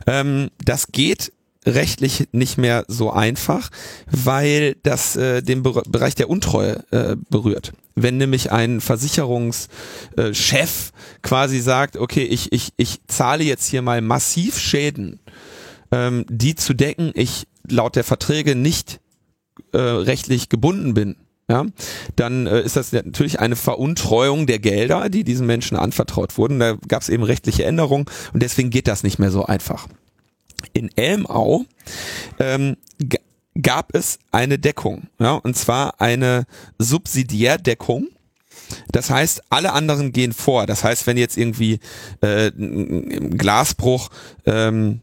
Ähm, 0.08 0.52
das 0.64 0.88
geht 0.94 1.34
rechtlich 1.66 2.28
nicht 2.32 2.58
mehr 2.58 2.86
so 2.88 3.12
einfach, 3.12 3.70
weil 4.10 4.76
das 4.84 5.16
äh, 5.16 5.42
den 5.42 5.64
Be 5.64 5.82
Bereich 5.88 6.16
der 6.16 6.30
Untreue 6.30 6.84
äh, 6.92 7.16
berührt. 7.30 7.74
Wenn 7.96 8.18
nämlich 8.18 8.52
ein 8.52 8.82
Versicherungschef 8.82 9.70
äh, 10.18 11.22
quasi 11.22 11.60
sagt, 11.60 11.98
okay, 11.98 12.24
ich, 12.24 12.52
ich, 12.52 12.70
ich 12.78 13.00
zahle 13.08 13.44
jetzt 13.44 13.68
hier 13.68 13.82
mal 13.82 14.02
massiv 14.02 14.58
Schäden, 14.58 15.20
ähm, 15.92 16.26
die 16.30 16.56
zu 16.56 16.74
decken, 16.74 17.12
ich 17.14 17.48
laut 17.70 17.96
der 17.96 18.04
Verträge 18.04 18.56
nicht 18.56 19.00
äh, 19.74 19.78
rechtlich 19.78 20.50
gebunden 20.50 20.94
bin, 20.94 21.16
ja, 21.48 21.66
dann 22.16 22.48
äh, 22.48 22.62
ist 22.62 22.78
das 22.78 22.94
natürlich 22.94 23.40
eine 23.40 23.58
Veruntreuung 23.58 24.48
der 24.48 24.60
Gelder, 24.60 25.10
die 25.10 25.26
diesen 25.26 25.46
Menschen 25.46 25.76
anvertraut 25.76 26.38
wurden. 26.38 26.60
Da 26.60 26.78
gab 26.88 27.02
es 27.02 27.10
eben 27.10 27.24
rechtliche 27.24 27.66
Änderungen 27.66 28.06
und 28.34 28.42
deswegen 28.42 28.70
geht 28.70 28.88
das 28.88 29.04
nicht 29.04 29.20
mehr 29.20 29.32
so 29.32 29.46
einfach 29.46 29.88
in 30.74 30.90
Elmau 30.96 31.66
ähm, 32.40 32.78
gab 33.62 33.94
es 33.94 34.20
eine 34.32 34.60
Deckung, 34.60 35.08
ja, 35.20 35.34
und 35.34 35.58
zwar 35.58 36.00
eine 36.00 36.46
Subsidiärdeckung. 36.78 38.08
Das 38.92 39.10
heißt, 39.10 39.44
alle 39.50 39.74
anderen 39.74 40.14
gehen 40.14 40.32
vor. 40.32 40.66
Das 40.66 40.84
heißt, 40.84 41.06
wenn 41.06 41.18
jetzt 41.18 41.38
irgendwie 41.38 41.80
äh, 42.22 42.48
ein 42.48 43.38
Glasbruch 43.38 44.10
ähm, 44.46 45.02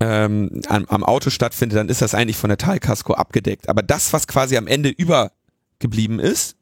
ähm, 0.00 0.62
am, 0.68 0.84
am 0.86 1.04
Auto 1.04 1.30
stattfindet, 1.30 1.76
dann 1.76 1.88
ist 1.88 2.02
das 2.02 2.14
eigentlich 2.14 2.36
von 2.36 2.48
der 2.48 2.58
Teilkasko 2.58 3.14
abgedeckt. 3.14 3.68
Aber 3.68 3.82
das, 3.82 4.12
was 4.12 4.28
quasi 4.28 4.56
am 4.56 4.68
Ende 4.68 4.90
übergeblieben 4.90 6.20
ist, 6.20 6.56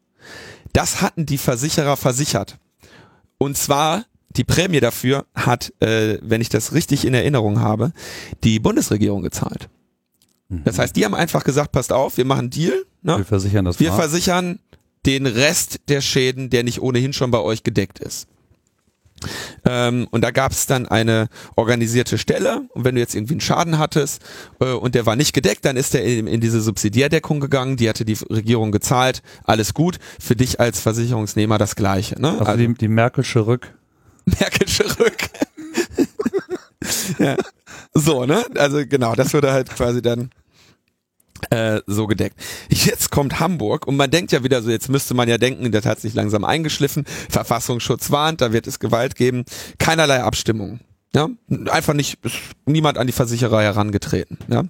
das 0.73 1.03
hatten 1.03 1.27
die 1.27 1.39
Versicherer 1.39 1.97
versichert. 1.97 2.59
Und 3.39 3.57
zwar 3.57 4.05
die 4.37 4.45
Prämie 4.45 4.81
dafür 4.81 5.27
hat, 5.35 5.73
äh, 5.81 6.19
wenn 6.23 6.41
ich 6.41 6.49
das 6.49 6.73
richtig 6.73 7.05
in 7.05 7.15
Erinnerung 7.15 7.61
habe, 7.61 7.93
die 8.45 8.59
Bundesregierung 8.59 9.23
gezahlt. 9.23 9.69
Mhm. 10.49 10.63
Das 10.65 10.79
heißt, 10.79 10.97
die 10.97 11.05
haben 11.05 11.15
einfach 11.15 11.45
gesagt, 11.45 11.73
passt 11.73 11.93
auf, 11.93 12.17
wir 12.17 12.25
machen 12.25 12.51
Deal. 12.51 12.85
Ne? 13.03 13.19
Wir 13.19 13.25
versichern 13.25 13.65
das. 13.65 13.81
Wir 13.81 13.89
Fahr 13.89 14.01
versichern 14.01 14.59
den 15.07 15.27
Rest 15.27 15.81
der 15.89 16.01
Schäden, 16.01 16.51
der 16.51 16.65
nicht 16.65 16.81
ohnehin 16.81 17.13
schon 17.13 17.31
bei 17.31 17.41
euch 17.41 17.63
gedeckt 17.63 17.99
ist. 17.99 18.27
Ähm, 19.65 20.07
und 20.11 20.23
da 20.23 20.31
gab 20.31 20.53
es 20.53 20.67
dann 20.67 20.87
eine 20.87 21.29
organisierte 21.55 22.19
Stelle. 22.19 22.63
Und 22.75 22.85
wenn 22.85 22.95
du 22.95 23.01
jetzt 23.01 23.15
irgendwie 23.15 23.35
einen 23.35 23.41
Schaden 23.41 23.79
hattest 23.79 24.23
äh, 24.61 24.73
und 24.73 24.95
der 24.95 25.07
war 25.07 25.17
nicht 25.17 25.33
gedeckt, 25.33 25.65
dann 25.65 25.77
ist 25.77 25.95
der 25.95 26.05
in, 26.05 26.27
in, 26.27 26.41
diese 26.41 26.61
Subsidiärdeckung 26.61 27.41
gegangen. 27.41 27.77
Die 27.77 27.89
hatte 27.89 28.05
die 28.05 28.19
Regierung 28.31 28.73
gezahlt. 28.73 29.23
Alles 29.45 29.75
gut. 29.75 29.99
Für 30.21 30.37
dich 30.37 30.61
als 30.61 30.81
Versicherungsnehmer 30.81 31.57
das 31.57 31.77
Gleiche. 31.77 32.21
Ne? 32.21 32.33
Also, 32.33 32.45
also 32.45 32.59
die, 32.59 32.75
die 32.75 32.89
Merkelsche 32.89 33.47
Rück. 33.47 33.73
Merkelsche 34.27 34.85
Rück. 34.99 35.17
ja. 37.19 37.37
So, 37.95 38.27
ne? 38.27 38.45
Also 38.57 38.85
genau, 38.87 39.15
das 39.15 39.33
würde 39.33 39.53
halt 39.53 39.71
quasi 39.71 40.03
dann 40.03 40.31
äh, 41.51 41.81
so 41.87 42.07
gedeckt. 42.07 42.37
Jetzt 42.69 43.11
kommt 43.11 43.41
Hamburg 43.41 43.87
und 43.87 43.97
man 43.97 44.11
denkt 44.11 44.33
ja 44.33 44.43
wieder 44.45 44.63
so, 44.63 44.71
jetzt 44.71 44.89
müsste 44.89 45.15
man 45.15 45.29
ja 45.29 45.39
denken, 45.39 45.71
das 45.73 45.87
hat 45.87 46.01
sich 46.01 46.15
langsam 46.15 46.45
eingeschliffen, 46.45 47.05
Verfassungsschutz 47.29 48.11
warnt, 48.11 48.41
da 48.41 48.53
wird 48.53 48.67
es 48.67 48.79
Gewalt 48.79 49.17
geben, 49.17 49.45
keinerlei 49.79 50.23
Abstimmung. 50.23 50.81
Ja, 51.15 51.29
einfach 51.71 51.95
nicht, 51.95 52.19
niemand 52.67 52.99
an 52.99 53.07
die 53.07 53.13
Versicherer 53.13 53.63
herangetreten. 53.63 54.39
Ja. 54.49 54.65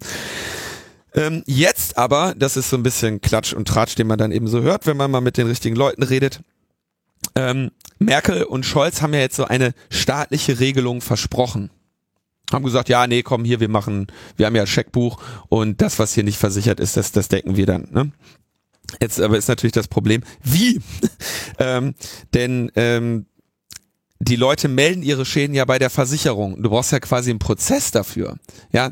Ähm, 1.14 1.42
jetzt 1.46 1.96
aber, 1.96 2.34
das 2.36 2.56
ist 2.56 2.70
so 2.70 2.76
ein 2.76 2.82
bisschen 2.82 3.20
Klatsch 3.20 3.52
und 3.52 3.66
Tratsch, 3.66 3.96
den 3.96 4.06
man 4.06 4.18
dann 4.18 4.32
eben 4.32 4.46
so 4.46 4.60
hört, 4.60 4.86
wenn 4.86 4.96
man 4.96 5.10
mal 5.10 5.22
mit 5.22 5.38
den 5.38 5.46
richtigen 5.46 5.74
Leuten 5.74 6.02
redet. 6.02 6.40
Ähm, 7.36 7.70
Merkel 7.98 8.42
und 8.42 8.66
Scholz 8.66 9.02
haben 9.02 9.14
ja 9.14 9.20
jetzt 9.20 9.36
so 9.36 9.44
eine 9.44 9.72
staatliche 9.90 10.58
Regelung 10.58 11.00
versprochen 11.00 11.70
haben 12.52 12.64
gesagt, 12.64 12.88
ja, 12.88 13.06
nee, 13.06 13.22
komm 13.22 13.44
hier, 13.44 13.60
wir 13.60 13.68
machen, 13.68 14.06
wir 14.36 14.46
haben 14.46 14.56
ja 14.56 14.66
Scheckbuch 14.66 15.20
und 15.48 15.80
das, 15.82 15.98
was 15.98 16.14
hier 16.14 16.24
nicht 16.24 16.38
versichert 16.38 16.80
ist, 16.80 16.96
das, 16.96 17.12
das 17.12 17.28
decken 17.28 17.56
wir 17.56 17.66
dann. 17.66 17.88
Ne? 17.90 18.12
Jetzt 19.00 19.20
aber 19.20 19.36
ist 19.36 19.48
natürlich 19.48 19.72
das 19.72 19.88
Problem, 19.88 20.22
wie? 20.42 20.80
ähm, 21.58 21.94
denn 22.34 22.70
ähm, 22.76 23.26
die 24.18 24.36
Leute 24.36 24.68
melden 24.68 25.02
ihre 25.02 25.26
Schäden 25.26 25.54
ja 25.54 25.64
bei 25.64 25.78
der 25.78 25.90
Versicherung. 25.90 26.62
Du 26.62 26.70
brauchst 26.70 26.90
ja 26.90 27.00
quasi 27.00 27.30
einen 27.30 27.38
Prozess 27.38 27.90
dafür. 27.90 28.36
Ja, 28.72 28.90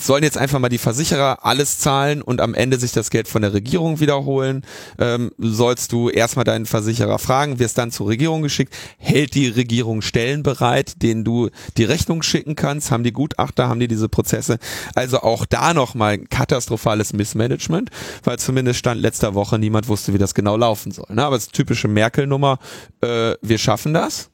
sollen 0.00 0.22
jetzt 0.22 0.38
einfach 0.38 0.60
mal 0.60 0.68
die 0.68 0.78
Versicherer 0.78 1.44
alles 1.44 1.78
zahlen 1.78 2.22
und 2.22 2.40
am 2.40 2.54
Ende 2.54 2.78
sich 2.78 2.92
das 2.92 3.10
Geld 3.10 3.26
von 3.26 3.42
der 3.42 3.52
Regierung 3.52 3.98
wiederholen? 3.98 4.64
Ähm, 4.98 5.32
sollst 5.38 5.92
du 5.92 6.08
erstmal 6.08 6.44
deinen 6.44 6.66
Versicherer 6.66 7.18
fragen, 7.18 7.58
wirst 7.58 7.78
dann 7.78 7.90
zur 7.90 8.08
Regierung 8.08 8.42
geschickt? 8.42 8.74
Hält 8.96 9.34
die 9.34 9.48
Regierung 9.48 10.02
Stellen 10.02 10.44
bereit, 10.44 11.02
denen 11.02 11.24
du 11.24 11.50
die 11.76 11.84
Rechnung 11.84 12.22
schicken 12.22 12.54
kannst? 12.54 12.92
Haben 12.92 13.02
die 13.02 13.12
Gutachter, 13.12 13.68
haben 13.68 13.80
die 13.80 13.88
diese 13.88 14.08
Prozesse? 14.08 14.58
Also 14.94 15.20
auch 15.20 15.46
da 15.46 15.74
nochmal 15.74 16.18
katastrophales 16.18 17.12
Missmanagement, 17.12 17.90
weil 18.22 18.38
zumindest 18.38 18.78
stand 18.78 19.00
letzter 19.00 19.34
Woche 19.34 19.58
niemand 19.58 19.88
wusste, 19.88 20.14
wie 20.14 20.18
das 20.18 20.34
genau 20.34 20.56
laufen 20.56 20.92
soll. 20.92 21.08
Ne? 21.10 21.24
Aber 21.24 21.34
es 21.34 21.44
ist 21.46 21.52
typische 21.54 21.88
Merkel-Nummer. 21.88 22.58
Äh, 23.00 23.34
wir 23.42 23.58
schaffen 23.58 23.94
das 23.94 24.27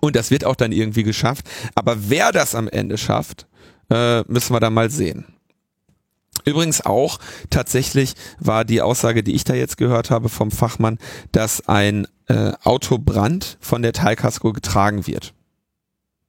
und 0.00 0.16
das 0.16 0.30
wird 0.30 0.44
auch 0.44 0.56
dann 0.56 0.72
irgendwie 0.72 1.02
geschafft. 1.02 1.48
Aber 1.74 2.08
wer 2.08 2.32
das 2.32 2.54
am 2.54 2.68
Ende 2.68 2.98
schafft, 2.98 3.46
äh, 3.90 4.22
müssen 4.22 4.52
wir 4.54 4.60
dann 4.60 4.74
mal 4.74 4.90
sehen. 4.90 5.24
Übrigens 6.44 6.84
auch 6.84 7.18
tatsächlich 7.50 8.14
war 8.38 8.64
die 8.64 8.80
Aussage, 8.80 9.22
die 9.22 9.34
ich 9.34 9.44
da 9.44 9.54
jetzt 9.54 9.76
gehört 9.76 10.10
habe 10.10 10.28
vom 10.28 10.50
Fachmann, 10.50 10.98
dass 11.32 11.68
ein 11.68 12.06
äh, 12.26 12.52
Autobrand 12.64 13.58
von 13.60 13.82
der 13.82 13.92
Teilkasko 13.92 14.52
getragen 14.52 15.06
wird 15.06 15.34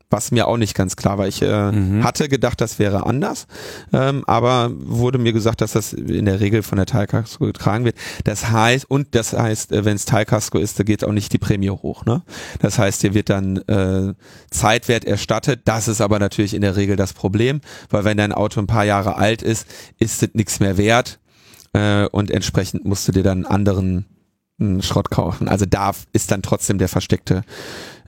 was 0.10 0.32
mir 0.32 0.48
auch 0.48 0.58
nicht 0.58 0.76
ganz 0.76 0.96
klar 0.96 1.18
war. 1.18 1.28
Ich 1.28 1.42
äh, 1.42 1.72
mhm. 1.72 2.04
hatte 2.04 2.30
gedacht, 2.30 2.60
das 2.62 2.80
wäre 2.80 3.06
anders, 3.06 3.48
ähm, 3.94 4.24
aber 4.26 4.72
wurde 4.74 5.20
mir 5.20 5.34
gesagt, 5.34 5.62
dass 5.62 5.74
das 5.74 5.94
in 5.94 6.26
der 6.26 6.40
Regel 6.40 6.64
von 6.64 6.78
der 6.78 6.86
Teilkasko 6.86 7.46
getragen 7.46 7.86
wird. 7.86 7.96
Das 8.24 8.50
heißt, 8.50 8.90
und 8.90 9.14
das 9.16 9.34
heißt, 9.34 9.72
äh, 9.72 9.86
wenn 9.86 9.96
es 9.96 10.06
Teilkasko 10.06 10.58
ist, 10.58 10.80
da 10.80 10.84
geht 10.84 11.04
auch 11.04 11.12
nicht 11.12 11.32
die 11.34 11.38
Prämie 11.38 11.70
hoch. 11.70 12.06
Ne? 12.06 12.24
Das 12.60 12.80
heißt, 12.80 13.02
hier 13.02 13.14
wird 13.14 13.30
dann 13.30 13.58
äh, 13.68 14.14
Zeitwert 14.50 15.06
erstattet. 15.06 15.62
Das 15.66 15.88
ist 15.88 16.02
aber 16.02 16.20
natürlich 16.20 16.54
in 16.54 16.62
der 16.62 16.76
Regel 16.76 16.96
das 16.96 17.14
Problem, 17.14 17.62
weil 17.90 18.04
wenn 18.04 18.18
dein 18.18 18.32
Auto 18.32 18.60
ein 18.60 18.68
paar 18.68 18.86
Jahre 18.86 19.16
alt 19.16 19.42
ist, 19.42 19.68
ist 20.00 20.24
es 20.24 20.30
nichts 20.34 20.60
mehr 20.60 20.78
wert 20.78 21.20
äh, 21.74 22.06
und 22.06 22.32
entsprechend 22.32 22.86
musst 22.86 23.08
du 23.08 23.12
dir 23.12 23.24
dann 23.24 23.46
anderen 23.46 24.06
äh, 24.60 24.82
Schrott 24.82 25.12
kaufen. 25.12 25.48
Also 25.48 25.66
da 25.66 25.92
ist 26.14 26.32
dann 26.32 26.42
trotzdem 26.42 26.78
der 26.78 26.90
versteckte, 26.90 27.44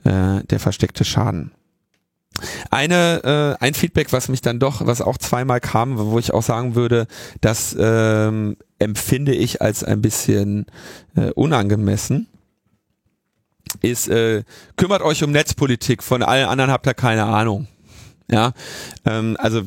äh, 0.04 0.42
der 0.44 0.58
versteckte 0.58 1.04
Schaden. 1.04 1.52
Eine, 2.70 3.56
äh, 3.60 3.64
ein 3.64 3.74
Feedback, 3.74 4.12
was 4.12 4.28
mich 4.28 4.40
dann 4.40 4.58
doch, 4.58 4.86
was 4.86 5.00
auch 5.00 5.18
zweimal 5.18 5.60
kam, 5.60 5.98
wo 5.98 6.18
ich 6.18 6.32
auch 6.32 6.42
sagen 6.42 6.74
würde, 6.74 7.06
das 7.40 7.76
ähm, 7.78 8.56
empfinde 8.78 9.34
ich 9.34 9.60
als 9.62 9.84
ein 9.84 10.02
bisschen 10.02 10.66
äh, 11.14 11.30
unangemessen, 11.30 12.26
ist, 13.80 14.08
äh, 14.08 14.44
kümmert 14.76 15.02
euch 15.02 15.22
um 15.22 15.30
Netzpolitik, 15.30 16.02
von 16.02 16.22
allen 16.22 16.46
anderen 16.46 16.70
habt 16.70 16.86
ihr 16.86 16.94
keine 16.94 17.24
Ahnung. 17.24 17.68
Ja, 18.30 18.52
ähm, 19.04 19.36
also 19.38 19.62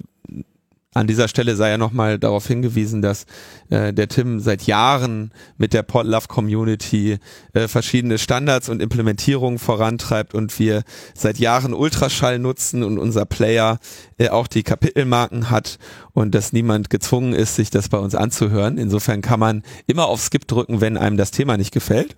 an 0.96 1.08
dieser 1.08 1.28
Stelle 1.28 1.58
sei 1.58 1.70
ja 1.70 1.78
nochmal 1.78 2.18
darauf 2.18 2.48
hingewiesen, 2.48 3.02
dass 3.02 3.26
äh, 3.70 3.94
der 3.94 4.08
Tim 4.08 4.40
seit 4.40 4.64
Jahren 4.64 5.32
mit 5.58 5.74
der 5.74 5.84
Podlove 5.84 6.28
Community 6.30 7.20
äh, 7.54 7.68
verschiedene 7.68 8.18
Standards 8.18 8.70
und 8.70 8.82
Implementierungen 8.82 9.60
vorantreibt 9.60 10.34
und 10.34 10.58
wir 10.58 10.84
seit 11.14 11.38
Jahren 11.38 11.74
Ultraschall 11.74 12.40
nutzen 12.40 12.82
und 12.82 12.98
unser 12.98 13.26
Player 13.26 13.78
äh, 14.18 14.30
auch 14.30 14.48
die 14.48 14.64
Kapitelmarken 14.64 15.50
hat 15.50 15.80
und 16.14 16.34
dass 16.34 16.54
niemand 16.54 16.90
gezwungen 16.90 17.34
ist, 17.34 17.56
sich 17.56 17.70
das 17.70 17.90
bei 17.90 17.98
uns 17.98 18.16
anzuhören. 18.16 18.78
Insofern 18.78 19.22
kann 19.22 19.42
man 19.42 19.64
immer 19.88 20.06
auf 20.06 20.22
Skip 20.22 20.48
drücken, 20.48 20.80
wenn 20.80 20.96
einem 20.98 21.18
das 21.18 21.32
Thema 21.32 21.58
nicht 21.58 21.74
gefällt. 21.74 22.16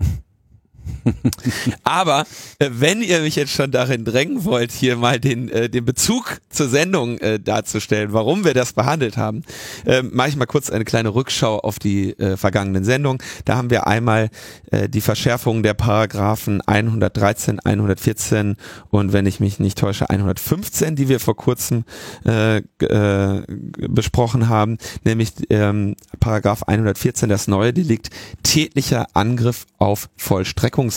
Aber 1.84 2.26
äh, 2.60 2.70
wenn 2.72 3.02
ihr 3.02 3.22
mich 3.22 3.36
jetzt 3.36 3.52
schon 3.52 3.72
darin 3.72 4.06
drängen 4.06 4.44
wollt, 4.46 4.72
hier 4.72 4.96
mal 4.96 5.20
den, 5.20 5.50
äh, 5.50 5.70
den 5.70 5.86
Bezug 5.86 6.40
zur 6.50 6.70
Sendung 6.70 7.18
äh, 7.20 7.40
darzustellen, 7.40 8.14
warum 8.14 8.46
wir 8.46 8.54
das 8.54 8.74
behandelt 8.74 9.18
haben, 9.18 9.44
äh, 9.86 10.02
mache 10.04 10.30
ich 10.30 10.36
mal 10.36 10.46
kurz 10.46 10.70
eine 10.70 10.86
kleine 10.86 11.14
Rückschau 11.14 11.60
auf 11.60 11.80
die 11.80 12.18
äh, 12.20 12.38
vergangenen 12.38 12.84
Sendungen. 12.84 13.20
Da 13.46 13.56
haben 13.56 13.70
wir 13.70 13.88
einmal 13.88 14.30
äh, 14.72 14.90
die 14.90 15.02
Verschärfung 15.02 15.64
der 15.64 15.74
Paragraphen 15.74 16.62
113, 16.62 17.60
114 17.60 18.56
und 18.90 19.14
wenn 19.14 19.26
ich 19.26 19.40
mich 19.40 19.60
nicht 19.60 19.78
täusche 19.78 20.10
115, 20.10 20.96
die 20.96 21.10
wir 21.10 21.20
vor 21.20 21.36
kurzem 21.36 21.84
äh, 22.26 22.58
äh, 22.58 23.44
besprochen 23.90 24.50
haben, 24.50 24.78
nämlich 25.04 25.32
ähm, 25.50 25.96
Paragraph 26.20 26.64
114, 26.64 27.30
das 27.30 27.48
neue 27.48 27.74
Delikt 27.74 28.10
tätlicher 28.44 29.08
Angriff 29.14 29.66
auf 29.78 30.10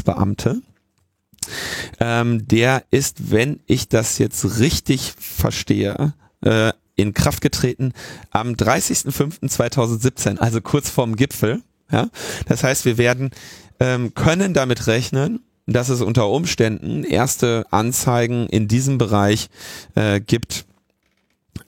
Vollstreckungsbeamte. 0.00 0.62
Ähm, 2.00 2.46
der 2.46 2.84
ist, 2.90 3.30
wenn 3.30 3.60
ich 3.66 3.88
das 3.88 4.18
jetzt 4.18 4.58
richtig 4.58 5.14
verstehe, 5.18 6.14
äh, 6.42 6.72
in 6.96 7.14
Kraft 7.14 7.40
getreten 7.40 7.92
am 8.30 8.52
30.05.2017, 8.52 10.38
also 10.38 10.60
kurz 10.60 10.90
vorm 10.90 11.16
Gipfel. 11.16 11.62
Ja? 11.90 12.10
Das 12.46 12.62
heißt, 12.62 12.84
wir 12.84 12.98
werden 12.98 13.30
ähm, 13.80 14.14
können 14.14 14.52
damit 14.52 14.86
rechnen, 14.86 15.40
dass 15.66 15.88
es 15.88 16.02
unter 16.02 16.28
Umständen 16.28 17.04
erste 17.04 17.64
Anzeigen 17.70 18.46
in 18.48 18.68
diesem 18.68 18.98
Bereich 18.98 19.48
äh, 19.94 20.20
gibt 20.20 20.66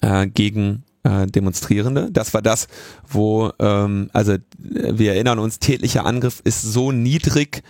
äh, 0.02 0.26
gegen 0.26 0.84
äh, 1.04 1.26
Demonstrierende. 1.26 2.10
Das 2.12 2.34
war 2.34 2.42
das, 2.42 2.68
wo, 3.08 3.52
ähm, 3.58 4.10
also 4.12 4.36
wir 4.58 5.14
erinnern 5.14 5.38
uns, 5.38 5.60
tätlicher 5.60 6.04
Angriff 6.04 6.40
ist 6.44 6.60
so 6.60 6.92
niedrig 6.92 7.62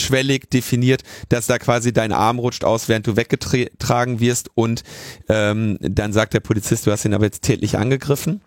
schwellig 0.00 0.50
definiert, 0.50 1.02
dass 1.28 1.46
da 1.46 1.58
quasi 1.58 1.92
dein 1.92 2.12
Arm 2.12 2.38
rutscht 2.38 2.64
aus, 2.64 2.88
während 2.88 3.06
du 3.06 3.16
weggetragen 3.16 4.20
wirst 4.20 4.50
und 4.54 4.82
ähm, 5.28 5.78
dann 5.80 6.12
sagt 6.12 6.34
der 6.34 6.40
Polizist, 6.40 6.86
du 6.86 6.92
hast 6.92 7.04
ihn 7.04 7.14
aber 7.14 7.24
jetzt 7.24 7.42
tätlich 7.42 7.78
angegriffen. 7.78 8.40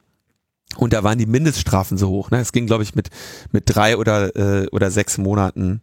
Und 0.78 0.94
da 0.94 1.04
waren 1.04 1.18
die 1.18 1.26
Mindeststrafen 1.26 1.98
so 1.98 2.10
hoch. 2.10 2.30
Ne? 2.30 2.40
Es 2.40 2.52
ging, 2.52 2.68
glaube 2.68 2.84
ich, 2.84 2.94
mit, 2.94 3.10
mit 3.52 3.64
drei 3.66 3.98
oder, 3.98 4.36
äh, 4.36 4.68
oder 4.68 4.92
sechs 4.92 5.18
Monaten 5.18 5.82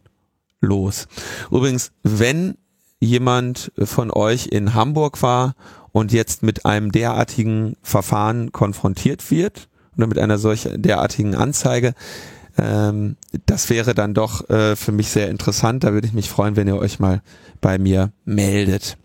los. 0.61 1.07
Übrigens, 1.51 1.91
wenn 2.03 2.55
jemand 2.99 3.71
von 3.77 4.11
euch 4.11 4.47
in 4.47 4.73
Hamburg 4.73 5.21
war 5.21 5.55
und 5.91 6.11
jetzt 6.11 6.41
mit 6.41 6.65
einem 6.65 6.91
derartigen 6.91 7.75
Verfahren 7.83 8.51
konfrontiert 8.51 9.29
wird 9.29 9.67
oder 9.97 10.07
mit 10.07 10.17
einer 10.17 10.37
solchen 10.37 10.81
derartigen 10.81 11.35
Anzeige, 11.35 11.93
ähm, 12.57 13.17
das 13.45 13.69
wäre 13.69 13.93
dann 13.93 14.13
doch 14.13 14.49
äh, 14.49 14.75
für 14.75 14.91
mich 14.91 15.09
sehr 15.09 15.29
interessant. 15.29 15.83
Da 15.83 15.93
würde 15.93 16.07
ich 16.07 16.13
mich 16.13 16.29
freuen, 16.29 16.55
wenn 16.55 16.67
ihr 16.67 16.77
euch 16.77 16.99
mal 16.99 17.21
bei 17.61 17.77
mir 17.77 18.11
meldet. 18.25 18.97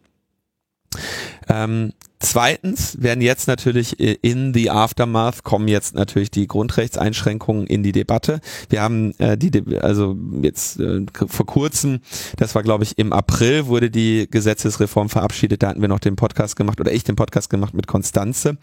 Ähm, 1.53 1.93
zweitens 2.19 3.03
werden 3.03 3.21
jetzt 3.21 3.47
natürlich 3.47 3.99
in 4.01 4.55
the 4.55 4.71
aftermath 4.71 5.43
kommen 5.43 5.69
jetzt 5.69 5.95
natürlich 5.95 6.31
die 6.31 6.47
Grundrechtseinschränkungen 6.47 7.67
in 7.67 7.83
die 7.83 7.93
Debatte. 7.93 8.41
Wir 8.71 8.81
haben 8.81 9.13
äh, 9.19 9.37
die, 9.37 9.51
De 9.51 9.79
also 9.79 10.17
jetzt 10.41 10.81
äh, 10.81 11.05
vor 11.13 11.47
kurzem, 11.47 12.01
das 12.37 12.55
war 12.55 12.63
glaube 12.63 12.85
ich 12.85 12.97
im 12.97 13.13
April, 13.13 13.67
wurde 13.67 13.91
die 13.91 14.29
Gesetzesreform 14.31 15.11
verabschiedet. 15.11 15.63
Da 15.63 15.69
hatten 15.69 15.83
wir 15.83 15.89
noch 15.89 15.99
den 15.99 16.17
Podcast 16.17 16.57
gemacht 16.57 16.81
oder 16.81 16.93
ich 16.93 17.05
den 17.05 17.17
Podcast 17.17 17.51
gemacht 17.51 17.75
mit 17.75 17.87
Konstanze, 17.87 18.57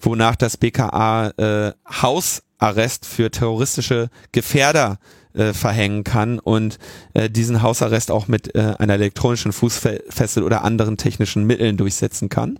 wonach 0.00 0.34
das 0.34 0.56
BKA 0.56 1.28
äh, 1.36 1.72
Hausarrest 2.02 3.06
für 3.06 3.30
terroristische 3.30 4.08
Gefährder 4.32 4.98
äh, 5.34 5.52
verhängen 5.52 6.04
kann 6.04 6.38
und 6.38 6.78
äh, 7.12 7.28
diesen 7.28 7.62
Hausarrest 7.62 8.10
auch 8.10 8.28
mit 8.28 8.54
äh, 8.54 8.74
einer 8.78 8.94
elektronischen 8.94 9.52
Fußfessel 9.52 10.42
oder 10.42 10.64
anderen 10.64 10.96
technischen 10.96 11.44
Mitteln 11.44 11.76
durchsetzen 11.76 12.28
kann. 12.28 12.58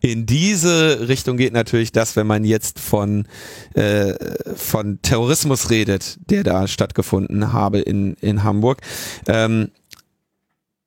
In 0.00 0.26
diese 0.26 1.08
Richtung 1.08 1.36
geht 1.36 1.52
natürlich 1.52 1.90
das, 1.92 2.16
wenn 2.16 2.26
man 2.26 2.44
jetzt 2.44 2.78
von, 2.78 3.26
äh, 3.74 4.14
von 4.54 5.00
Terrorismus 5.02 5.70
redet, 5.70 6.18
der 6.30 6.44
da 6.44 6.68
stattgefunden 6.68 7.52
habe 7.52 7.80
in, 7.80 8.14
in 8.20 8.44
Hamburg. 8.44 8.82
Ähm, 9.26 9.70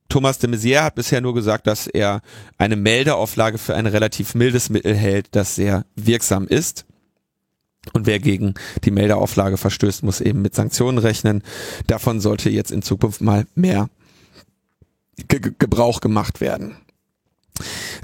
Thomas 0.10 0.40
de 0.40 0.50
Maizière 0.50 0.84
hat 0.84 0.96
bisher 0.96 1.22
nur 1.22 1.34
gesagt, 1.34 1.68
dass 1.68 1.88
er 1.88 2.22
eine 2.58 2.76
Meldeauflage 2.76 3.58
für 3.58 3.76
ein 3.76 3.86
relativ 3.86 4.36
mildes 4.36 4.70
Mittel 4.70 4.94
hält, 4.94 5.30
das 5.32 5.56
sehr 5.56 5.86
wirksam 5.96 6.48
ist. 6.48 6.86
Und 7.94 8.06
wer 8.06 8.20
gegen 8.20 8.54
die 8.84 8.92
Meldeauflage 8.92 9.58
verstößt, 9.58 10.04
muss 10.04 10.22
eben 10.22 10.42
mit 10.42 10.54
Sanktionen 10.54 11.00
rechnen. 11.00 11.42
Davon 11.88 12.20
sollte 12.20 12.50
jetzt 12.50 12.72
in 12.72 12.82
Zukunft 12.82 13.22
mal 13.22 13.46
mehr 13.56 13.90
Ge 15.28 15.40
Gebrauch 15.58 16.00
gemacht 16.00 16.42
werden. 16.42 16.78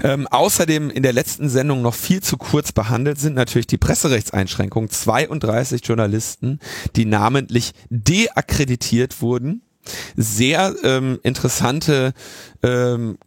Ähm, 0.02 0.26
außerdem 0.28 0.90
in 0.90 1.02
der 1.02 1.12
letzten 1.12 1.48
Sendung 1.48 1.82
noch 1.82 1.94
viel 1.94 2.22
zu 2.22 2.36
kurz 2.36 2.72
behandelt 2.72 3.18
sind 3.18 3.34
natürlich 3.34 3.66
die 3.66 3.78
Presserechtseinschränkungen. 3.78 4.90
32 4.90 5.84
Journalisten, 5.84 6.60
die 6.94 7.04
namentlich 7.04 7.72
deakkreditiert 7.88 9.20
wurden. 9.20 9.62
Sehr 10.16 10.74
ähm, 10.84 11.18
interessante 11.22 12.12
ähm, 12.62 13.18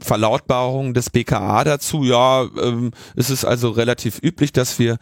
Verlautbarung 0.00 0.94
des 0.94 1.10
BKA 1.10 1.64
dazu. 1.64 2.04
Ja, 2.04 2.48
ähm, 2.60 2.92
es 3.16 3.30
ist 3.30 3.44
also 3.44 3.70
relativ 3.70 4.20
üblich, 4.22 4.52
dass 4.52 4.78
wir 4.78 4.98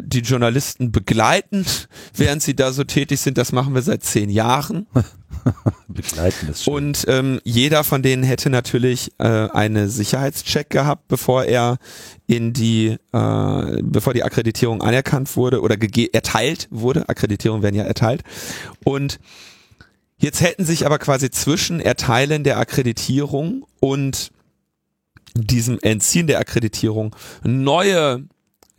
die 0.00 0.20
Journalisten 0.20 0.92
begleiten, 0.92 1.64
während 2.14 2.42
sie 2.42 2.54
da 2.54 2.72
so 2.72 2.84
tätig 2.84 3.20
sind. 3.20 3.38
Das 3.38 3.52
machen 3.52 3.74
wir 3.74 3.82
seit 3.82 4.02
zehn 4.02 4.30
Jahren. 4.30 4.86
begleiten 5.88 6.48
ist 6.48 6.64
schön. 6.64 6.74
Und 6.74 7.04
ähm, 7.08 7.40
jeder 7.44 7.84
von 7.84 8.02
denen 8.02 8.22
hätte 8.22 8.50
natürlich 8.50 9.12
äh, 9.18 9.48
eine 9.52 9.88
Sicherheitscheck 9.88 10.70
gehabt, 10.70 11.08
bevor 11.08 11.44
er 11.44 11.78
in 12.26 12.52
die, 12.52 12.96
äh, 13.12 13.82
bevor 13.82 14.14
die 14.14 14.22
Akkreditierung 14.22 14.82
anerkannt 14.82 15.36
wurde 15.36 15.60
oder 15.60 15.76
erteilt 16.12 16.68
wurde. 16.70 17.08
Akkreditierungen 17.08 17.62
werden 17.62 17.76
ja 17.76 17.84
erteilt. 17.84 18.22
Und 18.84 19.18
Jetzt 20.22 20.40
hätten 20.40 20.64
sich 20.64 20.86
aber 20.86 21.00
quasi 21.00 21.32
zwischen 21.32 21.80
Erteilen 21.80 22.44
der 22.44 22.58
Akkreditierung 22.58 23.66
und 23.80 24.30
diesem 25.34 25.78
Entziehen 25.80 26.26
der 26.26 26.40
Akkreditierung 26.40 27.14
neue 27.42 28.24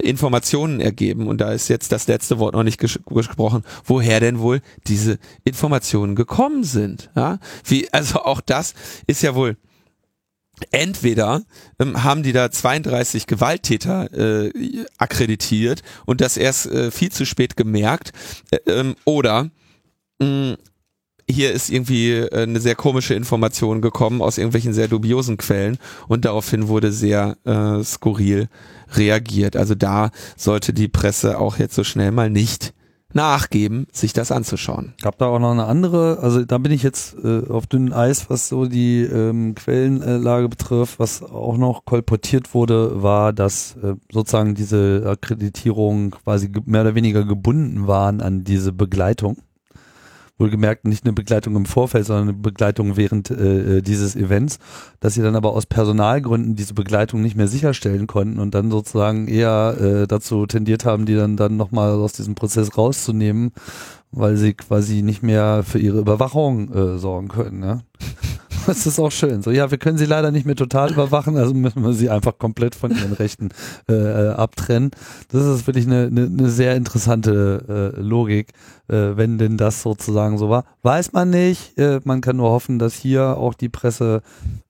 Informationen 0.02 0.80
ergeben 0.80 1.28
und 1.28 1.40
da 1.40 1.52
ist 1.52 1.70
jetzt 1.70 1.92
das 1.92 2.08
letzte 2.08 2.40
Wort 2.40 2.56
noch 2.56 2.64
nicht 2.64 2.80
ges 2.80 3.00
gesprochen, 3.06 3.64
woher 3.86 4.20
denn 4.20 4.40
wohl 4.40 4.62
diese 4.88 5.18
Informationen 5.44 6.16
gekommen 6.16 6.64
sind. 6.64 7.10
Ja? 7.16 7.40
Wie, 7.64 7.92
also 7.94 8.20
auch 8.24 8.42
das 8.42 8.74
ist 9.08 9.22
ja 9.22 9.36
wohl 9.36 9.58
entweder 10.72 11.44
ähm, 11.80 12.04
haben 12.04 12.24
die 12.24 12.34
da 12.34 12.52
32 12.52 13.28
Gewalttäter 13.28 14.12
äh, 14.14 14.52
akkreditiert 14.98 15.82
und 16.06 16.22
das 16.22 16.38
erst 16.38 16.68
äh, 16.68 16.92
viel 16.92 17.12
zu 17.12 17.26
spät 17.26 17.58
gemerkt 17.58 18.12
äh, 18.52 18.58
ähm, 18.68 18.96
oder 19.06 19.50
mh, 20.20 20.58
hier 21.34 21.52
ist 21.52 21.70
irgendwie 21.70 22.12
äh, 22.12 22.44
eine 22.44 22.60
sehr 22.60 22.76
komische 22.76 23.14
Information 23.14 23.82
gekommen 23.82 24.22
aus 24.22 24.38
irgendwelchen 24.38 24.74
sehr 24.74 24.88
dubiosen 24.88 25.38
Quellen 25.38 25.78
und 26.08 26.26
daraufhin 26.26 26.68
wurde 26.68 26.92
sehr 26.92 27.38
äh, 27.46 27.84
skurril 27.84 28.48
reagiert. 28.96 29.56
Also 29.58 29.76
da 29.76 30.12
sollte 30.38 30.74
die 30.74 30.88
Presse 30.88 31.40
auch 31.40 31.58
jetzt 31.58 31.76
so 31.76 31.84
schnell 31.84 32.12
mal 32.12 32.30
nicht 32.30 32.74
nachgeben, 33.16 33.86
sich 33.92 34.14
das 34.14 34.32
anzuschauen. 34.32 34.94
Gab 35.02 35.18
da 35.20 35.28
auch 35.28 35.40
noch 35.40 35.52
eine 35.52 35.66
andere, 35.66 36.20
also 36.20 36.44
da 36.44 36.58
bin 36.58 36.72
ich 36.72 36.84
jetzt 36.84 37.16
äh, 37.24 37.48
auf 37.48 37.68
dünnem 37.68 37.94
Eis, 37.94 38.30
was 38.30 38.50
so 38.50 38.66
die 38.66 39.02
ähm, 39.02 39.56
Quellenlage 39.56 40.50
betrifft. 40.50 41.00
Was 41.00 41.22
auch 41.22 41.58
noch 41.58 41.86
kolportiert 41.86 42.54
wurde, 42.54 43.04
war, 43.04 43.32
dass 43.32 43.76
äh, 43.84 43.96
sozusagen 44.12 44.56
diese 44.56 45.04
Akkreditierung 45.06 46.12
quasi 46.12 46.50
mehr 46.66 46.82
oder 46.82 46.96
weniger 46.96 47.24
gebunden 47.24 47.88
waren 47.88 48.22
an 48.22 48.44
diese 48.44 48.74
Begleitung 48.74 49.38
wohlgemerkt 50.38 50.86
nicht 50.86 51.06
eine 51.06 51.14
Begleitung 51.14 51.56
im 51.56 51.66
Vorfeld, 51.66 52.06
sondern 52.06 52.30
eine 52.30 52.38
Begleitung 52.38 52.98
während 52.98 53.30
äh, 53.30 53.78
äh, 53.78 53.82
dieses 53.82 54.16
Events, 54.16 54.60
dass 55.00 55.14
sie 55.14 55.22
dann 55.22 55.36
aber 55.36 55.54
aus 55.54 55.66
Personalgründen 55.66 56.56
diese 56.56 56.74
Begleitung 56.74 57.22
nicht 57.22 57.36
mehr 57.36 57.48
sicherstellen 57.48 58.08
konnten 58.08 58.40
und 58.40 58.56
dann 58.56 58.72
sozusagen 58.72 59.28
eher 59.28 59.78
äh, 59.80 60.08
dazu 60.08 60.46
tendiert 60.46 60.86
haben, 60.86 61.06
die 61.06 61.16
dann 61.16 61.38
dann 61.38 61.56
nochmal 61.56 61.92
aus 61.92 62.14
diesem 62.14 62.36
Prozess 62.36 62.78
rauszunehmen, 62.78 63.52
weil 64.12 64.38
sie 64.38 64.54
quasi 64.54 65.02
nicht 65.04 65.22
mehr 65.22 65.64
für 65.64 65.80
ihre 65.80 66.00
Überwachung 66.00 66.74
äh, 66.74 66.98
sorgen 66.98 67.28
können. 67.28 67.60
Ne? 67.60 67.82
Das 68.68 68.86
ist 68.86 69.00
auch 69.00 69.12
schön. 69.12 69.42
So, 69.42 69.52
ja, 69.52 69.72
wir 69.72 69.78
können 69.78 69.98
sie 69.98 70.06
leider 70.06 70.32
nicht 70.32 70.46
mehr 70.46 70.56
total 70.56 70.92
überwachen, 70.92 71.38
also 71.38 71.54
müssen 71.54 71.84
wir 71.84 71.94
sie 71.94 72.10
einfach 72.10 72.38
komplett 72.38 72.76
von 72.76 72.92
ihren 72.92 73.14
Rechten 73.14 73.50
äh, 73.90 73.94
äh, 73.94 74.30
abtrennen. 74.30 74.92
Das 75.30 75.46
ist 75.46 75.68
wirklich 75.68 75.86
eine, 75.86 76.08
eine, 76.08 76.26
eine 76.26 76.50
sehr 76.50 76.76
interessante 76.76 77.94
äh, 77.98 78.02
Logik, 78.02 78.54
äh, 78.88 79.16
wenn 79.16 79.38
denn 79.38 79.58
das 79.58 79.82
sozusagen 79.82 80.38
so 80.38 80.50
war. 80.50 80.66
Weiß 80.82 81.14
man 81.14 81.30
nicht. 81.30 81.78
Äh, 81.78 82.00
man 82.04 82.22
kann 82.22 82.38
nur 82.38 82.50
hoffen, 82.50 82.80
dass 82.80 82.94
hier 82.94 83.38
auch 83.38 83.54
die 83.54 83.70
Presse 83.70 84.22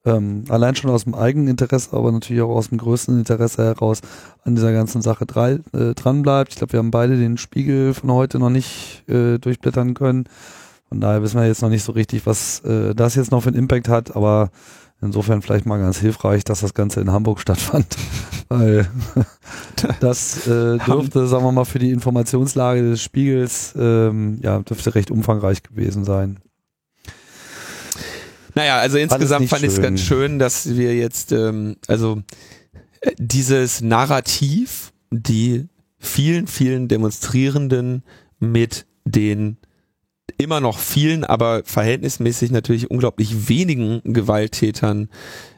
ähm, 0.06 0.46
allein 0.50 0.76
schon 0.76 0.90
aus 0.90 1.04
dem 1.04 1.16
eigenen 1.16 1.48
Interesse, 1.48 1.96
aber 1.96 2.12
natürlich 2.12 2.42
auch 2.42 2.56
aus 2.56 2.70
dem 2.70 2.78
größten 2.78 3.18
Interesse 3.18 3.64
heraus 3.64 4.02
an 4.44 4.56
dieser 4.56 4.74
ganzen 4.74 5.02
Sache 5.02 5.26
drei, 5.26 5.60
äh, 5.74 5.94
dran 5.96 6.22
bleibt. 6.24 6.54
Ich 6.54 6.58
glaube, 6.58 6.74
wir 6.74 6.80
haben 6.80 6.92
beide 6.92 7.18
den 7.18 7.38
Spiegel 7.38 7.94
von 7.94 8.12
heute 8.12 8.40
noch 8.40 8.50
nicht 8.50 9.08
äh, 9.08 9.38
durchblättern 9.38 9.94
können. 9.94 10.26
Von 10.94 11.02
daher 11.02 11.24
wissen 11.24 11.40
wir 11.40 11.48
jetzt 11.48 11.64
noch 11.64 11.72
nicht 11.72 11.84
so 11.84 11.92
richtig, 11.92 12.28
was 12.28 12.60
äh, 12.60 12.94
das 12.94 13.16
jetzt 13.16 13.32
noch 13.32 13.42
für 13.42 13.50
einen 13.50 13.58
Impact 13.58 13.90
hat, 13.90 14.16
aber 14.16 14.52
insofern 15.02 15.42
vielleicht 15.42 15.66
mal 15.66 15.80
ganz 15.80 15.98
hilfreich, 15.98 16.44
dass 16.44 16.60
das 16.60 16.76
Ganze 16.76 17.02
in 17.02 17.12
Hamburg 17.12 17.40
stattfand, 17.40 17.98
weil 18.48 18.88
das 20.02 20.46
äh, 20.46 20.78
dürfte, 20.78 21.26
sagen 21.26 21.46
wir 21.46 21.52
mal, 21.52 21.66
für 21.66 21.80
die 21.80 21.90
Informationslage 21.90 22.92
des 22.92 23.02
Spiegels 23.02 23.74
ähm, 23.76 24.38
ja 24.44 24.60
dürfte 24.60 24.94
recht 24.94 25.10
umfangreich 25.10 25.64
gewesen 25.64 26.06
sein. 26.06 26.38
Naja, 28.54 28.78
also 28.78 29.00
insgesamt 29.00 29.50
fand 29.50 29.64
ich 29.64 29.70
es 29.70 29.82
ganz 29.82 30.00
schön, 30.00 30.38
dass 30.38 30.76
wir 30.76 30.96
jetzt, 30.96 31.32
ähm, 31.32 31.78
also 31.88 32.22
äh, 33.02 33.14
dieses 33.18 33.82
Narrativ, 33.82 34.94
die 35.10 35.66
vielen, 35.98 36.46
vielen 36.46 36.88
Demonstrierenden 36.88 38.04
mit 38.40 38.86
den 39.06 39.58
immer 40.38 40.60
noch 40.60 40.80
vielen, 40.80 41.24
aber 41.24 41.64
verhältnismäßig 41.66 42.52
natürlich 42.52 42.92
unglaublich 42.92 43.50
wenigen 43.50 44.02
Gewalttätern 44.04 45.10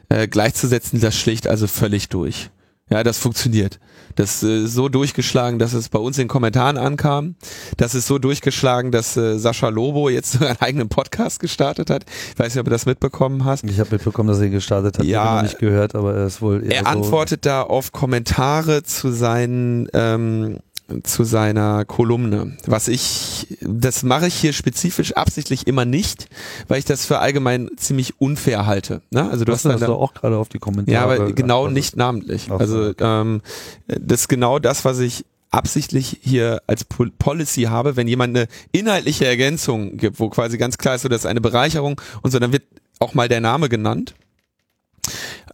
äh, 0.08 0.28
gleichzusetzen, 0.28 1.00
das 1.00 1.16
schlicht 1.16 1.46
also 1.46 1.66
völlig 1.66 2.08
durch. 2.08 2.50
Ja, 2.88 3.02
das 3.02 3.18
funktioniert. 3.18 3.80
Das 4.14 4.44
ist 4.44 4.48
äh, 4.48 4.66
so 4.68 4.88
durchgeschlagen, 4.88 5.58
dass 5.58 5.72
es 5.72 5.88
bei 5.88 5.98
uns 5.98 6.18
in 6.18 6.28
Kommentaren 6.28 6.78
ankam. 6.78 7.34
Das 7.76 7.96
ist 7.96 8.06
so 8.06 8.18
durchgeschlagen, 8.18 8.92
dass 8.92 9.16
äh, 9.16 9.38
Sascha 9.38 9.70
Lobo 9.70 10.08
jetzt 10.08 10.40
einen 10.42 10.56
eigenen 10.60 10.88
Podcast 10.88 11.40
gestartet 11.40 11.90
hat. 11.90 12.04
Ich 12.32 12.38
weiß 12.38 12.54
nicht, 12.54 12.60
ob 12.60 12.66
du 12.66 12.70
das 12.70 12.86
mitbekommen 12.86 13.44
hast. 13.44 13.64
Ich 13.64 13.80
habe 13.80 13.90
mitbekommen, 13.90 14.28
dass 14.28 14.38
er 14.38 14.46
ihn 14.46 14.52
gestartet 14.52 14.98
hat. 14.98 15.04
Ja, 15.04 15.22
ich 15.22 15.28
habe 15.28 15.42
nicht 15.42 15.58
gehört, 15.58 15.96
aber 15.96 16.14
er 16.14 16.26
ist 16.26 16.40
wohl. 16.40 16.62
Er 16.64 16.84
so 16.84 16.86
antwortet 16.86 17.44
da 17.44 17.62
auf 17.62 17.90
Kommentare 17.90 18.84
zu 18.84 19.10
seinen 19.10 19.88
ähm, 19.92 20.60
zu 21.02 21.24
seiner 21.24 21.84
Kolumne. 21.84 22.56
Was 22.66 22.88
ich, 22.88 23.56
das 23.60 24.02
mache 24.02 24.28
ich 24.28 24.34
hier 24.34 24.52
spezifisch 24.52 25.12
absichtlich 25.14 25.66
immer 25.66 25.84
nicht, 25.84 26.28
weil 26.68 26.78
ich 26.78 26.84
das 26.84 27.04
für 27.04 27.18
allgemein 27.18 27.70
ziemlich 27.76 28.20
unfair 28.20 28.66
halte. 28.66 29.02
Ne? 29.10 29.28
Also 29.28 29.44
du 29.44 29.52
Was 29.52 29.64
hast, 29.64 29.72
hast 29.72 29.88
du 29.88 29.94
auch 29.94 30.14
gerade 30.14 30.36
auf 30.36 30.48
die 30.48 30.58
Kommentare. 30.58 30.94
Ja, 30.94 31.02
aber 31.02 31.32
genau 31.32 31.64
also, 31.64 31.74
nicht 31.74 31.96
namentlich. 31.96 32.50
Also 32.50 32.92
ähm, 33.00 33.42
das 33.88 34.22
ist 34.22 34.28
genau 34.28 34.58
das, 34.58 34.84
was 34.84 35.00
ich 35.00 35.24
absichtlich 35.50 36.18
hier 36.22 36.62
als 36.66 36.84
Policy 36.84 37.62
habe, 37.62 37.96
wenn 37.96 38.08
jemand 38.08 38.36
eine 38.36 38.46
inhaltliche 38.72 39.26
Ergänzung 39.26 39.96
gibt, 39.96 40.20
wo 40.20 40.28
quasi 40.28 40.58
ganz 40.58 40.78
klar 40.78 40.96
ist, 40.96 41.02
so 41.02 41.08
das 41.08 41.20
ist 41.20 41.26
eine 41.26 41.40
Bereicherung 41.40 42.00
und 42.22 42.30
so, 42.30 42.38
dann 42.38 42.52
wird 42.52 42.64
auch 42.98 43.14
mal 43.14 43.28
der 43.28 43.40
Name 43.40 43.68
genannt. 43.68 44.14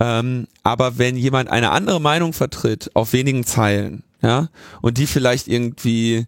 Ähm, 0.00 0.46
aber 0.62 0.98
wenn 0.98 1.16
jemand 1.16 1.50
eine 1.50 1.70
andere 1.70 2.00
Meinung 2.00 2.32
vertritt 2.32 2.90
auf 2.94 3.12
wenigen 3.12 3.44
Zeilen, 3.44 4.02
ja, 4.22 4.48
und 4.80 4.98
die 4.98 5.06
vielleicht 5.06 5.48
irgendwie 5.48 6.26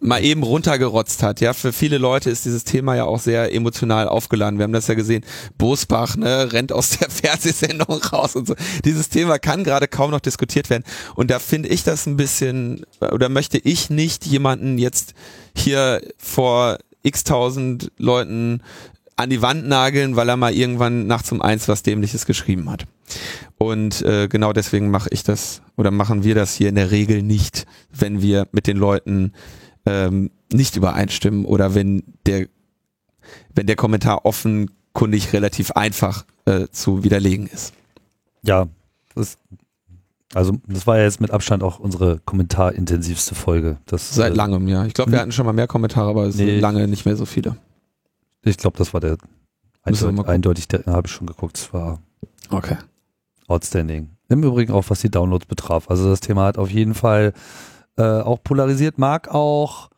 mal 0.00 0.22
eben 0.22 0.42
runtergerotzt 0.42 1.22
hat. 1.22 1.40
Ja, 1.40 1.54
für 1.54 1.72
viele 1.72 1.98
Leute 1.98 2.28
ist 2.28 2.44
dieses 2.44 2.64
Thema 2.64 2.94
ja 2.94 3.04
auch 3.04 3.18
sehr 3.18 3.54
emotional 3.54 4.06
aufgeladen. 4.06 4.58
Wir 4.58 4.64
haben 4.64 4.72
das 4.72 4.86
ja 4.86 4.94
gesehen. 4.94 5.24
Bosbach, 5.56 6.16
ne, 6.16 6.52
rennt 6.52 6.72
aus 6.72 6.98
der 6.98 7.08
Fernsehsendung 7.10 8.02
raus 8.02 8.36
und 8.36 8.46
so. 8.46 8.54
Dieses 8.84 9.08
Thema 9.08 9.38
kann 9.38 9.64
gerade 9.64 9.88
kaum 9.88 10.10
noch 10.10 10.20
diskutiert 10.20 10.68
werden. 10.68 10.84
Und 11.14 11.30
da 11.30 11.38
finde 11.38 11.70
ich 11.70 11.84
das 11.84 12.06
ein 12.06 12.16
bisschen, 12.16 12.84
oder 13.00 13.28
möchte 13.28 13.58
ich 13.58 13.88
nicht 13.88 14.26
jemanden 14.26 14.78
jetzt 14.78 15.14
hier 15.56 16.02
vor 16.18 16.78
x 17.02 17.24
tausend 17.24 17.90
Leuten 17.98 18.62
an 19.16 19.30
die 19.30 19.42
Wand 19.42 19.66
nageln, 19.66 20.16
weil 20.16 20.28
er 20.28 20.36
mal 20.36 20.52
irgendwann 20.52 21.06
nachts 21.06 21.30
um 21.32 21.40
eins 21.40 21.68
was 21.68 21.82
Dämliches 21.82 22.26
geschrieben 22.26 22.70
hat. 22.70 22.86
Und 23.58 24.02
äh, 24.02 24.28
genau 24.28 24.52
deswegen 24.52 24.90
mache 24.90 25.08
ich 25.12 25.22
das 25.22 25.62
oder 25.76 25.90
machen 25.90 26.24
wir 26.24 26.34
das 26.34 26.54
hier 26.54 26.68
in 26.68 26.74
der 26.74 26.90
Regel 26.90 27.22
nicht, 27.22 27.66
wenn 27.92 28.20
wir 28.20 28.48
mit 28.52 28.66
den 28.66 28.76
Leuten 28.76 29.32
ähm, 29.86 30.30
nicht 30.52 30.76
übereinstimmen 30.76 31.44
oder 31.44 31.74
wenn 31.74 32.02
der, 32.26 32.46
wenn 33.54 33.66
der 33.66 33.76
Kommentar 33.76 34.24
offenkundig 34.24 35.32
relativ 35.32 35.72
einfach 35.72 36.24
äh, 36.46 36.66
zu 36.70 37.04
widerlegen 37.04 37.46
ist. 37.46 37.72
Ja, 38.42 38.66
das, 39.14 39.38
also 40.34 40.58
das 40.66 40.86
war 40.86 40.98
ja 40.98 41.04
jetzt 41.04 41.20
mit 41.20 41.30
Abstand 41.30 41.62
auch 41.62 41.78
unsere 41.78 42.20
kommentarintensivste 42.24 43.34
Folge. 43.34 43.78
Das, 43.86 44.14
Seit 44.14 44.32
äh, 44.32 44.36
langem, 44.36 44.68
ja. 44.68 44.84
Ich 44.84 44.94
glaube, 44.94 45.12
wir 45.12 45.18
hm? 45.18 45.22
hatten 45.22 45.32
schon 45.32 45.46
mal 45.46 45.52
mehr 45.52 45.68
Kommentare, 45.68 46.10
aber 46.10 46.24
es 46.24 46.36
nee, 46.36 46.46
sind 46.46 46.60
lange 46.60 46.88
nicht 46.88 47.06
mehr 47.06 47.16
so 47.16 47.24
viele. 47.24 47.56
Ich 48.44 48.56
glaube, 48.56 48.76
das 48.78 48.92
war 48.92 49.00
der 49.00 49.16
eindeutig, 49.82 50.26
eindeutig 50.26 50.68
der 50.68 50.84
habe 50.86 51.06
ich 51.06 51.12
schon 51.12 51.26
geguckt. 51.26 51.58
Es 51.58 51.72
war 51.72 52.00
okay. 52.50 52.76
outstanding. 53.46 54.10
Im 54.28 54.42
Übrigen 54.42 54.72
auch, 54.72 54.84
was 54.88 55.00
die 55.00 55.10
Downloads 55.10 55.46
betraf. 55.46 55.90
Also 55.90 56.08
das 56.08 56.20
Thema 56.20 56.46
hat 56.46 56.58
auf 56.58 56.70
jeden 56.70 56.94
Fall 56.94 57.32
äh, 57.96 58.02
auch 58.02 58.42
polarisiert, 58.42 58.98
mag 58.98 59.28
auch 59.28 59.90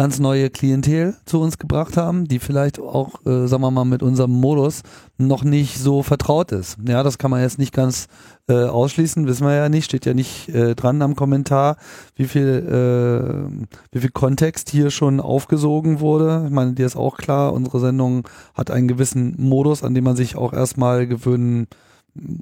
ganz 0.00 0.18
neue 0.18 0.48
Klientel 0.48 1.14
zu 1.26 1.42
uns 1.42 1.58
gebracht 1.58 1.98
haben, 1.98 2.24
die 2.24 2.38
vielleicht 2.38 2.80
auch, 2.80 3.26
äh, 3.26 3.46
sagen 3.46 3.62
wir 3.62 3.70
mal, 3.70 3.84
mit 3.84 4.02
unserem 4.02 4.30
Modus 4.30 4.80
noch 5.18 5.44
nicht 5.44 5.76
so 5.76 6.02
vertraut 6.02 6.52
ist. 6.52 6.78
Ja, 6.88 7.02
das 7.02 7.18
kann 7.18 7.30
man 7.30 7.42
jetzt 7.42 7.58
nicht 7.58 7.74
ganz 7.74 8.06
äh, 8.48 8.64
ausschließen, 8.64 9.26
wissen 9.26 9.46
wir 9.46 9.54
ja 9.54 9.68
nicht, 9.68 9.84
steht 9.84 10.06
ja 10.06 10.14
nicht 10.14 10.48
äh, 10.48 10.74
dran 10.74 11.02
am 11.02 11.16
Kommentar, 11.16 11.76
wie 12.14 12.24
viel, 12.24 12.48
äh, 12.48 13.68
wie 13.92 14.00
viel 14.00 14.10
Kontext 14.10 14.70
hier 14.70 14.90
schon 14.90 15.20
aufgesogen 15.20 16.00
wurde. 16.00 16.44
Ich 16.46 16.50
meine, 16.50 16.72
dir 16.72 16.86
ist 16.86 16.96
auch 16.96 17.18
klar, 17.18 17.52
unsere 17.52 17.78
Sendung 17.78 18.26
hat 18.54 18.70
einen 18.70 18.88
gewissen 18.88 19.34
Modus, 19.36 19.84
an 19.84 19.92
dem 19.92 20.04
man 20.04 20.16
sich 20.16 20.34
auch 20.34 20.54
erstmal 20.54 21.06
gewöhnen 21.08 21.66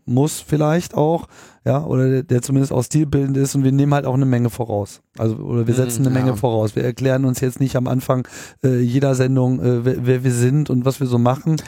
muss 0.07 0.41
vielleicht 0.41 0.95
auch, 0.95 1.29
ja, 1.65 1.85
oder 1.85 2.09
der, 2.09 2.23
der 2.23 2.43
zumindest 2.43 2.73
auch 2.73 2.83
stilbildend 2.83 3.37
ist 3.37 3.55
und 3.55 3.63
wir 3.65 3.73
nehmen 3.73 3.93
halt 3.93 4.07
auch 4.07 4.15
eine 4.15 4.25
Menge 4.25 4.49
voraus. 4.49 5.03
Also 5.19 5.37
oder 5.37 5.67
wir 5.67 5.75
setzen 5.75 6.07
eine 6.07 6.15
ja. 6.17 6.23
Menge 6.23 6.37
voraus. 6.37 6.75
Wir 6.75 6.85
erklären 6.85 7.25
uns 7.25 7.41
jetzt 7.41 7.61
nicht 7.61 7.77
am 7.77 7.87
Anfang 7.87 8.27
äh, 8.65 8.79
jeder 8.79 9.15
Sendung, 9.15 9.61
äh, 9.61 9.85
wer, 9.85 10.07
wer, 10.07 10.25
wir 10.25 10.33
sind 10.33 10.71
und 10.71 10.85
was 10.85 11.01
wir 11.01 11.07
so 11.07 11.19
machen. 11.19 11.61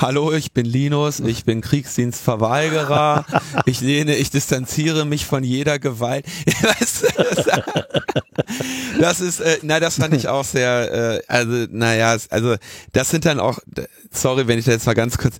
Hallo, 0.00 0.32
ich 0.32 0.52
bin 0.52 0.66
Linus, 0.66 1.18
ich 1.20 1.44
bin 1.44 1.60
Kriegsdienstverweigerer. 1.60 3.24
ich 3.66 3.80
lehne, 3.80 4.14
ich 4.14 4.30
distanziere 4.30 5.04
mich 5.04 5.26
von 5.26 5.42
jeder 5.42 5.78
Gewalt. 5.78 6.24
das 9.00 9.20
ist, 9.20 9.40
äh, 9.40 9.58
na, 9.62 9.80
das 9.80 9.96
fand 9.96 10.14
ich 10.14 10.28
auch 10.28 10.44
sehr, 10.44 11.16
äh, 11.16 11.22
also, 11.26 11.66
naja, 11.70 12.16
also 12.30 12.54
das 12.92 13.10
sind 13.10 13.24
dann 13.24 13.40
auch, 13.40 13.58
sorry, 14.12 14.46
wenn 14.46 14.58
ich 14.58 14.66
da 14.66 14.72
jetzt 14.72 14.86
mal 14.86 14.94
ganz 14.94 15.18
kurz 15.18 15.38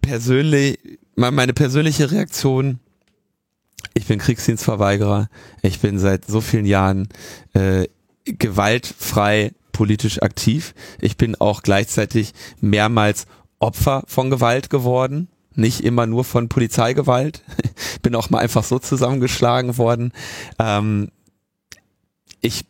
persönlich 0.00 0.78
meine 1.20 1.52
persönliche 1.52 2.10
Reaktion, 2.10 2.80
ich 3.92 4.06
bin 4.06 4.18
Kriegsdienstverweigerer, 4.18 5.28
ich 5.60 5.80
bin 5.80 5.98
seit 5.98 6.24
so 6.24 6.40
vielen 6.40 6.64
Jahren 6.64 7.08
äh, 7.52 7.88
gewaltfrei 8.24 9.52
politisch 9.72 10.22
aktiv. 10.22 10.74
Ich 11.00 11.18
bin 11.18 11.34
auch 11.34 11.62
gleichzeitig 11.62 12.32
mehrmals 12.60 13.26
Opfer 13.58 14.02
von 14.06 14.30
Gewalt 14.30 14.70
geworden, 14.70 15.28
nicht 15.54 15.84
immer 15.84 16.06
nur 16.06 16.24
von 16.24 16.48
Polizeigewalt. 16.48 17.42
bin 18.02 18.14
auch 18.14 18.30
mal 18.30 18.38
einfach 18.38 18.64
so 18.64 18.78
zusammengeschlagen 18.78 19.76
worden. 19.76 20.12
Ähm, 20.58 21.10
ich 22.40 22.64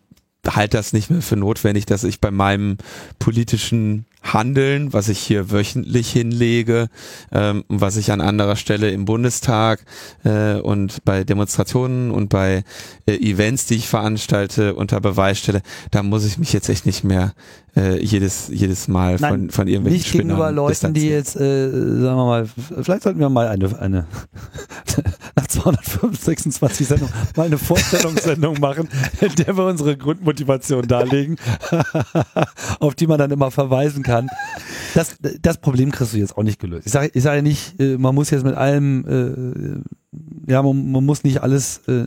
halte 0.44 0.76
das 0.76 0.92
nicht 0.92 1.08
mehr 1.10 1.22
für 1.22 1.36
notwendig, 1.36 1.86
dass 1.86 2.02
ich 2.02 2.20
bei 2.20 2.32
meinem 2.32 2.78
politischen 3.20 4.06
Handeln, 4.22 4.92
was 4.92 5.08
ich 5.08 5.18
hier 5.18 5.50
wöchentlich 5.50 6.10
hinlege, 6.10 6.88
ähm, 7.32 7.64
was 7.68 7.96
ich 7.96 8.12
an 8.12 8.20
anderer 8.20 8.56
Stelle 8.56 8.90
im 8.90 9.04
Bundestag 9.04 9.84
äh, 10.24 10.54
und 10.54 11.04
bei 11.04 11.24
Demonstrationen 11.24 12.10
und 12.10 12.28
bei 12.28 12.64
äh, 13.06 13.14
Events, 13.16 13.66
die 13.66 13.76
ich 13.76 13.88
veranstalte, 13.88 14.74
unter 14.74 15.00
Beweis 15.00 15.38
stelle, 15.38 15.62
da 15.90 16.02
muss 16.02 16.24
ich 16.24 16.38
mich 16.38 16.52
jetzt 16.52 16.68
echt 16.68 16.86
nicht 16.86 17.02
mehr 17.02 17.32
äh, 17.76 18.02
jedes 18.04 18.48
jedes 18.48 18.88
Mal 18.88 19.16
Nein, 19.20 19.30
von 19.30 19.50
von 19.50 19.68
irgendwelchen 19.68 19.98
nicht 19.98 20.08
Spinnern 20.08 20.28
gegenüber 20.28 20.52
Leuten, 20.52 20.92
die 20.92 21.08
jetzt, 21.08 21.36
äh, 21.36 21.70
sagen 21.70 22.16
wir 22.16 22.26
mal, 22.26 22.48
vielleicht 22.82 23.02
sollten 23.02 23.20
wir 23.20 23.28
mal 23.28 23.48
eine 23.48 23.78
eine 23.80 24.06
nach 25.36 25.46
226 25.46 26.88
Sendungen 26.88 27.14
mal 27.36 27.46
eine 27.46 27.58
Vorstellungssendung 27.58 28.58
machen, 28.60 28.88
in 29.20 29.34
der 29.36 29.56
wir 29.56 29.66
unsere 29.66 29.96
Grundmotivation 29.96 30.86
darlegen, 30.88 31.36
auf 32.80 32.94
die 32.94 33.06
man 33.06 33.18
dann 33.18 33.30
immer 33.30 33.50
verweisen 33.50 34.02
kann. 34.02 34.09
Das, 34.94 35.16
das 35.40 35.58
Problem 35.58 35.90
kriegst 35.90 36.14
du 36.14 36.18
jetzt 36.18 36.36
auch 36.36 36.42
nicht 36.42 36.58
gelöst. 36.58 36.86
Ich 36.86 36.92
sage 36.92 37.10
ich 37.14 37.22
sag 37.22 37.34
ja 37.34 37.42
nicht, 37.42 37.78
äh, 37.80 37.96
man 37.96 38.14
muss 38.14 38.30
jetzt 38.30 38.44
mit 38.44 38.54
allem, 38.54 39.04
äh, 39.06 40.50
ja, 40.50 40.62
man, 40.62 40.90
man 40.90 41.04
muss 41.04 41.24
nicht 41.24 41.42
alles 41.42 41.82
äh, 41.86 42.06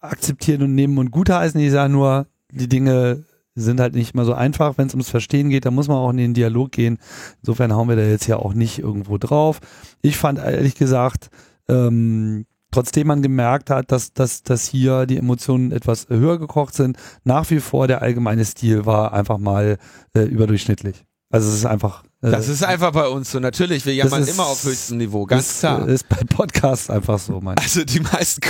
akzeptieren 0.00 0.62
und 0.62 0.74
nehmen 0.74 0.98
und 0.98 1.10
gutheißen. 1.10 1.60
Ich 1.60 1.72
sage 1.72 1.92
nur, 1.92 2.26
die 2.52 2.68
Dinge 2.68 3.24
sind 3.54 3.80
halt 3.80 3.94
nicht 3.94 4.14
immer 4.14 4.24
so 4.24 4.34
einfach. 4.34 4.78
Wenn 4.78 4.86
es 4.86 4.94
ums 4.94 5.10
Verstehen 5.10 5.50
geht, 5.50 5.64
dann 5.64 5.74
muss 5.74 5.88
man 5.88 5.98
auch 5.98 6.10
in 6.10 6.16
den 6.16 6.34
Dialog 6.34 6.72
gehen. 6.72 6.98
Insofern 7.40 7.74
hauen 7.74 7.88
wir 7.88 7.96
da 7.96 8.02
jetzt 8.02 8.26
ja 8.26 8.36
auch 8.36 8.54
nicht 8.54 8.78
irgendwo 8.78 9.18
drauf. 9.18 9.60
Ich 10.00 10.16
fand 10.16 10.38
ehrlich 10.38 10.74
gesagt, 10.74 11.30
ähm, 11.68 12.46
trotzdem 12.72 13.06
man 13.06 13.22
gemerkt 13.22 13.70
hat, 13.70 13.92
dass, 13.92 14.12
dass, 14.12 14.42
dass 14.42 14.66
hier 14.66 15.06
die 15.06 15.18
Emotionen 15.18 15.70
etwas 15.70 16.08
höher 16.08 16.38
gekocht 16.38 16.74
sind, 16.74 16.96
nach 17.22 17.48
wie 17.50 17.60
vor 17.60 17.86
der 17.86 18.02
allgemeine 18.02 18.44
Stil 18.44 18.84
war 18.86 19.12
einfach 19.12 19.38
mal 19.38 19.78
äh, 20.14 20.22
überdurchschnittlich. 20.22 21.04
Also 21.30 21.48
es 21.48 21.54
ist 21.54 21.66
einfach 21.66 22.02
das 22.30 22.48
ist 22.48 22.62
einfach 22.62 22.92
bei 22.92 23.08
uns 23.08 23.32
so. 23.32 23.40
Natürlich, 23.40 23.84
wir 23.84 23.94
jammern 23.96 24.24
immer 24.24 24.46
auf 24.46 24.62
höchstem 24.62 24.98
Niveau, 24.98 25.26
ganz 25.26 25.50
ist, 25.50 25.58
klar. 25.58 25.88
Ist 25.88 26.08
bei 26.08 26.18
Podcasts 26.18 26.88
einfach 26.88 27.18
so, 27.18 27.40
mein 27.40 27.58
Also 27.58 27.82
die 27.84 27.98
meisten, 27.98 28.40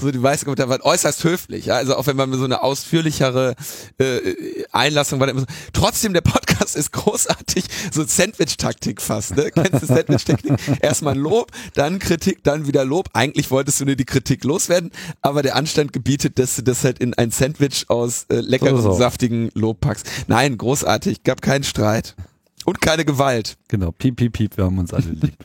so 0.00 0.10
die 0.10 0.18
meisten 0.18 0.46
Kommentare 0.46 0.68
waren 0.68 0.82
äußerst 0.82 1.22
höflich. 1.22 1.66
Ja? 1.66 1.76
Also 1.76 1.94
auch 1.94 2.08
wenn 2.08 2.16
man 2.16 2.32
so 2.32 2.44
eine 2.44 2.60
ausführlichere 2.60 3.54
äh, 3.98 4.64
Einlassung 4.72 5.20
war, 5.20 5.32
trotzdem 5.72 6.12
der 6.12 6.22
Podcast 6.22 6.59
ist 6.74 6.92
großartig, 6.92 7.64
so 7.92 8.04
Sandwich-Taktik 8.04 9.00
fast. 9.00 9.36
Ne? 9.36 9.50
Kennst 9.50 9.82
du 9.82 9.86
Sandwich-Taktik? 9.86 10.52
Erstmal 10.82 11.16
Lob, 11.16 11.50
dann 11.74 11.98
Kritik, 11.98 12.42
dann 12.44 12.66
wieder 12.66 12.84
Lob. 12.84 13.08
Eigentlich 13.12 13.50
wolltest 13.50 13.80
du 13.80 13.84
nur 13.84 13.96
die 13.96 14.04
Kritik 14.04 14.44
loswerden, 14.44 14.90
aber 15.22 15.42
der 15.42 15.56
Anstand 15.56 15.92
gebietet, 15.92 16.38
dass 16.38 16.56
du 16.56 16.62
das 16.62 16.84
halt 16.84 16.98
in 16.98 17.14
ein 17.14 17.30
Sandwich 17.30 17.86
aus 17.88 18.26
äh, 18.28 18.36
leckeren, 18.36 18.76
so, 18.76 18.92
so. 18.92 18.98
saftigen 18.98 19.50
Lob 19.54 19.80
packst. 19.80 20.06
Nein, 20.26 20.58
großartig, 20.58 21.22
gab 21.22 21.42
keinen 21.42 21.64
Streit. 21.64 22.14
Und 22.64 22.80
keine 22.80 23.04
Gewalt. 23.04 23.56
Genau, 23.68 23.90
piep, 23.92 24.16
piep, 24.16 24.32
piep, 24.32 24.56
wir 24.56 24.64
haben 24.64 24.78
uns 24.78 24.92
alle 24.92 25.10
lieb. 25.10 25.36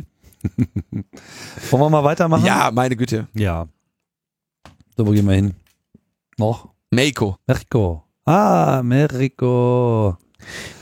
Wollen 1.72 1.82
wir 1.84 1.90
mal 1.90 2.04
weitermachen? 2.04 2.46
Ja, 2.46 2.72
meine 2.72 2.96
Güte. 2.96 3.28
Ja. 3.34 3.68
So, 4.98 5.08
wo 5.08 5.12
gehen 5.12 5.26
wir 5.28 5.36
hin? 5.36 5.56
Noch? 6.38 6.70
Mexiko. 6.92 7.38
Mexiko. 7.48 8.04
Ah, 8.26 8.82
Mexiko. 8.84 10.18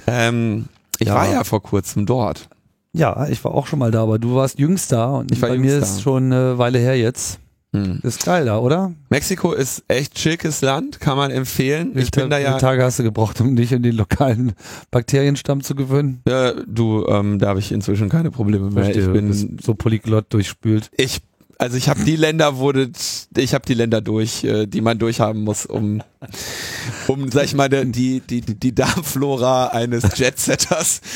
Ähm, 0.07 0.65
ich 0.99 1.07
ja. 1.07 1.15
war 1.15 1.31
ja 1.31 1.43
vor 1.43 1.61
kurzem 1.61 2.05
dort. 2.05 2.49
Ja, 2.93 3.27
ich 3.27 3.43
war 3.43 3.53
auch 3.53 3.65
schon 3.67 3.79
mal 3.79 3.91
da, 3.91 4.03
aber 4.03 4.19
du 4.19 4.35
warst 4.35 4.59
jüngster 4.59 5.19
und 5.19 5.31
ich 5.31 5.41
war 5.41 5.49
bei 5.49 5.57
mir 5.57 5.77
ist 5.79 6.01
schon 6.01 6.31
eine 6.31 6.57
Weile 6.57 6.77
her 6.77 6.97
jetzt. 6.97 7.39
Hm. 7.75 8.01
Ist 8.03 8.23
geil 8.23 8.45
da, 8.45 8.59
oder? 8.59 8.93
Mexiko 9.09 9.51
ist 9.51 9.83
echt 9.87 10.19
schickes 10.19 10.61
Land, 10.61 10.99
kann 10.99 11.17
man 11.17 11.31
empfehlen. 11.31 11.91
Wie 11.95 12.01
ich 12.01 12.11
bin 12.11 12.29
da 12.29 12.37
ja. 12.37 12.55
Wie 12.55 12.59
Tage 12.59 12.83
hast 12.83 12.99
du 12.99 13.03
gebraucht, 13.03 13.41
um 13.41 13.55
dich 13.55 13.71
in 13.71 13.81
den 13.81 13.95
lokalen 13.95 14.53
Bakterienstamm 14.91 15.61
zu 15.61 15.73
gewöhnen? 15.73 16.21
Ja, 16.27 16.53
du, 16.67 17.07
ähm, 17.07 17.39
da 17.39 17.47
habe 17.47 17.59
ich 17.59 17.71
inzwischen 17.71 18.09
keine 18.09 18.29
Probleme 18.29 18.69
mehr. 18.69 18.83
Verstehe, 18.83 19.07
ich 19.07 19.11
bin 19.11 19.57
so 19.59 19.73
polyglott 19.73 20.31
durchspült. 20.31 20.91
Ich 20.95 21.21
also 21.63 21.77
ich 21.77 21.87
habe 21.87 22.03
die 22.03 22.17
Länder 22.17 22.57
wurde 22.57 22.91
ich 23.37 23.53
habe 23.53 23.65
die 23.65 23.73
Länder 23.73 24.01
durch, 24.01 24.43
äh, 24.43 24.67
die 24.67 24.81
man 24.81 24.99
durchhaben 24.99 25.43
muss, 25.43 25.65
um 25.65 26.03
um 27.07 27.31
sag 27.31 27.45
ich 27.45 27.53
mal 27.53 27.69
die 27.69 28.19
die 28.19 28.41
die, 28.41 28.75
Darmflora 28.75 29.67
eines 29.67 30.17
Jetsetters 30.17 30.99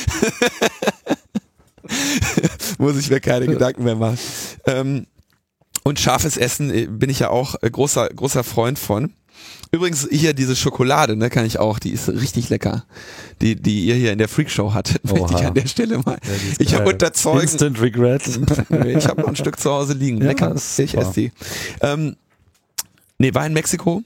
muss 2.77 2.97
ich 2.97 3.09
mir 3.09 3.19
keine 3.19 3.47
Gedanken 3.47 3.83
mehr 3.83 3.95
machen. 3.95 4.17
Ähm, 4.65 5.07
und 5.83 5.99
scharfes 5.99 6.37
Essen 6.37 6.73
äh, 6.73 6.87
bin 6.87 7.09
ich 7.09 7.19
ja 7.19 7.29
auch 7.29 7.55
äh, 7.61 7.69
großer, 7.69 8.09
großer 8.09 8.43
Freund 8.43 8.79
von. 8.79 9.13
Übrigens 9.71 10.07
hier 10.09 10.33
diese 10.33 10.55
Schokolade, 10.55 11.15
ne, 11.15 11.29
kann 11.29 11.45
ich 11.45 11.59
auch, 11.59 11.79
die 11.79 11.91
ist 11.91 12.07
richtig 12.09 12.49
lecker. 12.49 12.85
Die, 13.41 13.55
die 13.55 13.85
ihr 13.85 13.95
hier 13.95 14.11
in 14.13 14.17
der 14.17 14.27
Freakshow 14.27 14.73
hattet, 14.73 15.03
möchte 15.11 15.33
ich 15.35 15.45
an 15.45 15.53
der 15.53 15.67
Stelle 15.67 15.99
mal. 15.99 16.17
Ja, 16.23 16.33
ich 16.59 16.73
habe 16.73 16.89
unterzeugt. 16.89 17.43
Instant 17.43 17.81
Regret. 17.81 18.21
ich 18.85 19.07
habe 19.07 19.21
noch 19.21 19.29
ein 19.29 19.35
Stück 19.35 19.59
zu 19.59 19.71
Hause 19.71 19.93
liegen. 19.93 20.19
Ja, 20.19 20.27
lecker. 20.27 20.55
Ich 20.55 20.95
esse 20.95 21.13
die. 21.13 21.31
Ähm, 21.81 22.15
nee, 23.17 23.33
war 23.33 23.45
in 23.45 23.53
Mexiko. 23.53 24.03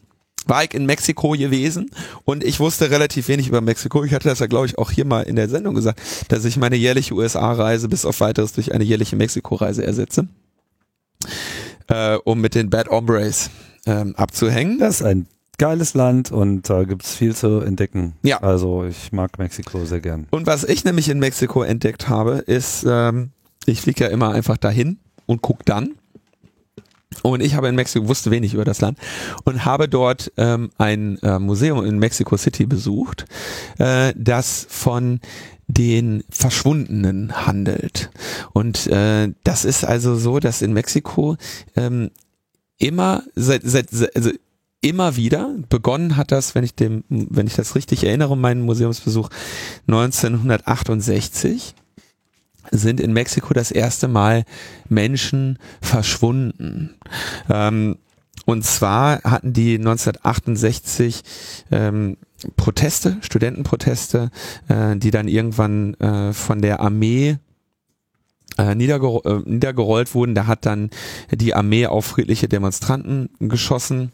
War 0.48 0.63
ich 0.63 0.74
in 0.74 0.88
Mexiko 0.88 1.32
gewesen 1.34 1.91
und 2.26 2.44
ich 2.44 2.60
wusste 2.60 2.89
relativ 2.89 3.28
wenig 3.28 3.48
über 3.48 3.62
Mexiko. 3.62 4.04
Ich 4.04 4.12
hatte 4.12 4.28
das 4.28 4.39
ja, 4.39 4.48
glaube 4.48 4.65
ich, 4.65 4.80
auch 4.80 4.89
hier 4.89 5.06
mal 5.06 5.22
in 5.22 5.36
der 5.36 5.48
Sendung 5.48 5.76
gesagt, 5.76 6.02
dass 6.30 6.46
ich 6.46 6.58
meine 6.58 6.76
jährliche 6.76 7.13
USA-Reise 7.13 7.88
bis 7.88 8.06
auf 8.06 8.22
weiteres 8.22 8.54
durch 8.54 8.74
eine 8.74 8.84
jährliche 8.84 9.15
Mexiko-Reise 9.15 9.86
ersetze 9.86 10.28
äh, 11.92 12.18
um 12.24 12.42
mit 12.42 12.56
den 12.56 12.70
Bad 12.70 12.89
Hombres 12.89 13.50
ähm, 13.86 14.16
abzuhängen. 14.16 14.80
Das 14.80 15.02
ist 15.02 15.06
ein 15.06 15.28
geiles 15.58 15.94
Land 15.94 16.32
und 16.32 16.70
da 16.70 16.84
gibt's 16.86 17.16
viel 17.16 17.36
zu 17.36 17.60
entdecken. 17.60 18.14
Ja. 18.24 18.42
Also 18.42 18.86
ich 18.86 19.12
mag 19.12 19.38
Mexiko 19.38 19.86
sehr 19.86 20.00
gern. 20.00 20.28
Und 20.32 20.48
was 20.48 20.64
ich 20.64 20.84
nämlich 20.86 21.10
in 21.10 21.20
Mexiko 21.20 21.62
entdeckt 21.64 22.10
habe, 22.10 22.44
ist, 22.48 22.86
ähm, 22.88 23.32
ich 23.66 23.82
fliege 23.82 24.06
ja 24.06 24.10
immer 24.10 24.32
einfach 24.32 24.58
dahin 24.58 24.98
und 25.28 25.42
guck 25.42 25.66
dann. 25.66 25.96
Und 27.24 27.42
ich 27.42 27.56
habe 27.56 27.68
in 27.68 27.76
Mexiko, 27.76 28.08
wusste 28.08 28.32
wenig 28.32 28.54
über 28.54 28.66
das 28.66 28.82
Land 28.82 28.98
und 29.44 29.66
habe 29.66 29.88
dort 29.88 30.32
ähm, 30.38 30.72
ein 30.78 31.20
äh, 31.22 31.38
Museum 31.38 31.86
in 31.86 32.00
Mexico 32.00 32.38
City 32.38 32.66
besucht, 32.66 33.26
äh, 33.78 34.14
das 34.18 34.66
von 34.70 35.20
den 35.74 36.24
Verschwundenen 36.30 37.45
handelt. 37.45 38.11
Und 38.53 38.88
äh, 38.88 39.30
das 39.43 39.65
ist 39.65 39.86
also 39.86 40.15
so, 40.15 40.39
dass 40.39 40.61
in 40.61 40.74
Mexiko 40.74 41.38
ähm, 41.76 42.11
immer 42.78 43.24
seit, 43.36 43.61
seit, 43.63 43.88
also 44.15 44.32
immer 44.82 45.15
wieder 45.15 45.55
begonnen 45.69 46.17
hat 46.17 46.32
das, 46.32 46.55
wenn 46.55 46.63
ich 46.63 46.76
dem, 46.76 47.03
wenn 47.09 47.47
ich 47.47 47.55
das 47.55 47.76
richtig 47.76 48.03
erinnere, 48.03 48.36
meinen 48.36 48.61
Museumsbesuch 48.61 49.30
1968 49.88 51.76
sind 52.72 52.99
in 52.99 53.13
Mexiko 53.13 53.53
das 53.53 53.72
erste 53.72 54.07
Mal 54.07 54.43
Menschen 54.89 55.57
verschwunden. 55.82 56.95
Ähm, 57.49 57.97
und 58.45 58.65
zwar 58.65 59.22
hatten 59.24 59.53
die 59.53 59.76
1968 59.76 61.24
ähm, 61.72 62.17
Proteste, 62.58 63.18
Studentenproteste, 63.22 64.32
äh, 64.68 64.96
die 64.96 65.12
dann 65.12 65.28
irgendwann 65.28 65.94
äh, 65.96 66.34
von 66.34 66.62
der 66.62 66.80
Armee 66.80 67.38
äh, 68.58 68.76
niederger 68.76 69.22
äh, 69.26 69.42
niedergerollt 69.46 70.14
wurden. 70.14 70.36
Da 70.36 70.48
hat 70.48 70.66
dann 70.66 70.89
die 71.32 71.54
Armee 71.54 71.88
auf 71.88 72.06
friedliche 72.06 72.48
Demonstranten 72.48 73.30
geschossen. 73.39 74.12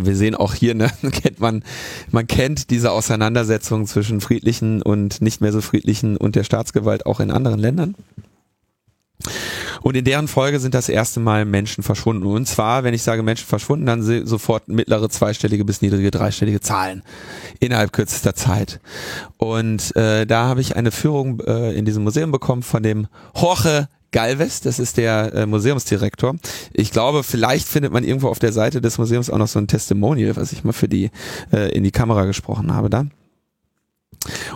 Wir 0.00 0.16
sehen 0.16 0.34
auch 0.34 0.54
hier, 0.54 0.74
ne, 0.74 0.90
kennt 1.12 1.40
man, 1.40 1.62
man 2.10 2.26
kennt 2.26 2.70
diese 2.70 2.90
Auseinandersetzung 2.90 3.86
zwischen 3.86 4.20
friedlichen 4.22 4.80
und 4.80 5.20
nicht 5.20 5.42
mehr 5.42 5.52
so 5.52 5.60
friedlichen 5.60 6.16
und 6.16 6.36
der 6.36 6.44
Staatsgewalt 6.44 7.04
auch 7.04 7.20
in 7.20 7.30
anderen 7.30 7.60
Ländern. 7.60 7.94
Und 9.82 9.96
in 9.96 10.04
deren 10.04 10.28
Folge 10.28 10.60
sind 10.60 10.74
das 10.74 10.88
erste 10.88 11.20
Mal 11.20 11.44
Menschen 11.44 11.82
verschwunden. 11.82 12.26
Und 12.26 12.46
zwar, 12.46 12.84
wenn 12.84 12.94
ich 12.94 13.02
sage 13.02 13.22
Menschen 13.22 13.46
verschwunden, 13.46 13.86
dann 13.86 14.02
sofort 14.26 14.68
mittlere 14.68 15.08
zweistellige 15.08 15.64
bis 15.64 15.82
niedrige 15.82 16.10
dreistellige 16.10 16.60
Zahlen 16.60 17.02
innerhalb 17.60 17.92
kürzester 17.92 18.34
Zeit. 18.34 18.80
Und 19.36 19.94
äh, 19.96 20.26
da 20.26 20.46
habe 20.46 20.60
ich 20.60 20.76
eine 20.76 20.90
Führung 20.90 21.40
äh, 21.40 21.72
in 21.72 21.84
diesem 21.84 22.04
Museum 22.04 22.32
bekommen 22.32 22.62
von 22.62 22.82
dem 22.82 23.06
Jorge 23.34 23.88
Galvez, 24.14 24.60
das 24.60 24.78
ist 24.78 24.96
der 24.96 25.34
äh, 25.34 25.44
Museumsdirektor. 25.44 26.36
Ich 26.72 26.92
glaube, 26.92 27.24
vielleicht 27.24 27.66
findet 27.66 27.92
man 27.92 28.04
irgendwo 28.04 28.28
auf 28.28 28.38
der 28.38 28.52
Seite 28.52 28.80
des 28.80 28.96
Museums 28.96 29.28
auch 29.28 29.38
noch 29.38 29.48
so 29.48 29.58
ein 29.58 29.66
Testimonial, 29.66 30.36
was 30.36 30.52
ich 30.52 30.62
mal 30.62 30.72
für 30.72 30.88
die 30.88 31.10
äh, 31.52 31.76
in 31.76 31.82
die 31.82 31.90
Kamera 31.90 32.24
gesprochen 32.24 32.72
habe 32.72 32.88
da. 32.88 33.06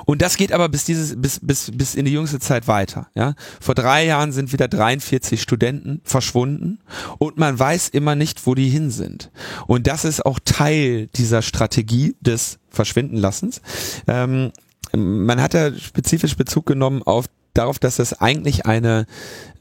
Und 0.04 0.22
das 0.22 0.36
geht 0.36 0.52
aber 0.52 0.68
bis 0.68 0.84
dieses, 0.84 1.20
bis, 1.20 1.40
bis, 1.42 1.70
bis 1.72 1.94
in 1.94 2.04
die 2.04 2.12
jüngste 2.12 2.40
Zeit 2.40 2.68
weiter, 2.68 3.08
ja. 3.14 3.34
Vor 3.60 3.74
drei 3.74 4.04
Jahren 4.04 4.32
sind 4.32 4.52
wieder 4.52 4.68
43 4.68 5.40
Studenten 5.40 6.00
verschwunden 6.04 6.78
und 7.18 7.38
man 7.38 7.58
weiß 7.58 7.88
immer 7.88 8.14
nicht, 8.14 8.46
wo 8.46 8.54
die 8.54 8.68
hin 8.68 8.90
sind. 8.90 9.30
Und 9.66 9.86
das 9.86 10.04
ist 10.04 10.24
auch 10.24 10.38
Teil 10.44 11.08
dieser 11.14 11.42
Strategie 11.42 12.16
des 12.20 12.58
Verschwindenlassens. 12.70 13.60
Ähm, 14.06 14.52
man 14.96 15.40
hat 15.42 15.54
da 15.54 15.74
spezifisch 15.74 16.36
Bezug 16.36 16.66
genommen 16.66 17.02
auf 17.02 17.26
darauf, 17.54 17.78
dass 17.78 17.96
das 17.96 18.20
eigentlich 18.20 18.66
eine 18.66 19.06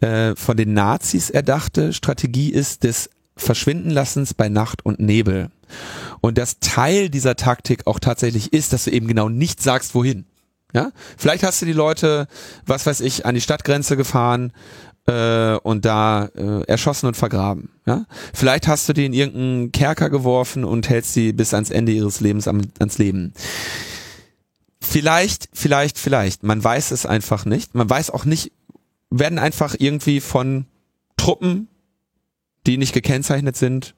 äh, 0.01 0.35
von 0.35 0.55
den 0.55 0.73
Nazis 0.73 1.29
erdachte 1.29 1.93
Strategie 1.93 2.49
ist 2.49 2.83
des 2.83 3.09
Verschwindenlassens 3.37 4.33
bei 4.33 4.49
Nacht 4.49 4.85
und 4.85 4.99
Nebel. 4.99 5.49
Und 6.21 6.37
das 6.37 6.59
Teil 6.59 7.09
dieser 7.09 7.35
Taktik 7.35 7.87
auch 7.87 7.99
tatsächlich 7.99 8.53
ist, 8.53 8.73
dass 8.73 8.85
du 8.85 8.91
eben 8.91 9.07
genau 9.07 9.29
nicht 9.29 9.61
sagst, 9.61 9.95
wohin. 9.95 10.25
Ja, 10.73 10.91
vielleicht 11.17 11.43
hast 11.43 11.61
du 11.61 11.65
die 11.65 11.73
Leute, 11.73 12.27
was 12.65 12.85
weiß 12.85 12.99
ich, 12.99 13.25
an 13.25 13.35
die 13.35 13.41
Stadtgrenze 13.41 13.95
gefahren 13.95 14.51
äh, 15.07 15.55
und 15.55 15.85
da 15.85 16.25
äh, 16.35 16.63
erschossen 16.67 17.07
und 17.07 17.15
vergraben. 17.15 17.69
Ja, 17.85 18.05
vielleicht 18.33 18.67
hast 18.67 18.89
du 18.89 18.93
die 18.93 19.05
in 19.05 19.13
irgendeinen 19.13 19.71
Kerker 19.71 20.09
geworfen 20.09 20.65
und 20.65 20.89
hältst 20.89 21.13
sie 21.13 21.31
bis 21.31 21.53
ans 21.53 21.69
Ende 21.69 21.93
ihres 21.93 22.19
Lebens 22.19 22.47
am, 22.47 22.61
ans 22.79 22.97
Leben. 22.97 23.33
Vielleicht, 24.81 25.49
vielleicht, 25.53 25.97
vielleicht. 25.97 26.43
Man 26.43 26.63
weiß 26.63 26.91
es 26.91 27.05
einfach 27.05 27.45
nicht. 27.45 27.73
Man 27.73 27.89
weiß 27.89 28.09
auch 28.09 28.25
nicht, 28.25 28.51
werden 29.09 29.39
einfach 29.39 29.75
irgendwie 29.77 30.19
von 30.19 30.65
Truppen, 31.15 31.67
die 32.67 32.77
nicht 32.77 32.93
gekennzeichnet 32.93 33.55
sind, 33.55 33.95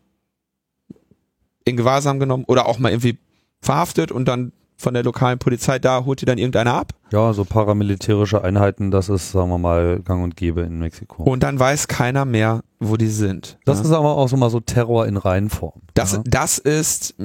in 1.66 1.76
Gewahrsam 1.76 2.20
genommen 2.20 2.46
oder 2.48 2.68
auch 2.68 2.80
mal 2.80 2.92
irgendwie 2.92 3.18
verhaftet 3.62 4.12
und 4.12 4.26
dann 4.26 4.54
von 4.78 4.94
der 4.94 5.04
lokalen 5.04 5.40
Polizei, 5.40 5.78
da 5.78 6.06
holt 6.06 6.22
die 6.22 6.26
dann 6.26 6.38
irgendeiner 6.38 6.74
ab. 6.74 6.94
Ja, 7.12 7.34
so 7.34 7.44
paramilitärische 7.44 8.42
Einheiten, 8.42 8.92
das 8.92 9.10
ist, 9.10 9.34
sagen 9.34 9.50
wir 9.50 9.58
mal, 9.58 10.00
gang 10.00 10.24
und 10.24 10.38
gäbe 10.38 10.62
in 10.62 10.80
Mexiko. 10.80 11.24
Und 11.24 11.44
dann 11.44 11.60
weiß 11.60 11.90
keiner 11.90 12.24
mehr, 12.24 12.62
wo 12.80 12.96
die 12.96 13.10
sind. 13.10 13.58
Das 13.66 13.80
ja. 13.80 13.86
ist 13.86 13.92
aber 13.92 14.16
auch 14.16 14.30
so 14.30 14.38
mal 14.38 14.50
so 14.50 14.62
Terror 14.62 15.06
in 15.06 15.18
Reihenform. 15.18 15.82
Das, 15.96 16.14
ja. 16.14 16.22
das 16.26 16.60
ist, 16.60 17.16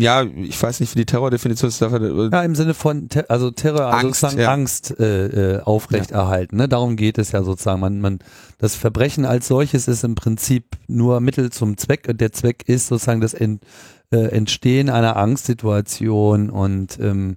ja, 0.00 0.22
ich 0.22 0.60
weiß 0.60 0.80
nicht, 0.80 0.94
wie 0.94 1.00
die 1.00 1.06
Terrordefinition 1.06 1.68
ist. 1.68 1.80
Ja, 1.80 2.42
im 2.42 2.54
Sinne 2.54 2.74
von, 2.74 3.08
also 3.28 3.50
Terror, 3.50 3.86
also 3.86 4.06
Angst, 4.06 4.20
sozusagen 4.20 4.42
ja. 4.42 4.52
Angst 4.52 4.98
äh, 4.98 5.56
äh, 5.56 5.60
aufrechterhalten. 5.62 6.56
Ne? 6.56 6.68
Darum 6.68 6.96
geht 6.96 7.18
es 7.18 7.32
ja 7.32 7.42
sozusagen. 7.42 7.80
Man, 7.80 8.00
man, 8.00 8.18
das 8.58 8.74
Verbrechen 8.74 9.24
als 9.24 9.46
solches 9.48 9.88
ist 9.88 10.02
im 10.02 10.14
Prinzip 10.14 10.76
nur 10.88 11.20
Mittel 11.20 11.50
zum 11.50 11.76
Zweck 11.76 12.08
und 12.08 12.20
der 12.20 12.32
Zweck 12.32 12.64
ist 12.66 12.88
sozusagen 12.88 13.20
das 13.20 13.34
Ent, 13.34 13.62
äh, 14.10 14.28
Entstehen 14.28 14.90
einer 14.90 15.16
Angstsituation 15.16 16.50
und 16.50 16.98
ähm, 17.00 17.36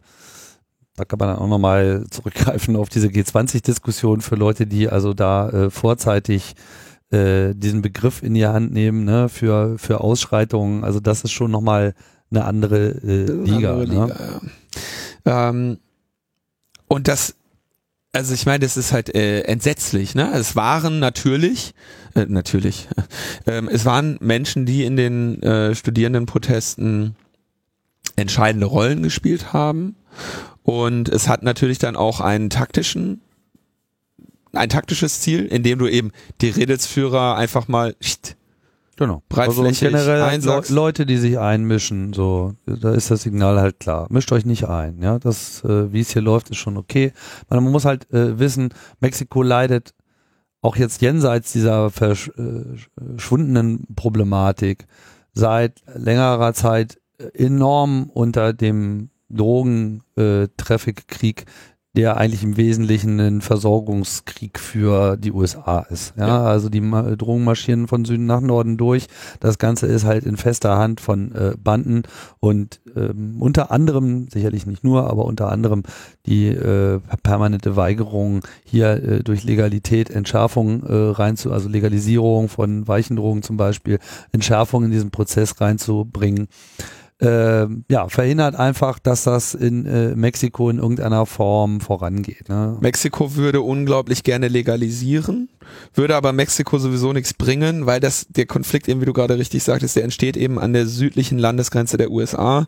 da 0.95 1.05
kann 1.05 1.19
man 1.19 1.29
dann 1.29 1.37
auch 1.37 1.47
nochmal 1.47 2.05
zurückgreifen 2.09 2.75
auf 2.75 2.89
diese 2.89 3.07
G20-Diskussion 3.07 4.21
für 4.21 4.35
Leute, 4.35 4.65
die 4.65 4.89
also 4.89 5.13
da 5.13 5.49
äh, 5.49 5.69
vorzeitig 5.69 6.55
äh, 7.11 7.53
diesen 7.53 7.81
Begriff 7.81 8.23
in 8.23 8.33
die 8.33 8.47
Hand 8.47 8.73
nehmen, 8.73 9.05
ne, 9.05 9.29
für, 9.29 9.77
für 9.77 10.01
Ausschreitungen. 10.01 10.83
Also 10.83 10.99
das 10.99 11.23
ist 11.23 11.31
schon 11.31 11.51
nochmal 11.51 11.93
eine 12.31 12.45
andere 12.45 12.89
äh, 13.03 13.25
Liga. 13.25 13.73
Andere 13.73 13.85
Liga 13.85 14.05
ne? 14.05 14.41
ja. 15.25 15.49
ähm, 15.49 15.77
und 16.87 17.07
das, 17.07 17.35
also 18.13 18.33
ich 18.33 18.45
meine, 18.45 18.59
das 18.59 18.77
ist 18.77 18.91
halt 18.91 19.13
äh, 19.13 19.41
entsetzlich. 19.41 20.15
Ne? 20.15 20.31
Es 20.33 20.55
waren 20.55 20.99
natürlich, 20.99 21.73
äh, 22.15 22.25
natürlich, 22.25 22.87
ähm, 23.45 23.69
es 23.71 23.85
waren 23.85 24.17
Menschen, 24.21 24.65
die 24.65 24.83
in 24.83 24.95
den 24.95 25.41
äh, 25.43 25.75
Studierendenprotesten 25.75 27.15
entscheidende 28.15 28.67
Rollen 28.67 29.03
gespielt 29.03 29.53
haben. 29.53 29.95
Und 30.63 31.07
es 31.09 31.27
hat 31.27 31.43
natürlich 31.43 31.77
dann 31.77 31.95
auch 31.95 32.19
einen 32.19 32.49
taktischen, 32.49 33.21
ein 34.53 34.69
taktisches 34.69 35.21
Ziel, 35.21 35.45
indem 35.45 35.79
du 35.79 35.87
eben 35.87 36.11
die 36.41 36.49
Redelsführer 36.49 37.35
einfach 37.35 37.67
mal 37.67 37.95
Genau. 38.97 39.21
Breitflächig 39.29 39.95
also 39.95 39.97
generell 39.97 40.41
Le 40.41 40.63
Leute, 40.69 41.05
die 41.05 41.17
sich 41.17 41.37
einmischen, 41.37 42.13
so, 42.13 42.55
da 42.65 42.93
ist 42.93 43.11
das 43.11 43.21
Signal 43.21 43.61
halt 43.61 43.79
klar. 43.79 44.07
Mischt 44.09 44.31
euch 44.31 44.45
nicht 44.45 44.67
ein, 44.67 44.99
ja. 45.01 45.19
Das, 45.19 45.63
äh, 45.63 45.93
wie 45.93 45.99
es 45.99 46.11
hier 46.11 46.23
läuft, 46.23 46.49
ist 46.49 46.57
schon 46.57 46.77
okay. 46.77 47.13
Man, 47.47 47.63
man 47.63 47.71
muss 47.71 47.85
halt 47.85 48.11
äh, 48.11 48.39
wissen, 48.39 48.73
Mexiko 48.99 49.43
leidet 49.43 49.93
auch 50.61 50.75
jetzt 50.75 51.01
jenseits 51.01 51.53
dieser 51.53 51.91
verschwundenen 51.91 53.81
äh, 53.81 53.93
Problematik 53.95 54.87
seit 55.31 55.83
längerer 55.93 56.53
Zeit 56.53 56.99
enorm 57.33 58.09
unter 58.11 58.53
dem 58.53 59.11
Drogentraffic-Krieg, 59.29 61.45
der 61.97 62.17
eigentlich 62.17 62.43
im 62.43 62.57
Wesentlichen 62.57 63.19
ein 63.19 63.41
Versorgungskrieg 63.41 64.59
für 64.59 65.17
die 65.17 65.31
USA 65.31 65.79
ist. 65.89 66.13
Ja, 66.15 66.27
ja. 66.27 66.43
also 66.43 66.69
die 66.69 66.79
Drogen 67.17 67.43
marschieren 67.43 67.87
von 67.87 68.05
Süden 68.05 68.27
nach 68.27 68.39
Norden 68.39 68.77
durch. 68.77 69.07
Das 69.39 69.57
Ganze 69.57 69.87
ist 69.87 70.05
halt 70.05 70.23
in 70.23 70.37
fester 70.37 70.77
Hand 70.77 71.01
von 71.01 71.33
äh, 71.33 71.55
Banden 71.57 72.03
und 72.39 72.81
ähm, 72.95 73.37
unter 73.39 73.71
anderem, 73.71 74.27
sicherlich 74.31 74.67
nicht 74.67 74.83
nur, 74.83 75.09
aber 75.09 75.25
unter 75.25 75.51
anderem 75.51 75.81
die 76.27 76.49
äh, 76.49 76.99
permanente 77.23 77.75
Weigerung 77.75 78.41
hier 78.63 79.03
äh, 79.03 79.23
durch 79.23 79.43
Legalität 79.43 80.11
Entschärfung 80.11 80.83
äh, 80.83 80.93
reinzu, 80.93 81.51
also 81.51 81.67
Legalisierung 81.67 82.47
von 82.47 82.87
weichen 82.87 83.15
Drogen 83.15 83.41
zum 83.41 83.57
Beispiel, 83.57 83.97
Entschärfung 84.31 84.83
in 84.83 84.91
diesen 84.91 85.09
Prozess 85.09 85.59
reinzubringen 85.59 86.47
äh, 87.19 87.65
ja, 87.89 88.09
verhindert 88.09 88.55
einfach, 88.55 88.99
dass 88.99 89.23
das 89.23 89.55
in 89.55 89.85
äh, 89.85 90.15
Mexiko 90.15 90.69
in 90.69 90.77
irgendeiner 90.77 91.25
Form 91.25 91.81
vorangeht. 91.81 92.47
Ne? 92.49 92.77
Mexiko 92.79 93.35
würde 93.35 93.61
unglaublich 93.61 94.23
gerne 94.23 94.47
legalisieren, 94.47 95.49
würde 95.93 96.15
aber 96.15 96.31
Mexiko 96.31 96.77
sowieso 96.77 97.13
nichts 97.13 97.33
bringen, 97.33 97.85
weil 97.85 97.99
das 97.99 98.27
der 98.29 98.45
Konflikt 98.45 98.87
eben, 98.87 99.01
wie 99.01 99.05
du 99.05 99.13
gerade 99.13 99.37
richtig 99.37 99.63
sagtest, 99.63 99.95
der 99.95 100.03
entsteht 100.03 100.37
eben 100.37 100.59
an 100.59 100.73
der 100.73 100.85
südlichen 100.85 101.39
Landesgrenze 101.39 101.97
der 101.97 102.11
USA. 102.11 102.67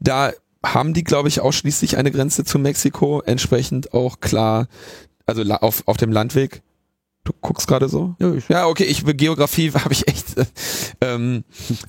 Da 0.00 0.32
haben 0.64 0.94
die, 0.94 1.04
glaube 1.04 1.28
ich, 1.28 1.40
ausschließlich 1.40 1.96
eine 1.96 2.10
Grenze 2.10 2.44
zu 2.44 2.58
Mexiko, 2.58 3.22
entsprechend 3.24 3.94
auch 3.94 4.20
klar, 4.20 4.66
also 5.26 5.42
auf, 5.42 5.82
auf 5.86 5.96
dem 5.98 6.10
Landweg 6.10 6.62
Du 7.24 7.32
guckst 7.40 7.66
gerade 7.66 7.88
so? 7.88 8.14
Ja, 8.20 8.34
ja, 8.48 8.66
okay, 8.66 8.84
ich 8.84 9.04
Geografie 9.04 9.72
habe 9.74 9.92
ich 9.92 10.06
echt 10.06 10.36
ähm, 11.00 11.44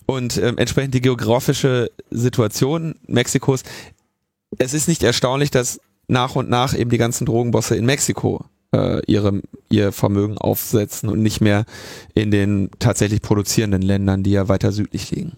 und 0.05 0.37
ähm, 0.37 0.57
entsprechend 0.57 0.93
die 0.93 1.01
geografische 1.01 1.91
Situation 2.09 2.95
Mexikos. 3.05 3.63
Es 4.57 4.73
ist 4.73 4.87
nicht 4.87 5.03
erstaunlich, 5.03 5.51
dass 5.51 5.79
nach 6.07 6.35
und 6.35 6.49
nach 6.49 6.73
eben 6.73 6.89
die 6.89 6.97
ganzen 6.97 7.25
Drogenbosse 7.25 7.75
in 7.75 7.85
Mexiko 7.85 8.45
äh, 8.71 9.01
ihre, 9.05 9.41
ihr 9.69 9.91
Vermögen 9.91 10.37
aufsetzen 10.37 11.09
und 11.09 11.21
nicht 11.21 11.41
mehr 11.41 11.65
in 12.13 12.31
den 12.31 12.69
tatsächlich 12.79 13.21
produzierenden 13.21 13.81
Ländern, 13.81 14.23
die 14.23 14.31
ja 14.31 14.47
weiter 14.47 14.71
südlich 14.71 15.11
liegen. 15.11 15.33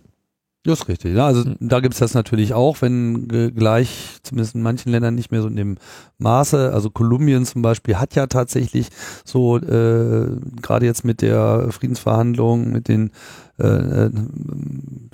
Das 0.64 0.82
ist 0.82 0.88
richtig. 0.90 1.16
Ja, 1.16 1.28
also 1.28 1.48
mhm. 1.48 1.56
da 1.62 1.80
gibt's 1.80 2.00
das 2.00 2.14
natürlich 2.14 2.54
auch, 2.54 2.82
wenn 2.82 3.30
äh, 3.30 3.52
gleich, 3.52 4.18
zumindest 4.24 4.56
in 4.56 4.62
manchen 4.62 4.92
Ländern 4.92 5.16
nicht 5.16 5.32
mehr 5.32 5.42
so 5.42 5.48
in 5.48 5.56
dem 5.56 5.78
Maße. 6.18 6.74
Also 6.74 6.90
Kolumbien 6.90 7.46
zum 7.46 7.62
Beispiel 7.62 7.96
hat 7.96 8.16
ja 8.16 8.28
tatsächlich 8.28 8.90
so, 9.24 9.58
äh, 9.58 10.28
gerade 10.62 10.86
jetzt 10.86 11.06
mit 11.06 11.22
der 11.22 11.72
Friedensverhandlung, 11.72 12.70
mit 12.70 12.90
den, 12.90 13.12
äh, 13.60 13.68
äh 13.68 14.12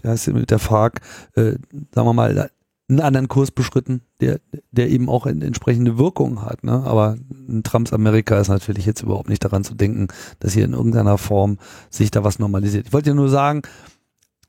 wie 0.02 0.08
heißt 0.08 0.28
mit 0.30 0.50
der 0.50 0.60
FARC, 0.60 1.02
äh, 1.36 1.54
sagen 1.94 2.08
wir 2.08 2.14
mal, 2.14 2.50
einen 2.90 3.00
anderen 3.00 3.28
Kurs 3.28 3.52
beschritten, 3.52 4.02
der, 4.22 4.40
der 4.72 4.90
eben 4.90 5.10
auch 5.10 5.26
entsprechende 5.26 5.98
Wirkung 5.98 6.42
hat. 6.42 6.64
Ne? 6.64 6.84
Aber 6.86 7.16
in 7.48 7.64
Trumps 7.64 7.94
Amerika 7.94 8.40
ist 8.40 8.50
natürlich 8.50 8.86
jetzt 8.86 9.04
überhaupt 9.04 9.30
nicht 9.30 9.44
daran 9.44 9.64
zu 9.64 9.74
denken, 9.76 10.08
dass 10.40 10.54
hier 10.54 10.66
in 10.66 10.74
irgendeiner 10.74 11.18
Form 11.18 11.58
sich 11.90 12.12
da 12.12 12.24
was 12.24 12.40
normalisiert. 12.40 12.88
Ich 12.88 12.94
wollte 12.94 13.12
ja 13.12 13.16
nur 13.16 13.30
sagen, 13.30 13.62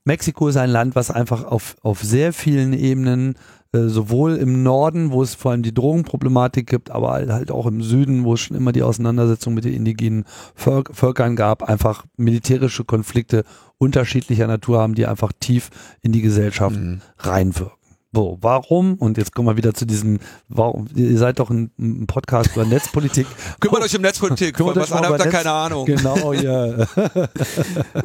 Mexiko 0.05 0.47
ist 0.47 0.57
ein 0.57 0.69
Land, 0.69 0.95
was 0.95 1.09
einfach 1.09 1.43
auf, 1.45 1.75
auf 1.81 2.01
sehr 2.01 2.31
vielen 2.31 2.73
Ebenen, 2.73 3.35
äh, 3.73 3.87
sowohl 3.87 4.35
im 4.35 4.61
Norden, 4.61 5.11
wo 5.11 5.23
es 5.23 5.33
vor 5.33 5.51
allem 5.51 5.63
die 5.63 5.73
Drogenproblematik 5.73 6.67
gibt, 6.67 6.91
aber 6.91 7.13
halt 7.13 7.49
auch 7.49 7.65
im 7.65 7.81
Süden, 7.81 8.23
wo 8.23 8.35
es 8.35 8.41
schon 8.41 8.55
immer 8.55 8.71
die 8.71 8.83
Auseinandersetzung 8.83 9.55
mit 9.55 9.65
den 9.65 9.73
indigenen 9.73 10.25
Völk 10.53 10.91
Völkern 10.93 11.35
gab, 11.35 11.63
einfach 11.63 12.05
militärische 12.17 12.85
Konflikte 12.85 13.43
unterschiedlicher 13.79 14.45
Natur 14.45 14.79
haben, 14.79 14.93
die 14.93 15.07
einfach 15.07 15.31
tief 15.39 15.69
in 16.01 16.11
die 16.11 16.21
Gesellschaft 16.21 16.77
mhm. 16.77 17.01
reinwirken. 17.17 17.75
So, 18.13 18.37
warum? 18.39 18.93
Und 18.93 19.17
jetzt 19.17 19.35
kommen 19.35 19.49
wir 19.49 19.57
wieder 19.57 19.73
zu 19.73 19.85
diesem, 19.85 20.19
warum, 20.47 20.87
ihr 20.95 21.17
seid 21.17 21.39
doch 21.39 21.49
ein, 21.49 21.71
ein 21.77 22.07
Podcast 22.07 22.55
über 22.55 22.63
Netzpolitik. 22.63 23.27
Kümmert 23.59 23.81
euch 23.81 23.95
um 23.95 24.03
Netzpolitik, 24.03 24.55
Kümmert 24.55 24.77
was 24.77 24.91
anderes 24.91 25.19
habt 25.19 25.25
ihr 25.25 25.31
keine 25.31 25.51
Ahnung. 25.51 25.85
Genau, 25.85 26.31
ja. 26.31 26.87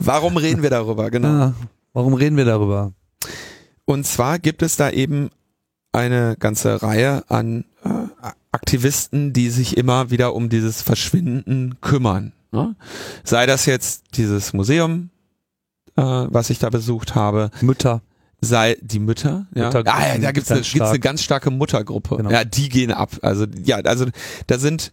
warum 0.01 0.37
reden 0.39 0.63
wir 0.63 0.71
darüber? 0.71 1.11
Genau. 1.11 1.29
Ja. 1.29 1.55
Warum 1.93 2.15
reden 2.15 2.37
wir 2.37 2.45
darüber? 2.45 2.93
Und 3.85 4.07
zwar 4.07 4.39
gibt 4.39 4.63
es 4.63 4.77
da 4.77 4.91
eben 4.91 5.31
eine 5.93 6.37
ganze 6.39 6.83
Reihe 6.83 7.25
an 7.29 7.65
äh, 7.85 7.89
Aktivisten, 8.53 9.33
die 9.33 9.51
sich 9.51 9.77
immer 9.77 10.11
wieder 10.11 10.35
um 10.35 10.49
dieses 10.49 10.83
Verschwinden 10.83 11.81
kümmern. 11.81 12.33
Ne? 12.53 12.77
Sei 13.25 13.47
das 13.47 13.67
jetzt 13.67 14.17
dieses 14.17 14.53
Museum, 14.53 15.11
äh, 15.97 16.03
was 16.03 16.51
ich 16.51 16.59
da 16.59 16.71
besucht 16.71 17.15
habe. 17.15 17.51
Mütter. 17.61 18.03
Sei 18.41 18.79
die 18.81 19.01
Mütter, 19.01 19.47
ja. 19.55 19.69
Ah, 19.69 20.15
ja 20.15 20.19
da 20.19 20.33
gibt's 20.33 20.51
eine, 20.51 20.63
gibt's 20.63 20.89
eine 20.89 20.99
ganz 20.99 21.23
starke 21.23 21.51
Muttergruppe. 21.51 22.17
Genau. 22.17 22.31
Ja, 22.31 22.45
die 22.45 22.71
gehen 22.71 22.91
ab. 22.91 23.11
Also 23.21 23.47
ja, 23.65 23.77
also 23.77 24.07
da 24.47 24.59
sind 24.59 24.93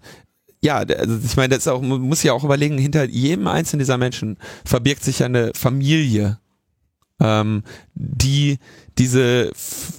ja, 0.61 0.77
also 0.77 1.17
ich 1.23 1.37
meine, 1.37 1.49
das 1.49 1.59
ist 1.59 1.67
auch, 1.67 1.81
man 1.81 2.01
muss 2.01 2.23
ja 2.23 2.33
auch 2.33 2.43
überlegen, 2.43 2.77
hinter 2.77 3.05
jedem 3.05 3.47
einzelnen 3.47 3.79
dieser 3.79 3.97
Menschen 3.97 4.37
verbirgt 4.65 5.03
sich 5.03 5.23
eine 5.23 5.51
Familie 5.55 6.39
ähm, 7.19 7.63
die 7.95 8.59
diese, 8.97 9.51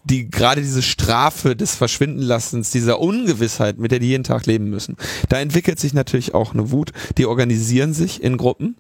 die 0.05 0.29
gerade 0.29 0.61
diese 0.61 0.83
Strafe 0.83 1.55
des 1.55 1.75
Verschwindenlassens, 1.75 2.71
dieser 2.71 2.99
Ungewissheit, 3.01 3.79
mit 3.79 3.93
der 3.93 4.01
die 4.01 4.09
jeden 4.09 4.25
Tag 4.25 4.47
leben 4.47 4.71
müssen. 4.71 4.97
Da 5.29 5.39
entwickelt 5.39 5.79
sich 5.79 5.95
natürlich 5.95 6.35
auch 6.35 6.53
eine 6.53 6.71
Wut. 6.71 6.93
Die 7.17 7.27
organisieren 7.27 7.95
sich 7.95 8.23
in 8.23 8.37
Gruppen. 8.37 8.77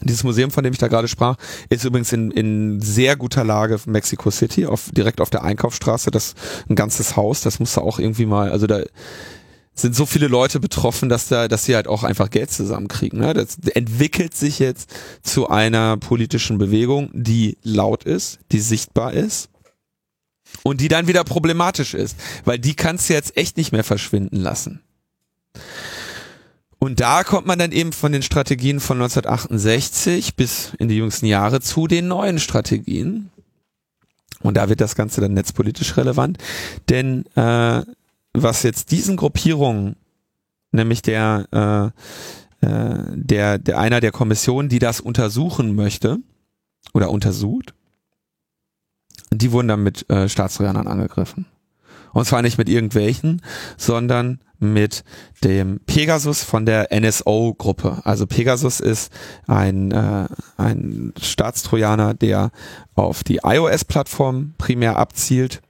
Dieses 0.00 0.22
Museum, 0.22 0.52
von 0.52 0.62
dem 0.62 0.72
ich 0.72 0.78
da 0.78 0.86
gerade 0.86 1.08
sprach, 1.08 1.36
ist 1.70 1.84
übrigens 1.84 2.12
in, 2.12 2.30
in 2.30 2.80
sehr 2.80 3.16
guter 3.16 3.44
Lage 3.44 3.80
Mexico 3.86 4.30
City, 4.30 4.66
auf, 4.66 4.90
direkt 4.92 5.20
auf 5.20 5.30
der 5.30 5.42
Einkaufsstraße. 5.42 6.12
Das 6.12 6.34
ein 6.68 6.76
ganzes 6.76 7.16
Haus, 7.16 7.40
das 7.40 7.58
musste 7.58 7.82
auch 7.82 7.98
irgendwie 7.98 8.26
mal, 8.26 8.52
also 8.52 8.66
da 8.66 8.82
sind 9.80 9.94
so 9.94 10.06
viele 10.06 10.28
Leute 10.28 10.60
betroffen, 10.60 11.08
dass 11.08 11.28
da, 11.28 11.48
dass 11.48 11.64
sie 11.64 11.74
halt 11.74 11.88
auch 11.88 12.04
einfach 12.04 12.30
Geld 12.30 12.50
zusammenkriegen. 12.50 13.20
Ne? 13.20 13.34
Das 13.34 13.58
entwickelt 13.74 14.34
sich 14.34 14.58
jetzt 14.58 14.90
zu 15.22 15.48
einer 15.48 15.96
politischen 15.96 16.58
Bewegung, 16.58 17.10
die 17.12 17.58
laut 17.62 18.04
ist, 18.04 18.40
die 18.52 18.60
sichtbar 18.60 19.12
ist 19.12 19.50
und 20.62 20.80
die 20.80 20.88
dann 20.88 21.06
wieder 21.06 21.24
problematisch 21.24 21.94
ist, 21.94 22.16
weil 22.44 22.58
die 22.58 22.74
kannst 22.74 23.08
du 23.08 23.14
jetzt 23.14 23.36
echt 23.36 23.56
nicht 23.56 23.72
mehr 23.72 23.84
verschwinden 23.84 24.36
lassen. 24.36 24.80
Und 26.78 27.00
da 27.00 27.24
kommt 27.24 27.46
man 27.46 27.58
dann 27.58 27.72
eben 27.72 27.92
von 27.92 28.12
den 28.12 28.22
Strategien 28.22 28.78
von 28.80 28.98
1968 28.98 30.36
bis 30.36 30.72
in 30.78 30.88
die 30.88 30.96
jüngsten 30.96 31.26
Jahre 31.26 31.60
zu 31.60 31.88
den 31.88 32.06
neuen 32.06 32.38
Strategien. 32.38 33.30
Und 34.40 34.56
da 34.56 34.68
wird 34.68 34.80
das 34.80 34.94
Ganze 34.94 35.20
dann 35.20 35.34
netzpolitisch 35.34 35.96
relevant, 35.96 36.38
denn 36.88 37.24
äh, 37.34 37.82
was 38.32 38.62
jetzt 38.62 38.90
diesen 38.90 39.16
Gruppierungen, 39.16 39.96
nämlich 40.72 41.02
der, 41.02 41.92
äh, 42.62 42.66
äh, 42.66 43.04
der, 43.14 43.58
der 43.58 43.78
einer 43.78 44.00
der 44.00 44.12
Kommissionen, 44.12 44.68
die 44.68 44.78
das 44.78 45.00
untersuchen 45.00 45.74
möchte 45.74 46.18
oder 46.94 47.10
untersucht, 47.10 47.74
die 49.30 49.52
wurden 49.52 49.68
dann 49.68 49.82
mit 49.82 50.08
äh, 50.10 50.28
Staatstrojanern 50.28 50.86
angegriffen. 50.86 51.46
Und 52.12 52.24
zwar 52.24 52.42
nicht 52.42 52.58
mit 52.58 52.68
irgendwelchen, 52.68 53.42
sondern 53.76 54.40
mit 54.58 55.04
dem 55.44 55.80
Pegasus 55.86 56.42
von 56.42 56.66
der 56.66 56.88
NSO-Gruppe. 56.90 58.00
Also 58.04 58.26
Pegasus 58.26 58.80
ist 58.80 59.12
ein, 59.46 59.92
äh, 59.92 60.26
ein 60.56 61.12
Staatstrojaner, 61.20 62.14
der 62.14 62.50
auf 62.94 63.22
die 63.22 63.40
iOS-Plattform 63.44 64.54
primär 64.58 64.96
abzielt 64.96 65.60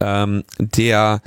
Ähm, 0.00 0.44
der 0.58 1.20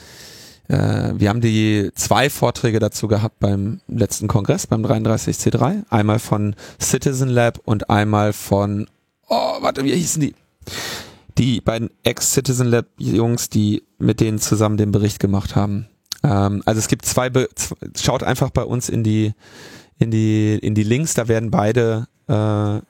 äh, 0.67 1.13
wir 1.15 1.29
haben 1.29 1.41
die 1.41 1.91
zwei 1.95 2.29
Vorträge 2.29 2.79
dazu 2.79 3.07
gehabt 3.07 3.39
beim 3.39 3.81
letzten 3.87 4.27
Kongress, 4.27 4.67
beim 4.67 4.83
33C3. 4.83 5.83
Einmal 5.89 6.19
von 6.19 6.55
Citizen 6.81 7.29
Lab 7.29 7.59
und 7.65 7.89
einmal 7.89 8.33
von, 8.33 8.87
oh, 9.27 9.57
warte, 9.61 9.83
wie 9.83 9.93
hießen 9.93 10.21
die? 10.21 10.35
Die 11.37 11.61
beiden 11.61 11.89
Ex-Citizen 12.03 12.67
Lab 12.67 12.87
Jungs, 12.97 13.49
die 13.49 13.83
mit 13.97 14.19
denen 14.19 14.39
zusammen 14.39 14.77
den 14.77 14.91
Bericht 14.91 15.19
gemacht 15.19 15.55
haben. 15.55 15.87
Ähm, 16.23 16.63
also 16.65 16.79
es 16.79 16.87
gibt 16.87 17.05
zwei, 17.05 17.29
Be 17.29 17.47
schaut 17.99 18.23
einfach 18.23 18.49
bei 18.49 18.63
uns 18.63 18.89
in 18.89 19.03
die, 19.03 19.33
in 19.99 20.11
die, 20.11 20.57
in 20.61 20.73
die 20.73 20.83
Links, 20.83 21.13
da 21.13 21.27
werden 21.27 21.51
beide 21.51 22.07
äh, 22.27 22.81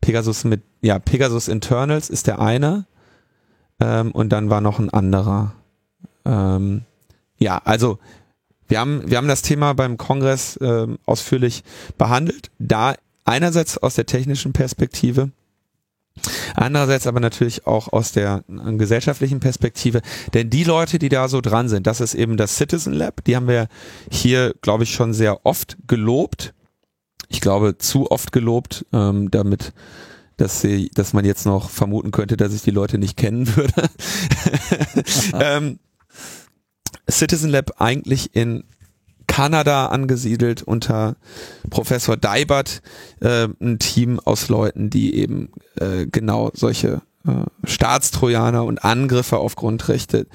Pegasus 0.00 0.44
mit, 0.44 0.62
ja, 0.82 0.98
Pegasus 0.98 1.48
Internals 1.48 2.10
ist 2.10 2.26
der 2.26 2.40
eine 2.40 2.86
ähm, 3.80 4.12
und 4.12 4.30
dann 4.30 4.50
war 4.50 4.60
noch 4.60 4.78
ein 4.78 4.90
anderer. 4.90 5.54
Ähm, 6.24 6.82
ja, 7.38 7.60
also 7.64 7.98
wir 8.68 8.80
haben, 8.80 9.02
wir 9.10 9.18
haben 9.18 9.28
das 9.28 9.42
Thema 9.42 9.74
beim 9.74 9.98
Kongress 9.98 10.58
ähm, 10.62 10.98
ausführlich 11.06 11.64
behandelt. 11.98 12.50
Da 12.58 12.94
einerseits 13.24 13.78
aus 13.78 13.94
der 13.94 14.06
technischen 14.06 14.52
Perspektive, 14.52 15.30
Andererseits 16.54 17.06
aber 17.06 17.18
natürlich 17.20 17.66
auch 17.66 17.92
aus 17.92 18.12
der 18.12 18.44
äh, 18.48 18.72
gesellschaftlichen 18.74 19.40
Perspektive, 19.40 20.00
denn 20.32 20.48
die 20.48 20.64
Leute, 20.64 20.98
die 20.98 21.08
da 21.08 21.28
so 21.28 21.40
dran 21.40 21.68
sind, 21.68 21.86
das 21.86 22.00
ist 22.00 22.14
eben 22.14 22.36
das 22.36 22.56
Citizen 22.56 22.92
Lab, 22.92 23.24
die 23.24 23.34
haben 23.34 23.48
wir 23.48 23.66
hier, 24.10 24.54
glaube 24.62 24.84
ich, 24.84 24.94
schon 24.94 25.12
sehr 25.12 25.44
oft 25.44 25.76
gelobt. 25.88 26.54
Ich 27.28 27.40
glaube, 27.40 27.78
zu 27.78 28.10
oft 28.10 28.30
gelobt, 28.30 28.86
ähm, 28.92 29.30
damit 29.30 29.72
dass 30.36 30.60
sie, 30.60 30.90
dass 30.94 31.12
man 31.12 31.24
jetzt 31.24 31.46
noch 31.46 31.70
vermuten 31.70 32.10
könnte, 32.10 32.36
dass 32.36 32.54
ich 32.54 32.62
die 32.62 32.70
Leute 32.70 32.98
nicht 32.98 33.16
kennen 33.16 33.54
würde. 33.56 33.88
ähm, 35.40 35.78
Citizen 37.08 37.50
Lab 37.50 37.80
eigentlich 37.80 38.34
in 38.34 38.64
Kanada 39.26 39.86
angesiedelt 39.86 40.62
unter 40.62 41.16
Professor 41.70 42.16
Deibert, 42.16 42.82
äh, 43.20 43.48
ein 43.60 43.78
Team 43.78 44.20
aus 44.20 44.48
Leuten, 44.48 44.90
die 44.90 45.16
eben 45.16 45.50
äh, 45.76 46.06
genau 46.06 46.50
solche 46.54 47.02
äh, 47.26 47.44
Staatstrojaner 47.64 48.64
und 48.64 48.84
Angriffe 48.84 49.38
auf 49.38 49.56
Grundrechte 49.56 50.26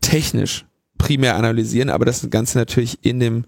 technisch 0.00 0.66
primär 0.98 1.36
analysieren, 1.36 1.90
aber 1.90 2.04
das 2.04 2.28
Ganze 2.30 2.58
natürlich 2.58 3.04
in 3.04 3.20
dem 3.20 3.44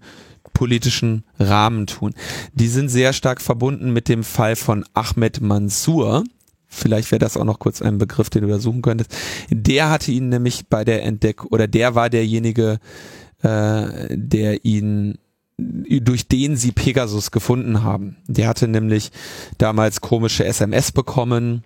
politischen 0.57 1.23
Rahmen 1.37 1.85
tun. 1.85 2.15
Die 2.51 2.67
sind 2.67 2.89
sehr 2.89 3.13
stark 3.13 3.41
verbunden 3.41 3.93
mit 3.93 4.09
dem 4.09 4.23
Fall 4.23 4.55
von 4.55 4.83
Ahmed 4.95 5.39
Mansour. 5.39 6.23
Vielleicht 6.65 7.11
wäre 7.11 7.19
das 7.19 7.37
auch 7.37 7.43
noch 7.43 7.59
kurz 7.59 7.79
ein 7.83 7.99
Begriff, 7.99 8.31
den 8.31 8.41
du 8.41 8.47
da 8.47 8.57
suchen 8.57 8.81
könntest. 8.81 9.15
Der 9.51 9.91
hatte 9.91 10.11
ihn 10.11 10.29
nämlich 10.29 10.65
bei 10.67 10.83
der 10.83 11.03
Entdeckung, 11.03 11.49
oder 11.51 11.67
der 11.67 11.93
war 11.93 12.09
derjenige, 12.09 12.79
äh, 13.43 14.07
der 14.09 14.65
ihn 14.65 15.19
durch 15.59 16.27
den 16.27 16.55
sie 16.55 16.71
Pegasus 16.71 17.29
gefunden 17.29 17.83
haben. 17.83 18.17
Der 18.27 18.47
hatte 18.47 18.67
nämlich 18.67 19.11
damals 19.59 20.01
komische 20.01 20.43
SMS 20.43 20.91
bekommen 20.91 21.65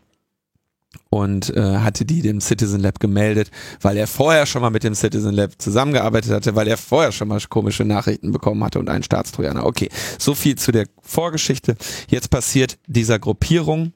und 1.09 1.55
äh, 1.55 1.77
hatte 1.77 2.05
die 2.05 2.21
dem 2.21 2.39
Citizen 2.41 2.79
Lab 2.79 2.99
gemeldet, 2.99 3.51
weil 3.81 3.97
er 3.97 4.07
vorher 4.07 4.45
schon 4.45 4.61
mal 4.61 4.69
mit 4.69 4.83
dem 4.83 4.95
Citizen 4.95 5.33
Lab 5.33 5.51
zusammengearbeitet 5.57 6.31
hatte, 6.31 6.55
weil 6.55 6.67
er 6.67 6.77
vorher 6.77 7.11
schon 7.11 7.27
mal 7.27 7.39
komische 7.49 7.85
Nachrichten 7.85 8.31
bekommen 8.31 8.63
hatte 8.63 8.79
und 8.79 8.89
einen 8.89 9.03
Staatstrojaner. 9.03 9.65
Okay, 9.65 9.89
so 10.17 10.33
viel 10.33 10.57
zu 10.57 10.71
der 10.71 10.87
Vorgeschichte. 11.01 11.75
Jetzt 12.07 12.29
passiert 12.29 12.77
dieser 12.87 13.19
Gruppierung, 13.19 13.93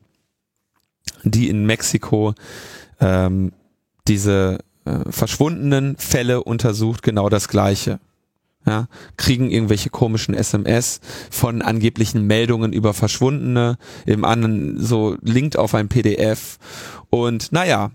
die 1.23 1.49
in 1.49 1.65
Mexiko 1.65 2.33
ähm, 2.99 3.51
diese 4.07 4.59
äh, 4.85 4.99
verschwundenen 5.09 5.97
Fälle 5.97 6.43
untersucht, 6.43 7.01
genau 7.01 7.29
das 7.29 7.47
Gleiche. 7.47 7.99
Ja, 8.65 8.87
kriegen 9.17 9.51
irgendwelche 9.51 9.89
komischen 9.89 10.33
SMS 10.33 10.99
von 11.29 11.61
angeblichen 11.61 12.25
Meldungen 12.25 12.73
über 12.73 12.93
Verschwundene, 12.93 13.77
im 14.05 14.25
anderen 14.25 14.79
so 14.81 15.17
linkt 15.21 15.57
auf 15.57 15.75
ein 15.75 15.87
PDF 15.87 16.57
und 17.09 17.51
naja, 17.51 17.91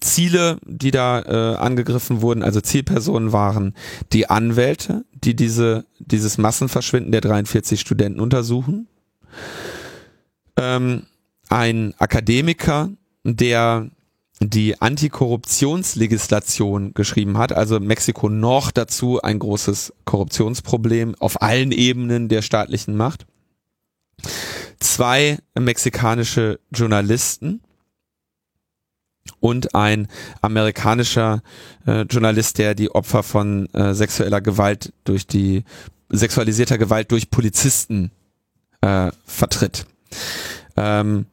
Ziele, 0.00 0.58
die 0.64 0.92
da 0.92 1.22
äh, 1.22 1.56
angegriffen 1.56 2.22
wurden, 2.22 2.42
also 2.42 2.60
Zielpersonen 2.60 3.32
waren 3.32 3.74
die 4.12 4.30
Anwälte, 4.30 5.04
die 5.12 5.34
diese 5.34 5.86
dieses 5.98 6.38
Massenverschwinden 6.38 7.10
der 7.10 7.20
43 7.20 7.80
Studenten 7.80 8.20
untersuchen, 8.20 8.86
ähm, 10.56 11.06
ein 11.48 11.94
Akademiker, 11.98 12.90
der 13.24 13.90
die 14.40 14.80
Antikorruptionslegislation 14.80 16.94
geschrieben 16.94 17.36
hat, 17.38 17.52
also 17.52 17.80
Mexiko 17.80 18.28
noch 18.28 18.70
dazu 18.70 19.20
ein 19.20 19.40
großes 19.40 19.92
Korruptionsproblem 20.04 21.16
auf 21.18 21.42
allen 21.42 21.72
Ebenen 21.72 22.28
der 22.28 22.42
staatlichen 22.42 22.96
Macht. 22.96 23.26
Zwei 24.78 25.38
mexikanische 25.58 26.60
Journalisten 26.72 27.62
und 29.40 29.74
ein 29.74 30.08
amerikanischer 30.40 31.42
äh, 31.86 32.02
Journalist, 32.02 32.58
der 32.58 32.74
die 32.74 32.90
Opfer 32.90 33.22
von 33.22 33.66
äh, 33.74 33.94
sexueller 33.94 34.40
Gewalt 34.40 34.92
durch 35.04 35.26
die 35.26 35.64
sexualisierter 36.10 36.78
Gewalt 36.78 37.12
durch 37.12 37.30
Polizisten 37.30 38.10
äh, 38.80 39.10
vertritt. 39.24 39.86
Ähm, 40.76 41.26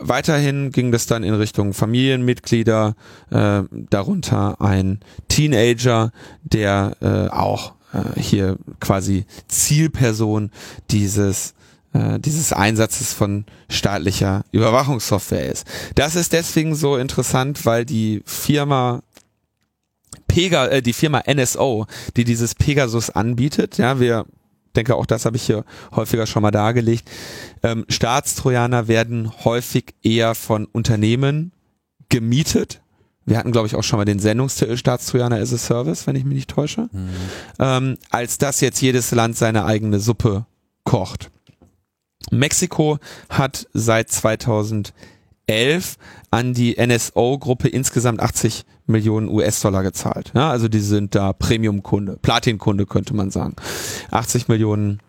weiterhin 0.00 0.70
ging 0.70 0.92
das 0.92 1.06
dann 1.06 1.22
in 1.22 1.34
Richtung 1.34 1.72
Familienmitglieder, 1.72 2.94
äh, 3.30 3.62
darunter 3.70 4.60
ein 4.60 5.00
Teenager, 5.28 6.12
der 6.42 6.96
äh, 7.00 7.28
auch 7.28 7.74
äh, 7.92 8.20
hier 8.20 8.56
quasi 8.80 9.26
Zielperson 9.48 10.50
dieses 10.90 11.54
äh, 11.92 12.18
dieses 12.20 12.52
Einsatzes 12.52 13.12
von 13.12 13.44
staatlicher 13.68 14.44
Überwachungssoftware 14.52 15.50
ist. 15.50 15.66
Das 15.94 16.16
ist 16.16 16.32
deswegen 16.32 16.74
so 16.74 16.96
interessant, 16.96 17.64
weil 17.64 17.84
die 17.84 18.22
Firma 18.24 19.02
Pega, 20.28 20.66
äh, 20.66 20.82
die 20.82 20.92
Firma 20.92 21.22
NSO, 21.26 21.86
die 22.16 22.24
dieses 22.24 22.54
Pegasus 22.54 23.10
anbietet, 23.10 23.78
ja, 23.78 24.00
wir 24.00 24.26
denke 24.76 24.94
auch 24.94 25.06
das 25.06 25.24
habe 25.24 25.36
ich 25.36 25.42
hier 25.42 25.64
häufiger 25.94 26.26
schon 26.26 26.42
mal 26.42 26.50
dargelegt. 26.50 27.10
Ähm, 27.62 27.84
Staatstrojaner 27.88 28.88
werden 28.88 29.32
häufig 29.44 29.94
eher 30.02 30.34
von 30.34 30.66
Unternehmen 30.66 31.52
gemietet. 32.08 32.80
Wir 33.24 33.38
hatten, 33.38 33.50
glaube 33.50 33.66
ich, 33.66 33.74
auch 33.74 33.82
schon 33.82 33.98
mal 33.98 34.04
den 34.04 34.20
Sendungstitel 34.20 34.76
Staatstrojaner 34.76 35.36
as 35.36 35.52
a 35.52 35.58
Service, 35.58 36.06
wenn 36.06 36.14
ich 36.14 36.24
mich 36.24 36.36
nicht 36.36 36.50
täusche. 36.50 36.88
Mhm. 36.92 37.10
Ähm, 37.58 37.98
als 38.10 38.38
dass 38.38 38.60
jetzt 38.60 38.80
jedes 38.80 39.10
Land 39.10 39.36
seine 39.36 39.64
eigene 39.64 39.98
Suppe 39.98 40.46
kocht. 40.84 41.30
Mexiko 42.30 42.98
hat 43.28 43.66
seit 43.72 44.10
2011 45.48 45.96
an 46.30 46.54
die 46.54 46.76
NSO-Gruppe 46.78 47.68
insgesamt 47.68 48.20
80 48.20 48.64
Millionen 48.86 49.28
US-Dollar 49.28 49.82
gezahlt. 49.82 50.32
Ja, 50.34 50.50
also 50.50 50.68
die 50.68 50.80
sind 50.80 51.14
da 51.14 51.32
Premium-Kunde, 51.32 52.18
Platin-Kunde 52.20 52.86
könnte 52.86 53.14
man 53.14 53.30
sagen. 53.30 53.54
80 54.10 54.48
Millionen 54.48 55.00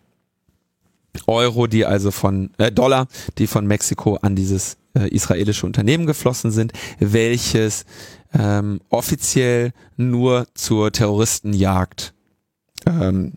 Euro, 1.26 1.66
die 1.66 1.84
also 1.84 2.10
von 2.10 2.50
äh, 2.58 2.70
Dollar, 2.70 3.08
die 3.38 3.46
von 3.46 3.66
Mexiko 3.66 4.16
an 4.16 4.36
dieses 4.36 4.76
äh, 4.94 5.08
israelische 5.08 5.66
Unternehmen 5.66 6.06
geflossen 6.06 6.50
sind, 6.50 6.72
welches 7.00 7.84
ähm, 8.32 8.80
offiziell 8.90 9.72
nur 9.96 10.46
zur 10.54 10.92
Terroristenjagd 10.92 12.14
ähm, 12.86 13.34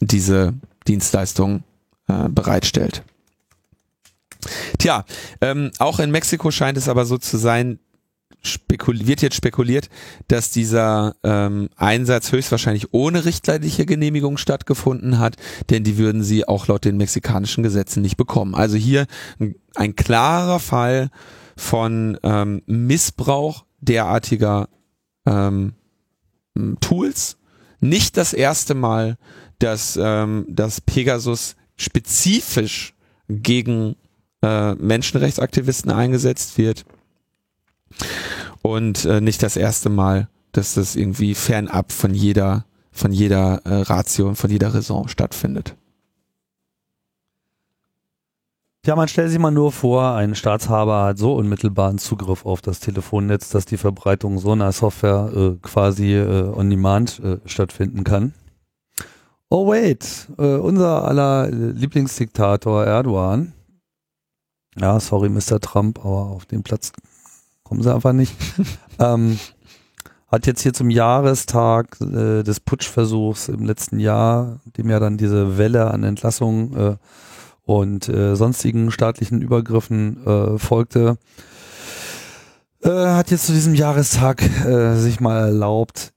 diese 0.00 0.54
Dienstleistung 0.86 1.64
äh, 2.08 2.28
bereitstellt. 2.28 3.02
Tja, 4.78 5.04
ähm, 5.40 5.70
auch 5.78 5.98
in 5.98 6.10
Mexiko 6.10 6.50
scheint 6.50 6.78
es 6.78 6.88
aber 6.88 7.04
so 7.04 7.18
zu 7.18 7.36
sein, 7.36 7.78
wird 8.86 9.22
jetzt 9.22 9.36
spekuliert, 9.36 9.88
dass 10.28 10.50
dieser 10.50 11.16
ähm, 11.22 11.70
Einsatz 11.76 12.30
höchstwahrscheinlich 12.32 12.92
ohne 12.92 13.24
richtleitliche 13.24 13.86
Genehmigung 13.86 14.36
stattgefunden 14.36 15.18
hat, 15.18 15.36
denn 15.70 15.84
die 15.84 15.96
würden 15.96 16.22
sie 16.22 16.46
auch 16.46 16.66
laut 16.66 16.84
den 16.84 16.96
mexikanischen 16.96 17.62
Gesetzen 17.62 18.02
nicht 18.02 18.16
bekommen. 18.16 18.54
Also 18.54 18.76
hier 18.76 19.06
ein, 19.40 19.54
ein 19.74 19.96
klarer 19.96 20.60
Fall 20.60 21.10
von 21.56 22.18
ähm, 22.22 22.62
Missbrauch 22.66 23.64
derartiger 23.80 24.68
ähm, 25.26 25.74
Tools. 26.80 27.38
Nicht 27.80 28.16
das 28.16 28.32
erste 28.32 28.74
Mal, 28.74 29.16
dass, 29.58 29.98
ähm, 30.00 30.46
dass 30.48 30.80
Pegasus 30.80 31.56
spezifisch 31.76 32.94
gegen 33.28 33.96
äh, 34.44 34.74
Menschenrechtsaktivisten 34.74 35.90
eingesetzt 35.90 36.58
wird. 36.58 36.84
Und 38.62 39.04
äh, 39.04 39.20
nicht 39.20 39.42
das 39.42 39.56
erste 39.56 39.88
Mal, 39.88 40.28
dass 40.52 40.74
das 40.74 40.96
irgendwie 40.96 41.34
fernab 41.34 41.92
von 41.92 42.14
jeder, 42.14 42.64
von 42.92 43.12
jeder 43.12 43.60
äh, 43.64 43.82
Ratio 43.82 44.28
und 44.28 44.36
von 44.36 44.50
jeder 44.50 44.74
Raison 44.74 45.08
stattfindet. 45.08 45.76
Ja, 48.86 48.96
man 48.96 49.08
stellt 49.08 49.30
sich 49.30 49.38
mal 49.38 49.50
nur 49.50 49.72
vor, 49.72 50.14
ein 50.14 50.34
Staatshaber 50.34 51.04
hat 51.04 51.18
so 51.18 51.34
unmittelbaren 51.34 51.96
Zugriff 51.96 52.44
auf 52.44 52.60
das 52.60 52.80
Telefonnetz, 52.80 53.48
dass 53.48 53.64
die 53.64 53.78
Verbreitung 53.78 54.38
so 54.38 54.52
einer 54.52 54.72
Software 54.72 55.32
äh, 55.34 55.56
quasi 55.62 56.12
äh, 56.12 56.52
on 56.54 56.68
demand 56.68 57.18
äh, 57.20 57.38
stattfinden 57.46 58.04
kann. 58.04 58.34
Oh 59.48 59.68
wait, 59.68 60.28
äh, 60.36 60.56
unser 60.56 61.04
aller 61.04 61.50
Lieblingsdiktator 61.50 62.84
Erdogan 62.84 63.54
ja, 64.80 64.98
sorry, 65.00 65.28
Mr. 65.28 65.60
Trump, 65.60 66.00
aber 66.00 66.26
auf 66.26 66.46
den 66.46 66.62
Platz 66.62 66.92
kommen 67.62 67.82
sie 67.82 67.94
einfach 67.94 68.12
nicht. 68.12 68.34
ähm, 68.98 69.38
hat 70.28 70.46
jetzt 70.46 70.62
hier 70.62 70.72
zum 70.72 70.90
Jahrestag 70.90 72.00
äh, 72.00 72.42
des 72.42 72.60
Putschversuchs 72.60 73.48
im 73.48 73.64
letzten 73.64 74.00
Jahr, 74.00 74.60
dem 74.76 74.90
ja 74.90 74.98
dann 74.98 75.16
diese 75.16 75.58
Welle 75.58 75.90
an 75.90 76.02
Entlassungen 76.02 76.76
äh, 76.76 76.96
und 77.62 78.08
äh, 78.08 78.34
sonstigen 78.34 78.90
staatlichen 78.90 79.40
Übergriffen 79.42 80.26
äh, 80.26 80.58
folgte, 80.58 81.18
äh, 82.82 82.90
hat 82.90 83.30
jetzt 83.30 83.46
zu 83.46 83.52
diesem 83.52 83.74
Jahrestag 83.74 84.42
äh, 84.66 84.96
sich 84.96 85.20
mal 85.20 85.38
erlaubt, 85.38 86.12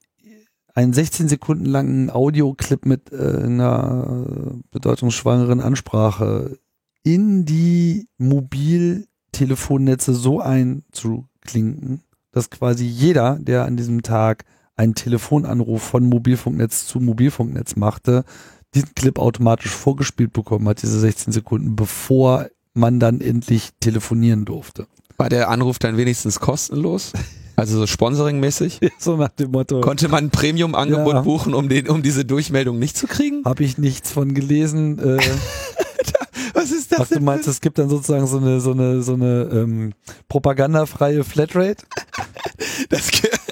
einen 0.73 0.93
16 0.93 1.27
Sekunden 1.27 1.65
langen 1.65 2.11
Audioclip 2.11 2.85
mit 2.85 3.11
einer 3.11 4.27
bedeutungsschwangeren 4.69 5.59
Ansprache 5.59 6.59
in 7.07 7.45
die 7.45 8.09
Mobiltelefonnetze 8.17 10.13
so 10.13 10.41
einzuklinken, 10.41 12.01
dass 12.33 12.49
quasi 12.49 12.83
jeder, 12.83 13.39
der 13.39 13.63
an 13.63 13.77
diesem 13.77 14.01
Tag 14.03 14.43
einen 14.75 14.93
Telefonanruf 14.93 15.81
von 15.81 16.03
Mobilfunknetz 16.03 16.85
zu 16.85 16.99
Mobilfunknetz 16.99 17.77
machte, 17.77 18.25
diesen 18.75 18.93
Clip 18.93 19.19
automatisch 19.19 19.71
vorgespielt 19.71 20.33
bekommen 20.33 20.67
hat, 20.67 20.81
diese 20.81 20.99
16 20.99 21.31
Sekunden, 21.31 21.77
bevor 21.77 22.47
man 22.73 22.99
dann 22.99 23.21
endlich 23.21 23.69
telefonieren 23.79 24.43
durfte. 24.43 24.87
War 25.15 25.29
der 25.29 25.47
Anruf 25.49 25.79
dann 25.79 25.95
wenigstens 25.95 26.41
kostenlos? 26.41 27.13
Also 27.59 27.79
so 27.79 27.87
sponsoringmäßig? 27.87 28.81
so 28.99 29.17
nach 29.17 29.29
dem 29.29 29.49
Motto. 29.49 29.81
Konnte 29.81 30.09
man 30.09 30.25
ein 30.25 30.29
Premium-Angebot 30.29 31.13
ja. 31.13 31.21
buchen, 31.21 31.55
um, 31.55 31.69
den, 31.69 31.89
um 31.89 32.03
diese 32.03 32.23
Durchmeldung 32.23 32.77
nicht 32.77 32.95
zu 32.95 33.07
kriegen? 33.07 33.43
Habe 33.45 33.63
ich 33.63 33.79
nichts 33.79 34.11
von 34.11 34.35
gelesen. 34.35 34.99
Äh, 34.99 35.17
Was 36.67 36.77
ist 36.77 36.91
das? 36.91 36.99
Ach, 36.99 37.07
du 37.07 37.19
meinst, 37.21 37.47
es 37.47 37.61
gibt 37.61 37.77
dann 37.77 37.87
sozusagen 37.89 38.27
so 38.27 38.37
eine, 38.37 38.59
so 38.59 38.71
eine, 38.71 39.01
so 39.01 39.13
eine 39.13 39.49
ähm, 39.53 39.93
propagandafreie 40.27 41.23
Flatrate? 41.23 41.85
Das, 42.89 43.09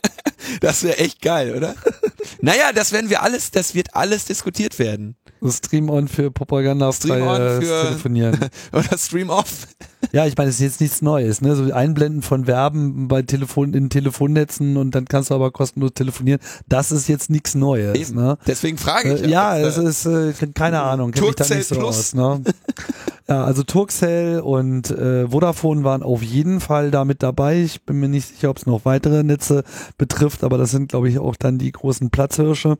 das 0.61 0.83
wäre 0.83 0.97
echt 0.99 1.21
geil, 1.21 1.55
oder? 1.55 1.75
naja, 2.41 2.71
das 2.73 2.91
werden 2.91 3.09
wir 3.09 3.23
alles, 3.23 3.51
das 3.51 3.73
wird 3.73 3.95
alles 3.95 4.25
diskutiert 4.25 4.77
werden. 4.77 5.15
Stream 5.51 5.89
on 5.89 6.07
für 6.07 6.31
Propaganda 6.31 6.91
Stream 6.91 7.27
on 7.27 7.61
für 7.61 7.87
telefonieren. 7.87 8.37
Oder 8.71 8.97
Stream 8.97 9.29
off. 9.29 9.67
Ja, 10.11 10.25
ich 10.25 10.37
meine, 10.37 10.49
das 10.49 10.55
ist 10.55 10.61
jetzt 10.61 10.81
nichts 10.81 11.01
Neues, 11.01 11.41
ne? 11.41 11.55
So 11.55 11.71
Einblenden 11.73 12.21
von 12.21 12.47
Werben 12.47 13.07
bei 13.07 13.21
Telefon 13.21 13.73
in 13.73 13.89
Telefonnetzen 13.89 14.77
und 14.77 14.93
dann 14.93 15.05
kannst 15.05 15.29
du 15.29 15.35
aber 15.35 15.51
kostenlos 15.51 15.93
telefonieren. 15.93 16.39
Das 16.67 16.91
ist 16.91 17.07
jetzt 17.07 17.29
nichts 17.29 17.55
Neues. 17.55 17.95
Eben. 17.97 18.15
Ne? 18.15 18.37
Deswegen 18.47 18.77
frage 18.77 19.13
ich. 19.13 19.23
Äh, 19.23 19.29
ja, 19.29 19.57
es 19.57 19.77
ist 19.77 20.05
äh, 20.05 20.33
keine 20.53 20.81
Ahnung, 20.81 21.11
nicht 21.11 21.65
so 21.65 21.75
Plus. 21.75 21.97
aus. 21.97 22.13
Ne? 22.13 22.41
ja, 23.27 23.43
also 23.43 23.63
Turkcell 23.63 24.39
und 24.39 24.89
äh, 24.91 25.27
Vodafone 25.29 25.83
waren 25.83 26.03
auf 26.03 26.21
jeden 26.21 26.59
Fall 26.59 26.91
da 26.91 27.05
mit 27.05 27.23
dabei. 27.23 27.61
Ich 27.61 27.83
bin 27.83 27.99
mir 27.99 28.09
nicht 28.09 28.27
sicher, 28.27 28.49
ob 28.49 28.57
es 28.57 28.65
noch 28.65 28.85
weitere 28.85 29.23
Netze 29.23 29.63
betrifft, 29.97 30.43
aber 30.43 30.57
das 30.57 30.71
sind, 30.71 30.89
glaube 30.89 31.09
ich, 31.09 31.19
auch 31.19 31.35
dann 31.35 31.57
die 31.57 31.71
großen 31.71 32.09
Platzhirsche. 32.09 32.77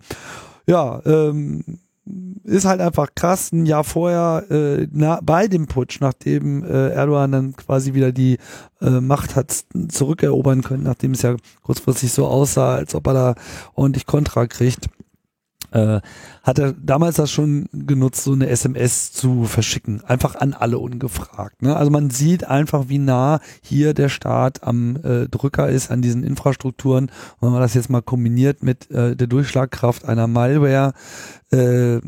Ja, 0.68 1.01
ähm, 1.05 1.63
ist 2.45 2.65
halt 2.65 2.79
einfach 2.79 3.09
krass. 3.15 3.51
Ein 3.51 3.65
Jahr 3.65 3.83
vorher 3.83 4.45
äh, 4.49 4.87
na, 4.91 5.19
bei 5.21 5.47
dem 5.47 5.67
Putsch, 5.67 5.99
nachdem 5.99 6.63
äh, 6.63 6.89
Erdogan 6.89 7.31
dann 7.31 7.55
quasi 7.55 7.93
wieder 7.93 8.11
die 8.11 8.37
äh, 8.81 9.01
Macht 9.01 9.35
hat 9.35 9.65
zurückerobern 9.89 10.61
können, 10.61 10.83
nachdem 10.83 11.11
es 11.11 11.23
ja 11.23 11.35
kurzfristig 11.63 12.13
so 12.13 12.27
aussah, 12.27 12.75
als 12.75 12.93
ob 12.95 13.07
er 13.07 13.13
da 13.13 13.35
ordentlich 13.73 14.05
Kontra 14.05 14.45
kriegt, 14.45 14.87
äh, 15.76 15.99
hat 16.43 16.57
er 16.57 16.73
damals 16.73 17.17
das 17.17 17.32
schon 17.32 17.67
genutzt, 17.73 18.23
so 18.23 18.32
eine 18.32 18.47
SMS 18.47 19.11
zu 19.11 19.43
verschicken, 19.43 20.03
einfach 20.05 20.36
an 20.36 20.53
alle 20.53 20.80
ungefragt. 20.80 21.61
Ne? 21.61 21.76
Also 21.76 21.91
man 21.91 22.09
sieht 22.09 22.45
einfach, 22.47 22.86
wie 22.88 22.97
nah 22.97 23.39
hier 23.61 23.93
der 23.93 24.09
Staat 24.09 24.63
am 24.63 24.95
äh, 25.03 25.28
Drücker 25.28 25.67
ist 25.67 25.91
an 25.91 26.01
diesen 26.01 26.23
Infrastrukturen. 26.23 27.05
Und 27.05 27.41
wenn 27.41 27.51
man 27.51 27.61
das 27.61 27.73
jetzt 27.73 27.89
mal 27.89 28.01
kombiniert 28.01 28.63
mit 28.63 28.89
äh, 28.89 29.15
der 29.15 29.28
Durchschlagkraft 29.28 30.05
einer 30.05 30.28
Malware, 30.28 30.93
äh, 31.51 31.99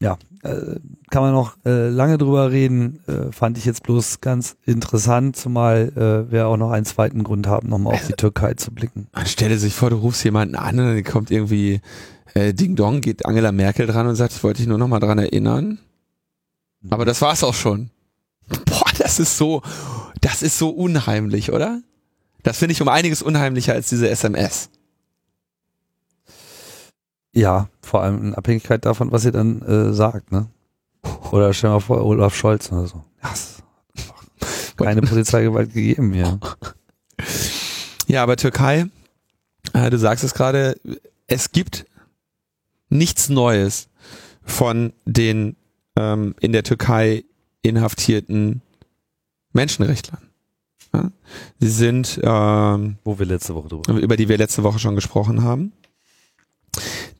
ja, 0.00 0.18
äh, 0.42 0.78
kann 1.10 1.22
man 1.22 1.32
noch 1.32 1.56
äh, 1.64 1.88
lange 1.88 2.18
drüber 2.18 2.50
reden. 2.50 3.00
Äh, 3.06 3.32
fand 3.32 3.56
ich 3.56 3.64
jetzt 3.64 3.82
bloß 3.82 4.20
ganz 4.20 4.56
interessant, 4.66 5.36
zumal 5.36 5.92
äh, 5.96 6.30
wir 6.30 6.48
auch 6.48 6.56
noch 6.56 6.70
einen 6.70 6.84
zweiten 6.84 7.24
Grund 7.24 7.46
haben, 7.46 7.68
nochmal 7.68 7.94
auf 7.94 8.06
die 8.06 8.12
Türkei 8.16 8.54
zu 8.54 8.72
blicken. 8.72 9.06
Man 9.14 9.26
stelle 9.26 9.56
sich 9.56 9.74
vor, 9.74 9.90
du 9.90 9.96
rufst 9.96 10.24
jemanden 10.24 10.56
an 10.56 10.78
und 10.78 10.86
dann 10.86 11.04
kommt 11.04 11.30
irgendwie 11.30 11.80
äh, 12.32 12.54
Ding 12.54 12.76
Dong, 12.76 13.00
geht 13.00 13.26
Angela 13.26 13.52
Merkel 13.52 13.86
dran 13.86 14.06
und 14.06 14.16
sagt, 14.16 14.32
ich 14.32 14.42
wollte 14.42 14.58
dich 14.58 14.66
nur 14.66 14.78
nochmal 14.78 15.00
dran 15.00 15.18
erinnern. 15.18 15.78
Aber 16.90 17.04
das 17.04 17.20
war's 17.22 17.44
auch 17.44 17.54
schon. 17.54 17.90
Boah, 18.66 18.90
das 18.98 19.18
ist 19.18 19.36
so, 19.36 19.62
das 20.20 20.42
ist 20.42 20.58
so 20.58 20.70
unheimlich, 20.70 21.52
oder? 21.52 21.80
Das 22.42 22.58
finde 22.58 22.72
ich 22.72 22.82
um 22.82 22.88
einiges 22.88 23.22
unheimlicher 23.22 23.72
als 23.72 23.88
diese 23.88 24.08
SMS. 24.08 24.68
Ja, 27.32 27.68
vor 27.82 28.02
allem 28.02 28.22
in 28.22 28.34
Abhängigkeit 28.34 28.84
davon, 28.84 29.10
was 29.12 29.24
ihr 29.24 29.32
dann 29.32 29.62
äh, 29.62 29.92
sagt, 29.92 30.30
ne? 30.30 30.46
Oder 31.32 31.52
stell 31.52 31.70
mal 31.70 31.80
vor, 31.80 32.04
Olaf 32.04 32.34
Scholz 32.34 32.70
oder 32.70 32.86
so. 32.86 33.04
Ja, 33.22 33.34
keine 34.76 35.02
Polizeigewalt 35.02 35.72
gegeben 35.72 36.12
hier. 36.12 36.38
Ja, 38.06 38.22
aber 38.22 38.36
Türkei, 38.36 38.86
äh, 39.72 39.90
du 39.90 39.98
sagst 39.98 40.22
es 40.22 40.34
gerade, 40.34 40.78
es 41.26 41.50
gibt 41.50 41.86
nichts 42.94 43.28
Neues 43.28 43.88
von 44.42 44.92
den 45.04 45.56
ähm, 45.96 46.34
in 46.40 46.52
der 46.52 46.62
Türkei 46.62 47.24
inhaftierten 47.62 48.62
Menschenrechtlern. 49.52 50.22
Ja? 50.92 51.10
Sie 51.60 51.68
sind, 51.68 52.20
ähm, 52.22 52.96
wo 53.04 53.18
wir 53.18 53.26
letzte 53.26 53.54
Woche 53.54 53.68
drüber 53.68 53.92
über 53.94 54.16
die 54.16 54.28
wir 54.28 54.38
letzte 54.38 54.62
Woche 54.62 54.78
schon 54.78 54.94
gesprochen 54.94 55.42
haben 55.42 55.72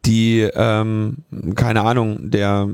die 0.04 0.40
ähm, 0.54 1.18
keine 1.54 1.82
Ahnung, 1.82 2.30
der 2.30 2.68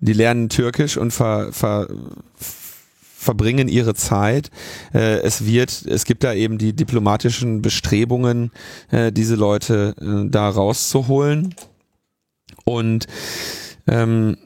die 0.00 0.12
lernen 0.12 0.48
Türkisch 0.48 0.96
und 0.96 1.12
ver, 1.12 1.52
ver, 1.52 1.88
verbringen 2.36 3.68
ihre 3.68 3.94
Zeit. 3.94 4.50
Äh, 4.92 5.20
es 5.20 5.46
wird, 5.46 5.86
es 5.86 6.04
gibt 6.04 6.24
da 6.24 6.34
eben 6.34 6.58
die 6.58 6.74
diplomatischen 6.74 7.62
Bestrebungen, 7.62 8.50
äh, 8.90 9.12
diese 9.12 9.34
Leute 9.34 9.94
äh, 10.00 10.28
da 10.28 10.48
rauszuholen. 10.48 11.54
Und 12.64 13.06
ähm, 13.86 14.36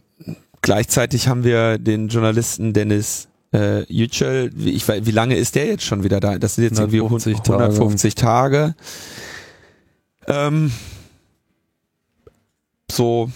gleichzeitig 0.62 1.28
haben 1.28 1.44
wir 1.44 1.78
den 1.78 2.08
Journalisten 2.08 2.72
Dennis 2.72 3.28
äh, 3.52 3.84
Yücel, 3.90 4.50
wie, 4.54 4.70
ich, 4.70 4.86
wie 4.88 5.10
lange 5.10 5.36
ist 5.36 5.54
der 5.54 5.66
jetzt 5.66 5.84
schon 5.84 6.04
wieder 6.04 6.20
da? 6.20 6.38
Das 6.38 6.56
sind 6.56 6.64
jetzt 6.64 6.78
150 6.78 7.32
irgendwie 7.32 7.50
150 7.52 8.14
Tage. 8.14 8.74
Tage. 10.26 10.46
Ähm, 10.46 10.72
so, 12.90 13.30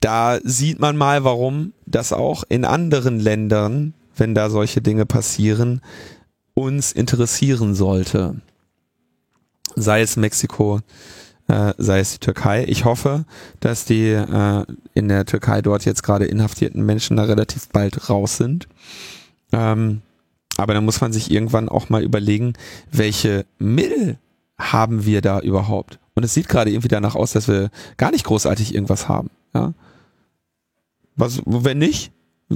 da 0.00 0.38
sieht 0.42 0.78
man 0.80 0.96
mal, 0.96 1.24
warum 1.24 1.72
das 1.86 2.12
auch 2.12 2.44
in 2.48 2.64
anderen 2.64 3.20
Ländern, 3.20 3.94
wenn 4.16 4.34
da 4.34 4.50
solche 4.50 4.82
Dinge 4.82 5.06
passieren, 5.06 5.80
uns 6.54 6.92
interessieren 6.92 7.74
sollte. 7.74 8.40
Sei 9.76 10.02
es 10.02 10.16
Mexiko, 10.16 10.80
äh, 11.50 11.74
sei 11.78 11.98
es 11.98 12.12
die 12.12 12.18
Türkei. 12.18 12.64
Ich 12.68 12.84
hoffe, 12.84 13.24
dass 13.58 13.84
die 13.84 14.10
äh, 14.10 14.64
in 14.94 15.08
der 15.08 15.26
Türkei 15.26 15.62
dort 15.62 15.84
jetzt 15.84 16.02
gerade 16.02 16.26
inhaftierten 16.26 16.84
Menschen 16.86 17.16
da 17.16 17.24
relativ 17.24 17.68
bald 17.70 18.08
raus 18.08 18.36
sind. 18.36 18.68
Ähm, 19.52 20.02
aber 20.56 20.74
da 20.74 20.80
muss 20.80 21.00
man 21.00 21.12
sich 21.12 21.30
irgendwann 21.30 21.68
auch 21.68 21.88
mal 21.88 22.02
überlegen, 22.02 22.52
welche 22.92 23.46
Mittel 23.58 24.18
haben 24.58 25.04
wir 25.06 25.22
da 25.22 25.40
überhaupt? 25.40 25.98
Und 26.14 26.22
es 26.22 26.34
sieht 26.34 26.48
gerade 26.48 26.70
irgendwie 26.70 26.88
danach 26.88 27.14
aus, 27.14 27.32
dass 27.32 27.48
wir 27.48 27.70
gar 27.96 28.12
nicht 28.12 28.24
großartig 28.24 28.74
irgendwas 28.74 29.08
haben. 29.08 29.30
Ja? 29.54 29.72
Was, 31.16 31.42
wenn 31.46 31.78
nicht? 31.78 32.12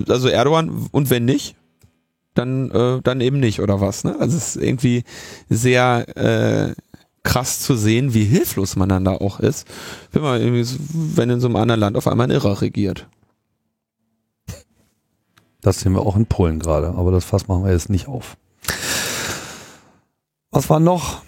Also 0.09 0.29
Erdogan 0.29 0.89
und 0.93 1.11
wenn 1.11 1.25
nicht, 1.25 1.57
dann, 2.35 2.71
äh, 2.71 3.01
dann 3.03 3.21
eben 3.21 3.41
nicht, 3.41 3.61
oder 3.61 3.81
was? 3.81 4.05
Ne? 4.05 4.17
Also 4.19 4.37
es 4.37 4.57
ist 4.57 4.63
irgendwie 4.63 5.05
sehr 5.49 6.07
äh, 6.17 6.75
krass 7.25 7.61
zu 7.61 7.75
sehen, 7.75 8.15
wie 8.15 8.25
hilflos 8.25 8.77
man 8.77 8.89
dann 8.89 9.05
da 9.05 9.13
auch 9.13 9.41
ist, 9.41 9.67
wenn 10.13 10.23
man 10.23 10.41
irgendwie, 10.41 10.65
wenn 10.93 11.31
in 11.31 11.41
so 11.41 11.49
einem 11.49 11.57
anderen 11.57 11.81
Land 11.81 11.97
auf 11.97 12.07
einmal 12.07 12.29
ein 12.29 12.31
Irrer 12.31 12.61
regiert. 12.61 13.09
Das 15.61 15.81
sehen 15.81 15.95
wir 15.95 16.03
auch 16.03 16.15
in 16.15 16.27
Polen 16.27 16.61
gerade, 16.61 16.89
aber 16.89 17.11
das 17.11 17.25
Fass 17.25 17.49
machen 17.49 17.65
wir 17.65 17.73
jetzt 17.73 17.89
nicht 17.89 18.07
auf. 18.07 18.37
Was 20.51 20.71
war 20.71 20.79
noch? 20.79 21.23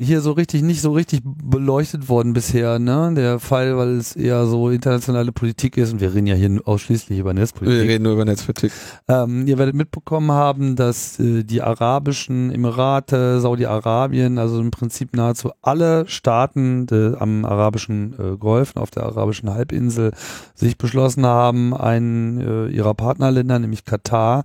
Hier 0.00 0.20
so 0.20 0.30
richtig 0.30 0.62
nicht 0.62 0.80
so 0.80 0.92
richtig 0.92 1.22
beleuchtet 1.24 2.08
worden 2.08 2.32
bisher, 2.32 2.78
ne? 2.78 3.12
Der 3.16 3.40
Fall, 3.40 3.76
weil 3.76 3.96
es 3.96 4.14
eher 4.14 4.46
so 4.46 4.70
internationale 4.70 5.32
Politik 5.32 5.76
ist 5.76 5.92
und 5.92 6.00
wir 6.00 6.14
reden 6.14 6.28
ja 6.28 6.36
hier 6.36 6.60
ausschließlich 6.64 7.18
über 7.18 7.34
Netzpolitik. 7.34 7.82
Wir 7.82 7.88
reden 7.88 8.04
nur 8.04 8.12
über 8.12 8.24
Netzpolitik. 8.24 8.70
Ähm, 9.08 9.48
ihr 9.48 9.58
werdet 9.58 9.74
mitbekommen 9.74 10.30
haben, 10.30 10.76
dass 10.76 11.18
äh, 11.18 11.42
die 11.42 11.62
arabischen 11.62 12.52
Emirate, 12.52 13.40
Saudi-Arabien, 13.40 14.38
also 14.38 14.60
im 14.60 14.70
Prinzip 14.70 15.16
nahezu 15.16 15.50
alle 15.62 16.06
Staaten 16.06 16.86
de, 16.86 17.16
am 17.18 17.44
arabischen 17.44 18.14
äh, 18.18 18.36
Golf, 18.36 18.76
auf 18.76 18.92
der 18.92 19.02
arabischen 19.02 19.50
Halbinsel, 19.50 20.12
sich 20.54 20.78
beschlossen 20.78 21.26
haben, 21.26 21.74
einen 21.74 22.40
äh, 22.40 22.68
ihrer 22.68 22.94
Partnerländer, 22.94 23.58
nämlich 23.58 23.84
Katar, 23.84 24.44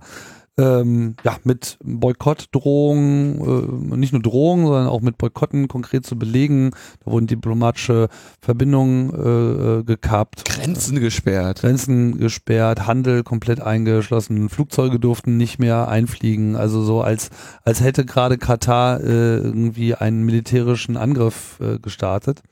ähm, 0.56 1.16
ja, 1.24 1.36
mit 1.42 1.78
Boykottdrohungen, 1.82 3.92
äh, 3.92 3.96
nicht 3.96 4.12
nur 4.12 4.22
Drohungen, 4.22 4.66
sondern 4.66 4.86
auch 4.86 5.00
mit 5.00 5.18
Boykotten 5.18 5.66
konkret 5.66 6.06
zu 6.06 6.16
belegen. 6.16 6.70
Da 7.04 7.10
wurden 7.10 7.26
diplomatische 7.26 8.08
Verbindungen 8.40 9.12
äh, 9.12 9.80
äh 9.80 9.82
gekappt. 9.82 10.44
Grenzen 10.44 11.00
gesperrt. 11.00 11.60
Grenzen 11.60 12.18
gesperrt, 12.18 12.86
Handel 12.86 13.24
komplett 13.24 13.60
eingeschlossen, 13.60 14.48
Flugzeuge 14.48 15.00
durften 15.00 15.36
nicht 15.36 15.58
mehr 15.58 15.88
einfliegen. 15.88 16.54
Also 16.54 16.82
so 16.82 17.00
als, 17.00 17.30
als 17.64 17.80
hätte 17.80 18.04
gerade 18.04 18.38
Katar 18.38 19.00
äh, 19.00 19.38
irgendwie 19.38 19.94
einen 19.94 20.24
militärischen 20.24 20.96
Angriff 20.96 21.58
äh, 21.60 21.78
gestartet. 21.78 22.42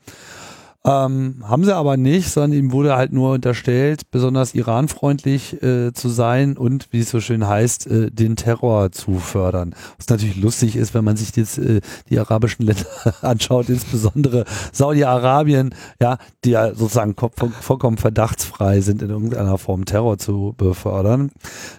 Ähm, 0.85 1.45
haben 1.47 1.63
sie 1.63 1.73
aber 1.73 1.95
nicht, 1.95 2.29
sondern 2.29 2.51
ihm 2.59 2.73
wurde 2.73 2.97
halt 2.97 3.13
nur 3.13 3.31
unterstellt, 3.31 4.11
besonders 4.11 4.53
iranfreundlich 4.53 5.63
äh, 5.63 5.93
zu 5.93 6.09
sein 6.09 6.57
und, 6.57 6.87
wie 6.91 6.99
es 6.99 7.09
so 7.09 7.21
schön 7.21 7.47
heißt, 7.47 7.87
äh, 7.87 8.11
den 8.11 8.35
Terror 8.35 8.91
zu 8.91 9.19
fördern. 9.19 9.75
Was 9.97 10.09
natürlich 10.09 10.35
lustig 10.35 10.75
ist, 10.75 10.93
wenn 10.93 11.05
man 11.05 11.15
sich 11.15 11.33
jetzt 11.37 11.57
äh, 11.57 11.79
die 12.09 12.19
arabischen 12.19 12.65
Länder 12.65 12.85
anschaut, 13.21 13.69
insbesondere 13.69 14.43
Saudi-Arabien, 14.73 15.73
ja, 16.01 16.17
die 16.43 16.49
ja 16.49 16.75
sozusagen 16.75 17.15
vollkommen 17.61 17.97
verdachtsfrei 17.97 18.81
sind, 18.81 19.01
in 19.01 19.09
irgendeiner 19.09 19.57
Form 19.57 19.85
Terror 19.85 20.17
zu 20.17 20.53
befördern. 20.57 21.31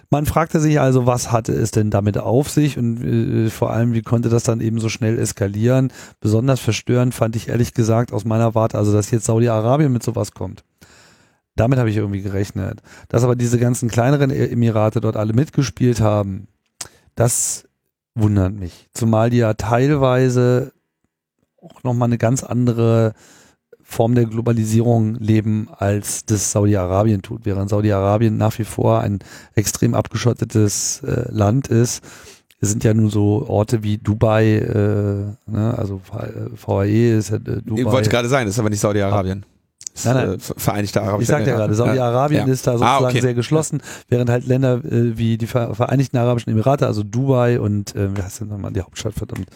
Man 0.09 0.25
fragte 0.25 0.59
sich 0.59 0.79
also, 0.79 1.05
was 1.05 1.31
hatte 1.31 1.51
es 1.51 1.69
denn 1.69 1.91
damit 1.91 2.17
auf 2.17 2.49
sich 2.49 2.79
und 2.79 3.03
äh, 3.03 3.49
vor 3.51 3.69
allem, 3.69 3.93
wie 3.93 4.01
konnte 4.01 4.29
das 4.29 4.43
dann 4.43 4.61
eben 4.61 4.79
so 4.79 4.89
schnell 4.89 5.19
eskalieren? 5.19 5.91
Besonders 6.21 6.59
verstörend 6.59 7.13
fand 7.13 7.35
ich 7.35 7.49
ehrlich 7.49 7.75
gesagt 7.75 8.11
aus 8.11 8.25
meiner 8.25 8.55
Warte, 8.55 8.79
also 8.79 8.94
dass 8.95 9.11
jetzt 9.11 9.25
Saudi-Arabien 9.25 9.91
mit 9.91 10.03
sowas 10.03 10.31
kommt. 10.31 10.63
Damit 11.55 11.79
habe 11.79 11.89
ich 11.89 11.97
irgendwie 11.97 12.21
gerechnet. 12.21 12.81
Dass 13.07 13.23
aber 13.23 13.35
diese 13.35 13.59
ganzen 13.59 13.89
kleineren 13.89 14.29
e- 14.29 14.47
Emirate 14.47 14.99
dort 14.99 15.15
alle 15.15 15.33
mitgespielt 15.33 16.01
haben, 16.01 16.47
das 17.15 17.65
wundert 18.13 18.53
mich. 18.53 18.89
Zumal 18.93 19.29
die 19.29 19.37
ja 19.37 19.53
teilweise 19.53 20.73
auch 21.61 21.83
nochmal 21.83 22.09
eine 22.09 22.17
ganz 22.17 22.43
andere 22.43 23.13
Form 23.81 24.15
der 24.15 24.25
Globalisierung 24.25 25.15
leben, 25.15 25.69
als 25.69 26.25
das 26.25 26.51
Saudi-Arabien 26.51 27.21
tut. 27.21 27.45
Während 27.45 27.69
Saudi-Arabien 27.69 28.35
nach 28.35 28.57
wie 28.57 28.63
vor 28.63 29.01
ein 29.01 29.19
extrem 29.53 29.93
abgeschottetes 29.93 31.03
äh, 31.03 31.29
Land 31.29 31.67
ist, 31.67 32.03
sind 32.61 32.83
ja 32.83 32.93
nur 32.93 33.09
so 33.09 33.45
Orte 33.47 33.83
wie 33.83 33.97
Dubai, 33.97 34.57
äh, 34.57 35.51
ne, 35.51 35.77
also 35.77 36.01
VAE 36.05 37.17
ist 37.17 37.29
ja 37.29 37.37
äh, 37.37 37.61
Dubai. 37.61 37.81
Ich 37.81 37.85
wollte 37.85 38.09
gerade 38.09 38.27
sagen, 38.27 38.45
das 38.45 38.55
ist 38.55 38.59
aber 38.59 38.69
nicht 38.69 38.79
Saudi-Arabien. 38.79 39.45
Nein, 40.03 40.15
nein. 40.15 40.33
Äh, 40.33 40.39
Vereinigte 40.39 41.01
Arabische 41.01 41.23
Ich 41.23 41.27
sagte 41.29 41.49
ja 41.49 41.55
gerade, 41.55 41.73
Saudi-Arabien 41.73 42.47
ja. 42.47 42.53
ist 42.53 42.67
da 42.67 42.71
ah, 42.71 42.77
sozusagen 42.77 43.05
ah, 43.05 43.09
okay. 43.09 43.21
sehr 43.21 43.33
geschlossen, 43.33 43.81
während 44.09 44.29
halt 44.29 44.45
Länder 44.45 44.83
äh, 44.83 45.17
wie 45.17 45.37
die 45.37 45.47
Vereinigten 45.47 46.17
Arabischen 46.17 46.51
Emirate, 46.51 46.87
also 46.87 47.03
Dubai 47.03 47.59
und 47.59 47.95
äh, 47.95 48.15
wie 48.15 48.21
heißt 48.21 48.41
denn 48.41 48.49
nochmal 48.49 48.73
die 48.73 48.81
Hauptstadt 48.81 49.13
verdammt? 49.13 49.47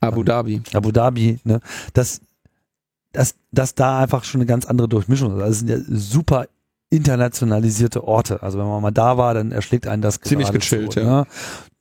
Abu 0.00 0.22
Dhabi. 0.22 0.62
Abu 0.72 0.92
Dhabi, 0.92 1.38
ne? 1.44 1.60
Das, 1.92 2.20
das, 3.12 3.34
das 3.52 3.74
da 3.74 4.00
einfach 4.00 4.24
schon 4.24 4.40
eine 4.40 4.46
ganz 4.46 4.66
andere 4.66 4.88
Durchmischung 4.88 5.36
ist. 5.36 5.42
Also 5.42 5.50
es 5.50 5.58
sind 5.60 5.70
ja 5.70 5.78
super 5.88 6.46
internationalisierte 6.90 8.04
Orte. 8.04 8.42
Also 8.42 8.58
wenn 8.58 8.66
man 8.66 8.82
mal 8.82 8.90
da 8.90 9.16
war, 9.16 9.34
dann 9.34 9.52
erschlägt 9.52 9.86
einen 9.86 10.02
das 10.02 10.20
Ziemlich 10.20 10.50
gechillt, 10.52 10.94
ja. 10.94 11.04
Ne? 11.04 11.26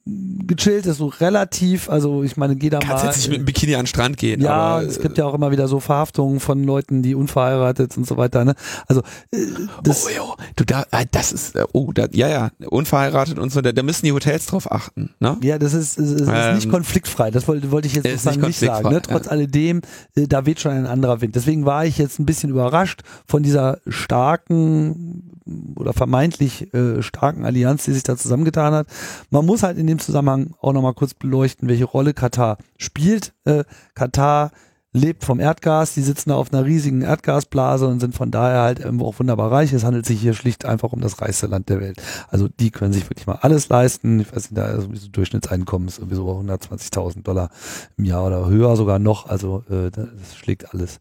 Gechillt, 0.05 0.85
ist 0.85 0.97
so 0.97 1.07
relativ, 1.07 1.89
also 1.89 2.23
ich 2.23 2.35
meine, 2.35 2.55
geh 2.55 2.69
da 2.69 2.79
Kannst 2.79 3.03
mal. 3.03 3.09
jetzt 3.09 3.17
nicht 3.17 3.29
mit 3.29 3.37
einem 3.37 3.45
Bikini 3.45 3.75
an 3.75 3.81
den 3.81 3.87
Strand 3.87 4.17
gehen. 4.17 4.41
Ja, 4.41 4.51
aber, 4.51 4.85
es 4.85 4.99
gibt 4.99 5.17
ja 5.17 5.25
auch 5.25 5.33
immer 5.33 5.51
wieder 5.51 5.67
so 5.67 5.79
Verhaftungen 5.79 6.39
von 6.39 6.63
Leuten, 6.63 7.01
die 7.03 7.15
unverheiratet 7.15 7.95
und 7.97 8.05
so 8.05 8.17
weiter. 8.17 8.43
Ne? 8.43 8.55
Also 8.87 9.01
äh, 9.31 9.37
das, 9.81 10.05
oh, 10.05 10.09
jo, 10.09 10.35
du 10.55 10.65
da, 10.65 10.85
ah, 10.91 11.03
das 11.09 11.31
ist, 11.31 11.55
äh, 11.55 11.63
oh, 11.71 11.91
da, 11.93 12.07
ja, 12.11 12.27
ja, 12.27 12.51
unverheiratet 12.69 13.39
und 13.39 13.51
so, 13.51 13.61
da, 13.61 13.71
da 13.71 13.83
müssen 13.83 14.05
die 14.05 14.11
Hotels 14.11 14.45
drauf 14.45 14.69
achten, 14.71 15.13
ne? 15.19 15.37
Ja, 15.41 15.57
das 15.57 15.73
ist, 15.73 15.97
ist, 15.97 16.21
ist 16.21 16.29
Ähm, 16.29 16.55
nicht 16.55 16.69
konfliktfrei. 16.69 17.31
Das 17.31 17.47
wollte, 17.47 17.71
wollte 17.71 17.87
ich 17.87 17.95
jetzt 17.95 18.07
sozusagen 18.07 18.41
nicht 18.41 18.61
nicht 18.61 18.69
sagen. 18.69 18.89
Ne? 18.89 19.01
Trotz 19.01 19.27
alledem, 19.27 19.81
äh, 20.15 20.27
da 20.27 20.45
weht 20.45 20.59
schon 20.59 20.71
ein 20.71 20.85
anderer 20.85 21.21
Wind. 21.21 21.35
Deswegen 21.35 21.65
war 21.65 21.85
ich 21.85 21.97
jetzt 21.97 22.19
ein 22.19 22.25
bisschen 22.25 22.49
überrascht 22.49 23.01
von 23.27 23.43
dieser 23.43 23.79
starken 23.87 25.33
oder 25.75 25.93
vermeintlich 25.93 26.73
äh, 26.73 27.01
starken 27.01 27.45
Allianz, 27.45 27.83
die 27.83 27.91
sich 27.91 28.03
da 28.03 28.15
zusammengetan 28.15 28.73
hat. 28.73 28.87
Man 29.29 29.45
muss 29.45 29.63
halt 29.63 29.77
in 29.77 29.87
dem 29.93 29.99
Zusammenhang 29.99 30.55
auch 30.61 30.73
nochmal 30.73 30.93
kurz 30.93 31.13
beleuchten, 31.13 31.67
welche 31.67 31.85
Rolle 31.85 32.13
Katar 32.13 32.57
spielt. 32.77 33.33
Äh, 33.45 33.63
Katar 33.93 34.51
lebt 34.93 35.23
vom 35.23 35.39
Erdgas, 35.39 35.95
die 35.95 36.01
sitzen 36.01 36.29
da 36.29 36.35
auf 36.35 36.53
einer 36.53 36.65
riesigen 36.65 37.01
Erdgasblase 37.01 37.87
und 37.87 37.99
sind 37.99 38.13
von 38.13 38.29
daher 38.29 38.61
halt 38.61 38.79
irgendwo 38.79 39.07
auch 39.07 39.17
wunderbar 39.19 39.51
reich. 39.51 39.73
Es 39.73 39.83
handelt 39.83 40.05
sich 40.05 40.21
hier 40.21 40.35
schlicht 40.35 40.65
einfach 40.65 40.93
um 40.93 41.01
das 41.01 41.19
reichste 41.19 41.47
Land 41.47 41.69
der 41.69 41.81
Welt. 41.81 42.01
Also 42.29 42.47
die 42.47 42.69
können 42.69 42.93
sich 42.93 43.09
wirklich 43.09 43.25
mal 43.25 43.39
alles 43.41 43.69
leisten. 43.69 44.19
Ich 44.19 44.33
weiß 44.33 44.51
nicht, 44.51 44.57
da 44.57 44.67
ist 44.67 44.83
sowieso 44.83 45.07
Durchschnittseinkommen 45.07 45.87
ist 45.87 45.95
sowieso 45.95 46.29
120.000 46.31 47.23
Dollar 47.23 47.49
im 47.97 48.05
Jahr 48.05 48.25
oder 48.27 48.47
höher 48.47 48.75
sogar 48.75 48.99
noch. 48.99 49.27
Also 49.27 49.63
äh, 49.69 49.89
das 49.89 50.35
schlägt 50.35 50.73
alles. 50.73 50.99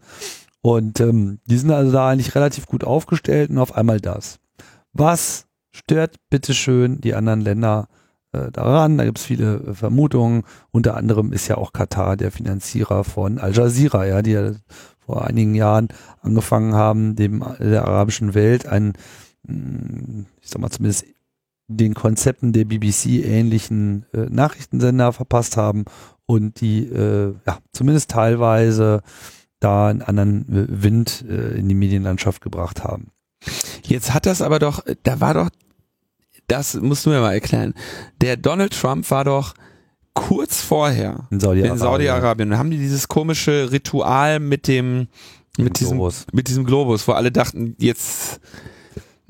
Und 0.63 1.01
ähm, 1.01 1.41
die 1.45 1.59
sind 1.59 1.71
also 1.71 1.93
da 1.93 2.09
eigentlich 2.09 2.35
relativ 2.35 2.67
gut 2.67 2.85
aufgestellt 2.85 3.51
und 3.51 3.59
auf 3.59 3.75
einmal 3.75 4.01
das. 4.01 4.39
Was 4.93 5.47
stört 5.71 6.17
bitteschön 6.31 7.01
die 7.01 7.15
anderen 7.15 7.41
Länder 7.41 7.89
äh, 8.33 8.51
daran? 8.51 8.99
Da 8.99 9.05
gibt 9.05 9.19
es 9.19 9.25
viele 9.25 9.57
äh, 9.57 9.75
Vermutungen. 9.75 10.45
Unter 10.71 10.97
anderem 10.97 11.33
ist 11.33 11.49
ja 11.49 11.57
auch 11.57 11.73
Katar 11.73 12.17
der 12.17 12.33
Finanzierer 12.33 13.05
von 13.05 13.39
Al 13.39 13.55
Jazeera, 13.55 14.07
ja, 14.07 14.23
die 14.23 14.33
ja 14.33 14.53
vor 14.99 15.27
einigen 15.27 15.55
Jahren 15.55 15.89
angefangen 16.21 16.75
haben, 16.75 17.17
dem 17.17 17.45
der 17.59 17.87
arabischen 17.87 18.35
Welt 18.35 18.67
einen, 18.67 18.93
mh, 19.47 20.27
ich 20.41 20.49
sag 20.49 20.61
mal 20.61 20.71
zumindest 20.71 21.07
den 21.69 21.95
Konzepten 21.95 22.53
der 22.53 22.65
BBC 22.65 23.25
ähnlichen 23.25 24.07
äh, 24.13 24.27
Nachrichtensender 24.31 25.13
verpasst 25.13 25.57
haben 25.57 25.85
und 26.27 26.61
die 26.61 26.87
äh, 26.87 27.35
ja 27.47 27.59
zumindest 27.73 28.11
teilweise 28.11 29.03
da 29.61 29.89
einen 29.89 30.03
anderen 30.03 30.49
äh, 30.49 30.83
Wind 30.83 31.25
äh, 31.29 31.57
in 31.59 31.69
die 31.69 31.75
Medienlandschaft 31.75 32.43
gebracht 32.43 32.85
haben. 32.85 33.09
Jetzt 33.85 34.15
hat 34.15 34.27
das 34.27 34.43
aber 34.43 34.59
doch, 34.59 34.85
da 35.03 35.21
war 35.21 35.35
doch, 35.35 35.51
das 36.49 36.75
musst 36.75 37.07
du 37.07 37.11
mir 37.11 37.21
mal 37.21 37.33
erklären. 37.33 37.75
Der 38.21 38.37
Donald 38.37 38.79
Trump 38.79 39.11
war 39.11 39.25
doch 39.25 39.55
kurz 40.15 40.61
vorher 40.61 41.27
In 41.31 41.41
Saudi-Arabien. 41.41 41.79
Saudi-Arabien. 41.79 42.51
Da 42.51 42.59
haben 42.59 42.71
die 42.71 42.79
dieses 42.79 43.09
komische 43.09 43.71
Ritual 43.73 44.41
mit 44.41 44.69
dem, 44.69 45.09
mit 45.59 45.81
diesem, 45.81 45.99
Globus. 45.99 46.27
mit 46.33 46.49
diesem 46.49 46.65
Globus, 46.65 47.07
wo 47.09 47.13
alle 47.13 47.33
dachten, 47.33 47.77
jetzt, 47.79 48.41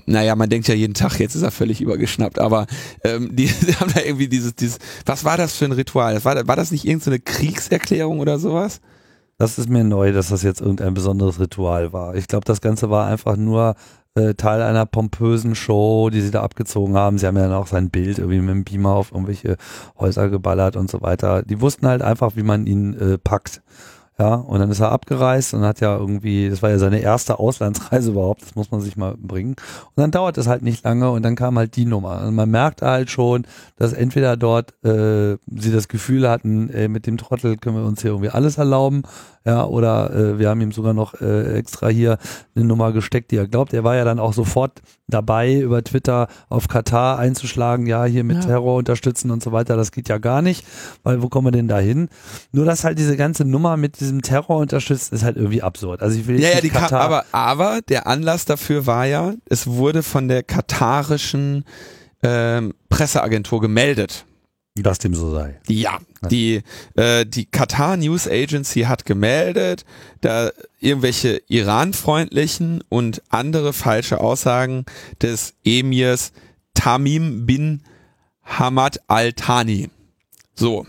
naja, 0.07 0.35
man 0.35 0.51
denkt 0.51 0.69
ja 0.69 0.75
jeden 0.75 0.95
Tag, 0.95 1.19
jetzt 1.21 1.35
ist 1.35 1.43
er 1.43 1.51
völlig 1.51 1.81
übergeschnappt, 1.81 2.39
aber 2.39 2.67
ähm, 3.05 3.35
die, 3.35 3.47
die 3.67 3.77
haben 3.77 3.93
da 3.95 4.01
irgendwie 4.01 4.29
dieses, 4.29 4.55
dieses, 4.55 4.79
was 5.07 5.25
war 5.25 5.37
das 5.37 5.55
für 5.55 5.65
ein 5.65 5.73
Ritual? 5.73 6.25
War, 6.25 6.47
war 6.47 6.57
das 6.57 6.71
nicht 6.73 6.85
irgendeine 6.85 7.21
Kriegserklärung 7.21 8.21
oder 8.21 8.39
sowas? 8.39 8.81
Das 9.39 9.59
ist 9.59 9.69
mir 9.69 9.83
neu, 9.83 10.13
dass 10.13 10.29
das 10.29 10.43
jetzt 10.43 10.61
irgendein 10.61 10.95
besonderes 10.95 11.41
Ritual 11.41 11.93
war. 11.93 12.15
Ich 12.15 12.29
glaube, 12.29 12.45
das 12.45 12.61
Ganze 12.61 12.91
war 12.91 13.07
einfach 13.09 13.37
nur 13.37 13.75
äh, 14.15 14.35
Teil 14.35 14.63
einer 14.63 14.87
pompösen 14.87 15.55
Show, 15.55 16.11
die 16.11 16.21
sie 16.21 16.31
da 16.31 16.43
abgezogen 16.43 16.97
haben. 16.97 17.19
Sie 17.19 17.27
haben 17.27 17.37
ja 17.37 17.45
dann 17.45 17.53
auch 17.53 17.67
sein 17.67 17.91
Bild 17.91 18.19
irgendwie 18.19 18.41
mit 18.41 18.51
dem 18.51 18.65
Beamer 18.65 18.91
auf 18.91 19.13
irgendwelche 19.13 19.57
Häuser 19.99 20.29
geballert 20.29 20.77
und 20.77 20.91
so 20.91 21.01
weiter. 21.01 21.43
Die 21.43 21.61
wussten 21.61 21.87
halt 21.87 22.03
einfach, 22.03 22.37
wie 22.37 22.43
man 22.43 22.67
ihn 22.67 22.95
äh, 22.95 23.19
packt. 23.19 23.63
Ja, 24.19 24.35
und 24.35 24.61
dann 24.61 24.71
ist 24.71 24.81
er 24.81 24.93
abgereist 24.93 25.55
und 25.55 25.63
hat 25.63 25.81
ja 25.81 25.97
irgendwie, 25.97 26.51
das 26.51 26.63
war 26.63 26.69
ja 26.69 26.79
seine 26.79 27.01
erste 27.01 27.39
Auslandsreise 27.39 28.11
überhaupt, 28.11 28.43
das 28.43 28.55
muss 28.55 28.71
man 28.71 28.83
sich 28.83 28.97
mal 28.97 29.17
bringen. 29.17 29.53
Und 29.53 29.97
dann 29.97 30.11
dauert 30.11 30.37
es 30.37 30.47
halt 30.47 30.63
nicht 30.63 30.85
lange 30.85 31.11
und 31.11 31.23
dann 31.23 31.35
kam 31.35 31.59
halt 31.59 31.77
die 31.77 31.87
Nummer. 31.87 32.23
Und 32.27 32.35
man 32.35 32.51
merkte 32.51 32.87
halt 32.87 33.11
schon, 33.11 33.47
dass 33.77 33.95
entweder 33.95 34.37
dort 34.37 34.75
äh, 34.85 35.39
sie 35.47 35.73
das 35.73 35.89
Gefühl 35.89 36.29
hatten, 36.29 36.69
äh, 36.71 36.89
mit 36.89 37.07
dem 37.07 37.17
Trottel 37.17 37.57
können 37.57 37.77
wir 37.77 37.85
uns 37.85 38.03
hier 38.03 38.11
irgendwie 38.11 38.29
alles 38.31 38.59
erlauben, 38.59 39.03
ja, 39.45 39.65
oder 39.65 40.15
äh, 40.15 40.39
wir 40.39 40.51
haben 40.51 40.61
ihm 40.61 40.73
sogar 40.73 40.95
noch 40.95 41.21
äh, 41.21 41.55
extra 41.59 41.89
hier 41.89 42.19
eine 42.55 42.65
Nummer 42.65 42.93
gesteckt, 42.93 43.31
die 43.31 43.37
er 43.37 43.49
glaubt. 43.49 43.73
Er 43.73 43.83
war 43.83 43.97
ja 43.97 44.05
dann 44.05 44.21
auch 44.21 44.35
sofort 44.35 44.83
dabei, 45.13 45.57
über 45.61 45.83
Twitter 45.85 46.29
auf 46.49 46.69
Katar 46.69 47.19
einzuschlagen, 47.19 47.87
ja, 47.87 48.05
hier 48.05 48.25
mit 48.25 48.39
Ja. 48.39 48.43
Terror 48.43 48.77
unterstützen 48.77 49.31
und 49.31 49.43
so 49.43 49.53
weiter, 49.53 49.77
das 49.77 49.93
geht 49.93 50.09
ja 50.09 50.19
gar 50.19 50.43
nicht, 50.43 50.67
weil 51.03 51.23
wo 51.23 51.29
kommen 51.29 51.47
wir 51.49 51.53
denn 51.53 51.69
da 51.69 51.79
hin? 51.79 52.09
Nur, 52.53 52.65
dass 52.65 52.85
halt 52.85 52.99
diese 52.99 53.17
ganze 53.17 53.45
Nummer 53.45 53.77
mit 53.77 54.01
diesem 54.01 54.23
Terror 54.23 54.57
unterstützt, 54.59 55.13
ist 55.13 55.23
halt 55.25 55.37
irgendwie 55.37 55.63
absurd. 55.63 56.03
Also 56.03 56.19
ich 56.19 56.27
will 56.27 56.37
jetzt 56.41 56.49
Ja, 56.49 56.55
ja, 56.57 56.61
die 56.61 56.71
Katar, 56.71 57.01
aber, 57.01 57.25
aber 57.33 57.81
der 57.89 58.07
Anlass 58.07 58.45
dafür 58.45 58.87
war 58.87 59.07
ja, 59.07 59.35
es 59.47 59.67
wurde 59.67 60.03
von 60.03 60.29
der 60.29 60.43
katarischen 60.43 61.65
ähm, 62.23 62.73
Presseagentur 62.89 63.61
gemeldet. 63.61 64.25
dass 64.75 64.99
dem 64.99 65.15
so 65.15 65.31
sei. 65.35 65.61
Ja, 65.69 65.99
die, 66.31 66.63
äh, 66.97 67.27
die 67.27 67.45
Qatar 67.47 67.97
News 67.99 68.27
Agency 68.27 68.83
hat 68.83 69.05
gemeldet, 69.05 69.85
da 70.23 70.51
irgendwelche 70.83 71.43
iranfreundlichen 71.49 72.83
und 72.89 73.23
andere 73.29 73.73
falsche 73.73 74.21
Aussagen 74.21 74.85
des 75.21 75.55
Emirs 75.65 76.33
Tamim 76.75 77.47
bin 77.47 77.83
Hamad 78.45 79.01
Al-Thani. 79.07 79.91
So. 80.55 80.87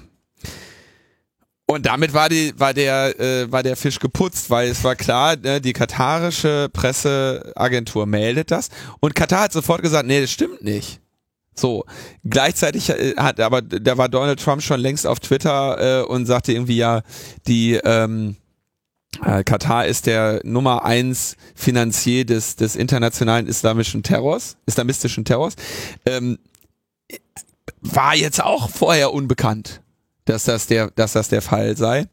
Und 1.66 1.86
damit 1.86 2.14
war 2.14 2.30
die, 2.30 2.54
war 2.58 2.74
der, 2.74 3.20
äh, 3.20 3.52
war 3.52 3.64
der 3.64 3.76
Fisch 3.76 4.00
geputzt, 4.00 4.50
weil 4.50 4.70
es 4.70 4.84
war 4.84 4.96
klar, 4.96 5.38
ne, 5.38 5.62
die 5.62 5.74
katarische 5.74 6.70
Presseagentur 6.72 8.06
meldet 8.06 8.52
das 8.52 8.70
und 9.00 9.16
Katar 9.16 9.44
hat 9.44 9.54
sofort 9.54 9.82
gesagt, 9.82 10.06
nee, 10.06 10.22
das 10.22 10.32
stimmt 10.32 10.64
nicht. 10.64 11.00
So, 11.56 11.86
gleichzeitig 12.24 12.90
äh, 12.90 13.16
hat 13.16 13.40
aber 13.40 13.62
da 13.62 13.98
war 13.98 14.10
Donald 14.10 14.40
Trump 14.40 14.62
schon 14.62 14.80
längst 14.80 15.08
auf 15.08 15.20
Twitter 15.20 16.02
äh, 16.02 16.06
und 16.06 16.26
sagte 16.26 16.52
irgendwie 16.52 16.78
ja, 16.78 17.02
die 17.48 17.76
ähm, 17.84 18.36
äh, 19.22 19.44
Katar 19.44 19.86
ist 19.86 20.06
der 20.06 20.42
Nummer 20.44 20.84
eins 20.84 21.38
Finanzier 21.56 22.26
des 22.26 22.56
des 22.56 22.76
internationalen 22.76 23.48
islamischen 23.48 24.04
Terrors, 24.04 24.58
islamistischen 24.66 25.26
Terrors. 25.26 25.56
Ähm, 26.06 26.40
war 27.82 28.16
jetzt 28.16 28.42
auch 28.42 28.70
vorher 28.70 29.14
unbekannt, 29.14 29.82
dass 30.26 30.46
das 30.46 30.68
der, 30.68 30.92
dass 30.92 31.14
das 31.14 31.30
der 31.30 31.42
Fall 31.42 31.78
sei 31.78 32.08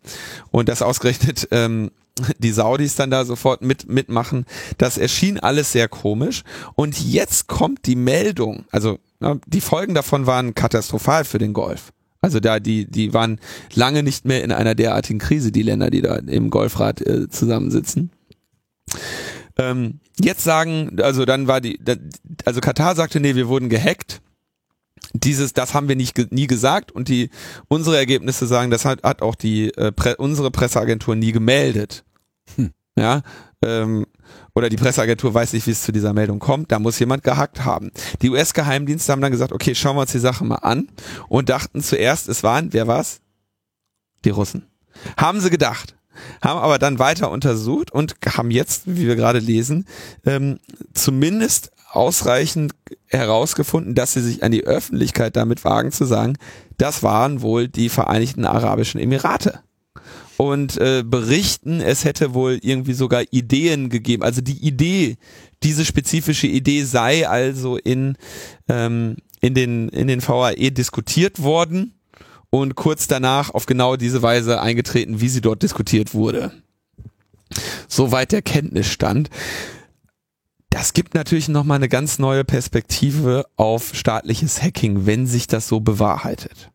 und 0.50 0.68
dass 0.68 0.82
ausgerechnet 0.82 1.48
ähm, 1.52 1.90
die 2.38 2.52
Saudis 2.52 2.96
dann 2.96 3.10
da 3.10 3.24
sofort 3.24 3.62
mit 3.62 3.88
mitmachen. 3.88 4.44
Das 4.78 4.98
erschien 4.98 5.38
alles 5.38 5.72
sehr 5.72 5.88
komisch 5.88 6.42
und 6.74 7.00
jetzt 7.00 7.46
kommt 7.46 7.86
die 7.86 7.96
Meldung, 7.96 8.64
also 8.70 8.98
ja, 9.20 9.36
die 9.46 9.60
Folgen 9.60 9.94
davon 9.94 10.26
waren 10.26 10.54
katastrophal 10.54 11.24
für 11.24 11.38
den 11.38 11.52
Golf. 11.52 11.92
Also 12.20 12.40
da 12.40 12.60
die 12.60 12.86
die 12.86 13.14
waren 13.14 13.40
lange 13.74 14.02
nicht 14.02 14.24
mehr 14.24 14.44
in 14.44 14.52
einer 14.52 14.74
derartigen 14.74 15.18
Krise, 15.18 15.52
die 15.52 15.62
Länder, 15.62 15.90
die 15.90 16.02
da 16.02 16.16
im 16.16 16.50
Golfrat 16.50 17.00
äh, 17.00 17.28
zusammensitzen. 17.28 18.10
Ähm, 19.56 20.00
jetzt 20.20 20.44
sagen, 20.44 21.00
also 21.00 21.24
dann 21.24 21.46
war 21.46 21.60
die, 21.60 21.78
also 22.44 22.60
Katar 22.60 22.94
sagte, 22.94 23.20
nee, 23.20 23.34
wir 23.34 23.48
wurden 23.48 23.68
gehackt 23.68 24.20
dieses, 25.12 25.52
das 25.52 25.74
haben 25.74 25.88
wir 25.88 25.96
nicht 25.96 26.32
nie 26.32 26.46
gesagt 26.46 26.92
und 26.92 27.08
die 27.08 27.30
unsere 27.68 27.96
Ergebnisse 27.96 28.46
sagen, 28.46 28.70
das 28.70 28.84
hat, 28.84 29.02
hat 29.02 29.22
auch 29.22 29.34
die 29.34 29.74
äh, 29.74 29.92
Pre 29.92 30.16
unsere 30.16 30.50
Presseagentur 30.50 31.16
nie 31.16 31.32
gemeldet. 31.32 32.04
Hm. 32.56 32.70
Ja, 32.96 33.22
ähm, 33.64 34.06
oder 34.60 34.68
die 34.68 34.76
Presseagentur 34.76 35.32
weiß 35.32 35.54
nicht, 35.54 35.66
wie 35.66 35.70
es 35.70 35.82
zu 35.82 35.90
dieser 35.90 36.12
Meldung 36.12 36.38
kommt. 36.38 36.70
Da 36.70 36.78
muss 36.78 36.98
jemand 36.98 37.24
gehackt 37.24 37.64
haben. 37.64 37.90
Die 38.20 38.28
US-Geheimdienste 38.28 39.10
haben 39.10 39.22
dann 39.22 39.32
gesagt, 39.32 39.52
okay, 39.52 39.74
schauen 39.74 39.96
wir 39.96 40.02
uns 40.02 40.12
die 40.12 40.18
Sache 40.18 40.44
mal 40.44 40.56
an 40.56 40.88
und 41.28 41.48
dachten 41.48 41.82
zuerst, 41.82 42.28
es 42.28 42.42
waren, 42.42 42.74
wer 42.74 42.86
war's? 42.86 43.20
Die 44.26 44.30
Russen. 44.30 44.66
Haben 45.16 45.40
sie 45.40 45.48
gedacht. 45.48 45.96
Haben 46.42 46.60
aber 46.60 46.78
dann 46.78 46.98
weiter 46.98 47.30
untersucht 47.30 47.90
und 47.90 48.16
haben 48.36 48.50
jetzt, 48.50 48.82
wie 48.84 49.06
wir 49.06 49.16
gerade 49.16 49.38
lesen, 49.38 49.86
ähm, 50.26 50.58
zumindest 50.92 51.72
ausreichend 51.90 52.74
herausgefunden, 53.06 53.94
dass 53.94 54.12
sie 54.12 54.20
sich 54.20 54.42
an 54.42 54.52
die 54.52 54.64
Öffentlichkeit 54.64 55.36
damit 55.36 55.64
wagen 55.64 55.90
zu 55.90 56.04
sagen, 56.04 56.36
das 56.76 57.02
waren 57.02 57.40
wohl 57.40 57.66
die 57.66 57.88
Vereinigten 57.88 58.44
Arabischen 58.44 59.00
Emirate. 59.00 59.60
Und 60.40 60.78
äh, 60.78 61.04
berichten, 61.04 61.82
es 61.82 62.06
hätte 62.06 62.32
wohl 62.32 62.60
irgendwie 62.62 62.94
sogar 62.94 63.24
Ideen 63.30 63.90
gegeben. 63.90 64.22
Also 64.22 64.40
die 64.40 64.66
Idee, 64.66 65.18
diese 65.62 65.84
spezifische 65.84 66.46
Idee 66.46 66.84
sei 66.84 67.28
also 67.28 67.76
in, 67.76 68.16
ähm, 68.66 69.16
in, 69.42 69.52
den, 69.52 69.90
in 69.90 70.08
den 70.08 70.26
VAE 70.26 70.70
diskutiert 70.70 71.42
worden 71.42 71.92
und 72.48 72.74
kurz 72.74 73.06
danach 73.06 73.50
auf 73.50 73.66
genau 73.66 73.96
diese 73.96 74.22
Weise 74.22 74.62
eingetreten, 74.62 75.20
wie 75.20 75.28
sie 75.28 75.42
dort 75.42 75.62
diskutiert 75.62 76.14
wurde. 76.14 76.52
Soweit 77.86 78.32
der 78.32 78.40
Kenntnisstand. 78.40 79.28
Das 80.70 80.94
gibt 80.94 81.12
natürlich 81.12 81.48
nochmal 81.48 81.76
eine 81.76 81.90
ganz 81.90 82.18
neue 82.18 82.44
Perspektive 82.44 83.44
auf 83.56 83.94
staatliches 83.94 84.62
Hacking, 84.62 85.04
wenn 85.04 85.26
sich 85.26 85.48
das 85.48 85.68
so 85.68 85.80
bewahrheitet. 85.80 86.70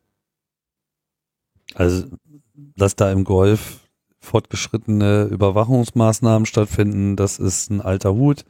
Also, 1.73 2.05
dass 2.75 2.95
da 2.95 3.11
im 3.11 3.23
Golf 3.23 3.79
fortgeschrittene 4.19 5.25
Überwachungsmaßnahmen 5.25 6.45
stattfinden, 6.45 7.15
das 7.15 7.39
ist 7.39 7.69
ein 7.69 7.81
alter 7.81 8.13
Hut, 8.13 8.43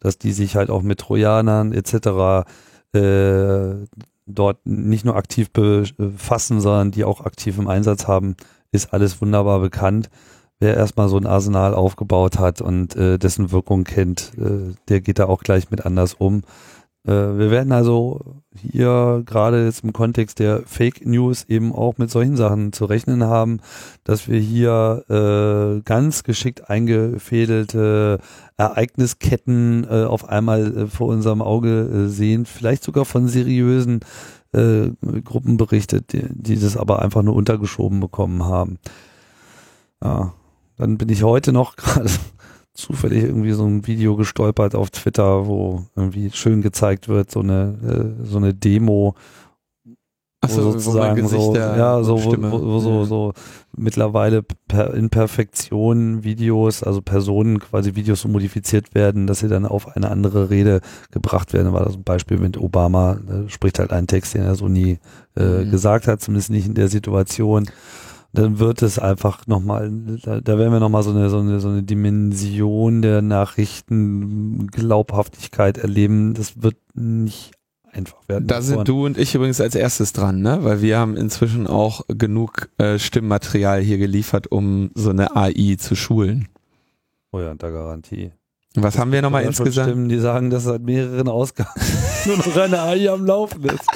dass 0.00 0.18
die 0.18 0.32
sich 0.32 0.56
halt 0.56 0.70
auch 0.70 0.82
mit 0.82 0.98
Trojanern 0.98 1.72
etc. 1.72 2.46
Äh, 2.92 3.86
dort 4.26 4.66
nicht 4.66 5.04
nur 5.04 5.16
aktiv 5.16 5.50
befassen, 5.50 6.60
sondern 6.60 6.90
die 6.90 7.04
auch 7.04 7.22
aktiv 7.22 7.58
im 7.58 7.68
Einsatz 7.68 8.06
haben, 8.06 8.36
ist 8.72 8.92
alles 8.92 9.20
wunderbar 9.20 9.60
bekannt. 9.60 10.10
Wer 10.58 10.76
erstmal 10.76 11.08
so 11.08 11.16
ein 11.16 11.26
Arsenal 11.26 11.74
aufgebaut 11.74 12.38
hat 12.38 12.60
und 12.60 12.94
äh, 12.94 13.18
dessen 13.18 13.50
Wirkung 13.50 13.84
kennt, 13.84 14.32
äh, 14.36 14.74
der 14.88 15.00
geht 15.00 15.18
da 15.18 15.26
auch 15.26 15.42
gleich 15.42 15.70
mit 15.70 15.86
anders 15.86 16.14
um. 16.14 16.42
Äh, 17.06 17.12
wir 17.12 17.50
werden 17.50 17.72
also 17.72 18.42
hier 18.54 19.22
gerade 19.24 19.64
jetzt 19.64 19.84
im 19.84 19.92
Kontext 19.92 20.38
der 20.38 20.62
Fake 20.66 21.06
News 21.06 21.44
eben 21.44 21.72
auch 21.74 21.98
mit 21.98 22.10
solchen 22.10 22.36
Sachen 22.36 22.72
zu 22.72 22.84
rechnen 22.84 23.24
haben, 23.24 23.60
dass 24.04 24.28
wir 24.28 24.38
hier 24.38 25.04
äh, 25.08 25.82
ganz 25.82 26.24
geschickt 26.24 26.68
eingefädelte 26.68 28.18
Ereignisketten 28.56 29.86
äh, 29.88 30.04
auf 30.04 30.28
einmal 30.28 30.76
äh, 30.76 30.86
vor 30.86 31.08
unserem 31.08 31.40
Auge 31.42 31.80
äh, 31.80 32.08
sehen, 32.08 32.44
vielleicht 32.44 32.84
sogar 32.84 33.04
von 33.04 33.28
seriösen 33.28 34.00
Gruppen 34.52 35.58
berichtet, 35.58 36.12
die, 36.12 36.24
die 36.28 36.58
das 36.58 36.76
aber 36.76 37.02
einfach 37.02 37.22
nur 37.22 37.36
untergeschoben 37.36 38.00
bekommen 38.00 38.42
haben. 38.42 38.80
Ja, 40.02 40.34
dann 40.76 40.98
bin 40.98 41.08
ich 41.08 41.22
heute 41.22 41.52
noch 41.52 41.76
gerade 41.76 42.10
zufällig 42.80 43.24
irgendwie 43.24 43.52
so 43.52 43.64
ein 43.64 43.86
Video 43.86 44.16
gestolpert 44.16 44.74
auf 44.74 44.90
Twitter, 44.90 45.46
wo 45.46 45.84
irgendwie 45.96 46.30
schön 46.32 46.62
gezeigt 46.62 47.08
wird, 47.08 47.30
so 47.30 47.40
eine, 47.40 48.14
äh, 48.22 48.26
so 48.26 48.38
eine 48.38 48.54
Demo. 48.54 49.14
Achso, 50.42 50.62
sozusagen 50.62 51.28
so, 51.28 51.54
ja, 51.54 52.02
so, 52.02 52.24
wo, 52.24 52.32
wo, 52.32 52.62
wo 52.62 52.78
so, 52.78 53.04
so 53.04 53.32
mittlerweile 53.76 54.42
per, 54.68 54.94
in 54.94 55.10
Perfektion 55.10 56.24
Videos, 56.24 56.82
also 56.82 57.02
Personen 57.02 57.58
quasi 57.58 57.94
Videos 57.94 58.22
so 58.22 58.28
modifiziert 58.28 58.94
werden, 58.94 59.26
dass 59.26 59.40
sie 59.40 59.48
dann 59.48 59.66
auf 59.66 59.94
eine 59.94 60.10
andere 60.10 60.48
Rede 60.48 60.80
gebracht 61.10 61.52
werden. 61.52 61.74
War 61.74 61.84
das 61.84 61.96
ein 61.96 62.04
Beispiel 62.04 62.38
mit 62.38 62.56
Obama, 62.56 63.18
spricht 63.48 63.78
halt 63.78 63.92
einen 63.92 64.06
Text, 64.06 64.32
den 64.32 64.42
er 64.42 64.54
so 64.54 64.68
nie 64.68 64.98
äh, 65.36 65.64
mhm. 65.64 65.70
gesagt 65.70 66.06
hat, 66.06 66.22
zumindest 66.22 66.48
nicht 66.48 66.66
in 66.66 66.74
der 66.74 66.88
Situation 66.88 67.66
dann 68.32 68.58
wird 68.58 68.82
es 68.82 68.98
einfach 68.98 69.46
nochmal, 69.46 69.90
da, 70.22 70.40
da 70.40 70.58
werden 70.58 70.72
wir 70.72 70.80
nochmal 70.80 71.02
so 71.02 71.10
eine, 71.10 71.30
so, 71.30 71.38
eine, 71.38 71.60
so 71.60 71.68
eine 71.68 71.82
Dimension 71.82 73.02
der 73.02 73.22
Nachrichten, 73.22 74.68
Glaubhaftigkeit 74.68 75.78
erleben. 75.78 76.34
Das 76.34 76.62
wird 76.62 76.76
nicht 76.94 77.52
einfach 77.92 78.18
werden. 78.28 78.46
Da 78.46 78.62
sind 78.62 78.86
du 78.86 79.04
und 79.04 79.18
ich 79.18 79.34
übrigens 79.34 79.60
als 79.60 79.74
erstes 79.74 80.12
dran, 80.12 80.42
ne? 80.42 80.60
Weil 80.62 80.80
wir 80.80 80.98
haben 80.98 81.16
inzwischen 81.16 81.66
auch 81.66 82.02
genug 82.06 82.68
äh, 82.78 82.98
Stimmmaterial 82.98 83.80
hier 83.80 83.98
geliefert, 83.98 84.46
um 84.50 84.90
so 84.94 85.10
eine 85.10 85.34
AI 85.36 85.76
zu 85.78 85.96
schulen. 85.96 86.48
Oh 87.32 87.40
ja, 87.40 87.50
unter 87.50 87.70
Garantie. 87.70 88.32
Was 88.76 88.96
haben 88.98 89.10
wir 89.10 89.22
nochmal 89.22 89.42
insgesamt? 89.42 89.88
Stimmen, 89.88 90.08
die 90.08 90.18
sagen, 90.18 90.50
dass 90.50 90.62
seit 90.64 90.82
mehreren 90.82 91.28
Ausgaben 91.28 91.70
nur 92.26 92.36
noch 92.36 92.56
eine 92.56 92.80
AI 92.80 93.10
am 93.10 93.26
Laufen 93.26 93.64
ist. 93.64 93.86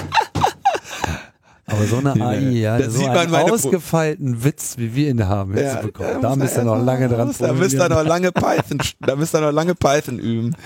Aber 1.67 1.87
so 1.87 1.99
eine 1.99 2.12
AI, 2.12 2.39
ja, 2.51 2.79
das 2.79 2.95
so 2.95 3.07
einen 3.07 3.35
ausgefeilten 3.35 4.45
Witz, 4.45 4.75
wie 4.77 4.95
wir 4.95 5.11
ihn 5.11 5.27
haben, 5.27 5.57
ja, 5.57 5.81
bekommen. 5.81 6.21
Da 6.21 6.37
müsst 6.37 6.57
ihr 6.57 6.65
noch 6.65 6.83
lange 6.83 7.09
dran 7.09 7.35
Da 7.39 7.53
müsst 7.53 7.75
ihr 7.75 7.89
noch 7.89 8.05
lange 8.05 8.33
Python, 8.33 8.79
da 9.01 9.17
müsst 9.17 9.35
ihr 9.35 9.41
noch 9.41 9.53
lange 9.53 9.75
Python 9.75 10.19
üben. 10.19 10.55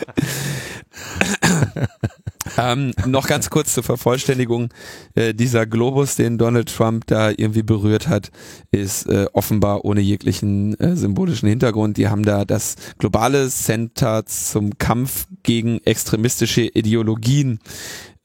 ähm, 2.58 2.92
noch 3.06 3.26
ganz 3.26 3.50
kurz 3.50 3.74
zur 3.74 3.84
Vervollständigung. 3.84 4.68
Äh, 5.14 5.34
dieser 5.34 5.66
Globus, 5.66 6.16
den 6.16 6.38
Donald 6.38 6.74
Trump 6.74 7.06
da 7.06 7.30
irgendwie 7.30 7.62
berührt 7.62 8.08
hat, 8.08 8.30
ist 8.70 9.08
äh, 9.08 9.26
offenbar 9.32 9.84
ohne 9.84 10.00
jeglichen 10.00 10.78
äh, 10.80 10.96
symbolischen 10.96 11.48
Hintergrund. 11.48 11.96
Die 11.96 12.08
haben 12.08 12.24
da 12.24 12.44
das 12.44 12.76
globale 12.98 13.48
Center 13.48 14.26
zum 14.26 14.78
Kampf 14.78 15.26
gegen 15.42 15.80
extremistische 15.84 16.62
Ideologien 16.62 17.60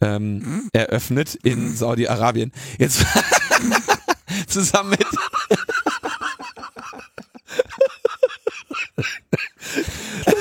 ähm, 0.01 0.69
eröffnet 0.73 1.35
in 1.35 1.75
Saudi-Arabien. 1.75 2.51
Jetzt 2.77 3.05
zusammen 4.47 4.91
mit 4.91 5.05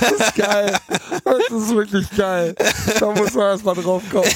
Das 0.01 0.12
ist 0.12 0.35
geil. 0.35 0.79
Das 1.25 1.62
ist 1.62 1.75
wirklich 1.75 2.11
geil. 2.16 2.55
Da 2.99 3.12
muss 3.12 3.35
man 3.35 3.47
erstmal 3.53 3.75
drauf 3.75 4.03
kommen. 4.11 4.31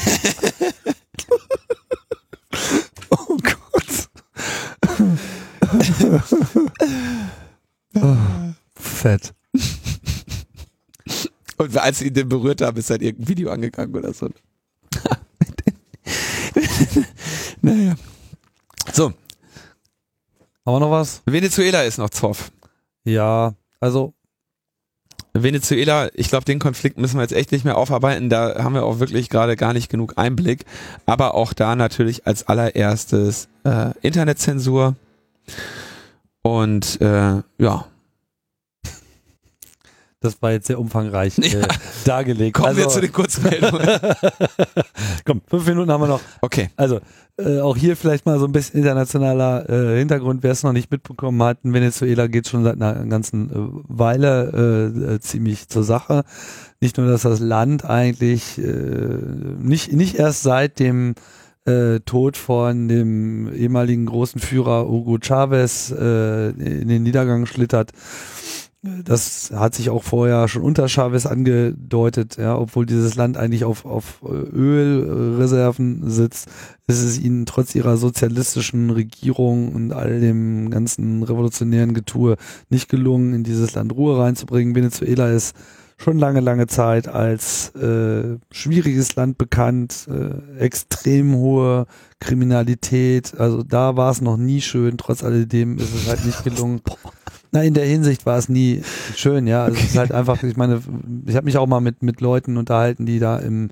Oh 3.10 3.36
Gott. 3.42 4.08
Oh, 7.94 8.16
fett. 8.74 9.35
Und 11.56 11.76
als 11.76 11.98
sie 11.98 12.08
ihn 12.08 12.14
den 12.14 12.28
berührt 12.28 12.60
haben, 12.60 12.76
ist 12.76 12.90
halt 12.90 13.02
irgendein 13.02 13.28
Video 13.28 13.50
angegangen 13.50 13.94
oder 13.94 14.12
so. 14.12 14.28
naja. 17.62 17.96
So. 18.92 19.12
Haben 20.64 20.74
wir 20.74 20.80
noch 20.80 20.90
was? 20.90 21.22
Venezuela 21.26 21.82
ist 21.82 21.98
noch 21.98 22.10
Zoff. 22.10 22.50
Ja, 23.04 23.54
also. 23.80 24.14
Venezuela, 25.32 26.08
ich 26.14 26.28
glaube, 26.28 26.46
den 26.46 26.58
Konflikt 26.58 26.98
müssen 26.98 27.16
wir 27.16 27.22
jetzt 27.22 27.34
echt 27.34 27.52
nicht 27.52 27.64
mehr 27.64 27.76
aufarbeiten. 27.76 28.30
Da 28.30 28.62
haben 28.64 28.74
wir 28.74 28.84
auch 28.84 29.00
wirklich 29.00 29.28
gerade 29.28 29.54
gar 29.56 29.74
nicht 29.74 29.90
genug 29.90 30.14
Einblick. 30.16 30.64
Aber 31.04 31.34
auch 31.34 31.52
da 31.52 31.76
natürlich 31.76 32.26
als 32.26 32.48
allererstes 32.48 33.48
äh, 33.64 33.92
Internetzensur. 34.00 34.96
Und 36.42 37.00
äh, 37.00 37.42
ja, 37.58 37.86
das 40.26 40.42
war 40.42 40.52
jetzt 40.52 40.66
sehr 40.66 40.78
umfangreich 40.78 41.38
äh, 41.42 41.60
ja. 41.60 41.66
dargelegt. 42.04 42.56
Kommen 42.56 42.68
also, 42.68 42.80
wir 42.80 42.88
zu 42.88 43.00
den 43.00 43.12
Kurzmeldungen. 43.12 43.88
Komm, 45.24 45.40
fünf 45.48 45.66
Minuten 45.66 45.90
haben 45.90 46.02
wir 46.02 46.08
noch. 46.08 46.20
Okay. 46.40 46.70
Also 46.76 47.00
äh, 47.38 47.60
auch 47.60 47.76
hier 47.76 47.96
vielleicht 47.96 48.26
mal 48.26 48.38
so 48.38 48.46
ein 48.46 48.52
bisschen 48.52 48.80
internationaler 48.80 49.68
äh, 49.68 49.98
Hintergrund, 49.98 50.42
wer 50.42 50.52
es 50.52 50.62
noch 50.62 50.72
nicht 50.72 50.90
mitbekommen 50.90 51.42
hat. 51.42 51.58
In 51.64 51.72
Venezuela 51.72 52.26
geht 52.26 52.48
schon 52.48 52.64
seit 52.64 52.76
einer 52.76 53.04
ganzen 53.06 53.50
äh, 53.50 53.54
Weile 53.88 54.92
äh, 54.98 55.14
äh, 55.14 55.20
ziemlich 55.20 55.68
zur 55.68 55.84
Sache. 55.84 56.24
Nicht 56.80 56.98
nur, 56.98 57.08
dass 57.08 57.22
das 57.22 57.40
Land 57.40 57.84
eigentlich 57.84 58.58
äh, 58.58 58.62
nicht, 58.62 59.92
nicht 59.92 60.16
erst 60.16 60.42
seit 60.42 60.78
dem 60.78 61.14
äh, 61.66 62.00
Tod 62.00 62.36
von 62.36 62.88
dem 62.88 63.52
ehemaligen 63.52 64.06
großen 64.06 64.40
Führer 64.40 64.88
Hugo 64.88 65.18
Chavez 65.20 65.90
äh, 65.90 66.50
in 66.50 66.88
den 66.88 67.02
Niedergang 67.02 67.46
schlittert, 67.46 67.90
das 69.04 69.50
hat 69.54 69.74
sich 69.74 69.90
auch 69.90 70.02
vorher 70.02 70.48
schon 70.48 70.62
unter 70.62 70.88
Chavez 70.88 71.26
angedeutet, 71.26 72.36
ja, 72.36 72.56
obwohl 72.56 72.86
dieses 72.86 73.14
Land 73.14 73.36
eigentlich 73.36 73.64
auf, 73.64 73.84
auf 73.84 74.22
Ölreserven 74.22 76.08
sitzt, 76.10 76.48
ist 76.86 77.02
es 77.02 77.18
ihnen 77.18 77.46
trotz 77.46 77.74
ihrer 77.74 77.96
sozialistischen 77.96 78.90
Regierung 78.90 79.74
und 79.74 79.92
all 79.92 80.20
dem 80.20 80.70
ganzen 80.70 81.22
revolutionären 81.22 81.94
Getue 81.94 82.36
nicht 82.68 82.88
gelungen, 82.88 83.34
in 83.34 83.44
dieses 83.44 83.74
Land 83.74 83.92
Ruhe 83.92 84.18
reinzubringen. 84.18 84.74
Venezuela 84.74 85.30
ist 85.30 85.54
schon 85.98 86.18
lange, 86.18 86.40
lange 86.40 86.66
Zeit 86.66 87.08
als 87.08 87.74
äh, 87.74 88.38
schwieriges 88.50 89.16
Land 89.16 89.38
bekannt, 89.38 90.08
äh, 90.08 90.58
extrem 90.58 91.34
hohe 91.34 91.86
Kriminalität. 92.20 93.38
Also 93.38 93.62
da 93.62 93.96
war 93.96 94.10
es 94.10 94.20
noch 94.20 94.36
nie 94.36 94.60
schön, 94.60 94.98
trotz 94.98 95.24
alledem 95.24 95.78
ist 95.78 95.94
es 95.94 96.08
halt 96.08 96.24
nicht 96.24 96.44
gelungen. 96.44 96.82
Na, 97.52 97.62
in 97.62 97.74
der 97.74 97.86
Hinsicht 97.86 98.26
war 98.26 98.38
es 98.38 98.48
nie 98.48 98.82
schön, 99.14 99.46
ja. 99.46 99.64
Also 99.64 99.76
okay. 99.76 99.84
es 99.84 99.90
ist 99.92 99.98
halt 99.98 100.12
einfach, 100.12 100.42
ich 100.42 100.56
meine, 100.56 100.80
ich 101.26 101.36
habe 101.36 101.44
mich 101.44 101.56
auch 101.56 101.66
mal 101.66 101.80
mit, 101.80 102.02
mit 102.02 102.20
Leuten 102.20 102.56
unterhalten, 102.56 103.06
die 103.06 103.18
da 103.18 103.38
im, 103.38 103.70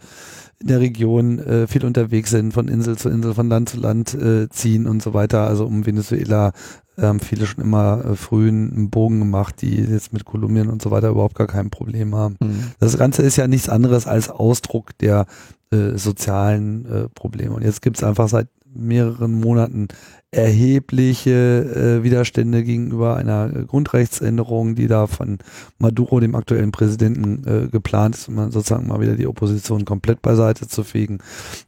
in 0.60 0.66
der 0.68 0.80
Region 0.80 1.38
äh, 1.38 1.66
viel 1.66 1.84
unterwegs 1.84 2.30
sind, 2.30 2.52
von 2.52 2.68
Insel 2.68 2.96
zu 2.96 3.08
Insel, 3.08 3.34
von 3.34 3.48
Land 3.48 3.68
zu 3.68 3.78
Land 3.78 4.14
äh, 4.14 4.48
ziehen 4.48 4.86
und 4.86 5.02
so 5.02 5.14
weiter. 5.14 5.46
Also 5.46 5.66
um 5.66 5.86
Venezuela 5.86 6.52
haben 6.96 7.18
ähm, 7.18 7.20
viele 7.20 7.46
schon 7.46 7.64
immer 7.64 8.04
äh, 8.04 8.16
früh 8.16 8.48
einen 8.48 8.90
Bogen 8.90 9.18
gemacht, 9.18 9.60
die 9.62 9.76
jetzt 9.76 10.12
mit 10.12 10.24
Kolumbien 10.24 10.68
und 10.68 10.80
so 10.80 10.90
weiter 10.90 11.08
überhaupt 11.08 11.34
gar 11.34 11.46
kein 11.46 11.70
Problem 11.70 12.14
haben. 12.14 12.36
Mhm. 12.40 12.72
Das 12.78 12.96
Ganze 12.96 13.22
ist 13.22 13.36
ja 13.36 13.48
nichts 13.48 13.68
anderes 13.68 14.06
als 14.06 14.30
Ausdruck 14.30 14.96
der 14.98 15.26
äh, 15.70 15.96
sozialen 15.96 16.86
äh, 16.86 17.08
Probleme. 17.08 17.54
Und 17.54 17.64
jetzt 17.64 17.82
gibt 17.82 17.96
es 17.96 18.04
einfach 18.04 18.28
seit 18.28 18.48
mehreren 18.74 19.40
Monaten 19.40 19.88
erhebliche 20.34 22.00
äh, 22.00 22.02
Widerstände 22.02 22.64
gegenüber 22.64 23.16
einer 23.16 23.48
Grundrechtsänderung, 23.48 24.74
die 24.74 24.88
da 24.88 25.06
von 25.06 25.38
Maduro, 25.78 26.18
dem 26.18 26.34
aktuellen 26.34 26.72
Präsidenten, 26.72 27.46
äh, 27.46 27.68
geplant 27.68 28.16
ist, 28.16 28.28
um 28.28 28.36
sozusagen 28.50 28.88
mal 28.88 29.00
wieder 29.00 29.14
die 29.14 29.28
Opposition 29.28 29.84
komplett 29.84 30.22
beiseite 30.22 30.66
zu 30.66 30.82
fegen. 30.82 31.18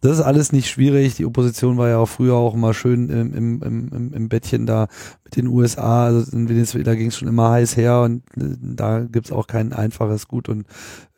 Das 0.01 0.19
ist 0.19 0.25
alles 0.25 0.53
nicht 0.53 0.69
schwierig. 0.69 1.15
Die 1.15 1.27
Opposition 1.27 1.79
war 1.79 1.89
ja 1.89 1.99
auch 1.99 2.09
früher 2.09 2.35
auch 2.35 2.55
immer 2.55 2.75
schön 2.75 3.09
im, 3.09 3.35
im, 3.35 3.63
im, 3.63 4.13
im 4.13 4.29
Bettchen 4.29 4.67
da 4.67 4.89
mit 5.25 5.37
den 5.37 5.47
USA. 5.47 6.07
Also 6.07 6.37
in 6.37 6.49
Venezuela 6.49 6.95
ging 6.95 7.09
es 7.09 7.17
schon 7.17 7.29
immer 7.29 7.51
heiß 7.51 7.77
her 7.77 8.03
und 8.03 8.23
äh, 8.37 8.57
da 8.61 9.01
gibt's 9.01 9.31
auch 9.31 9.47
kein 9.47 9.73
einfaches 9.73 10.27
Gut 10.27 10.49
und 10.49 10.67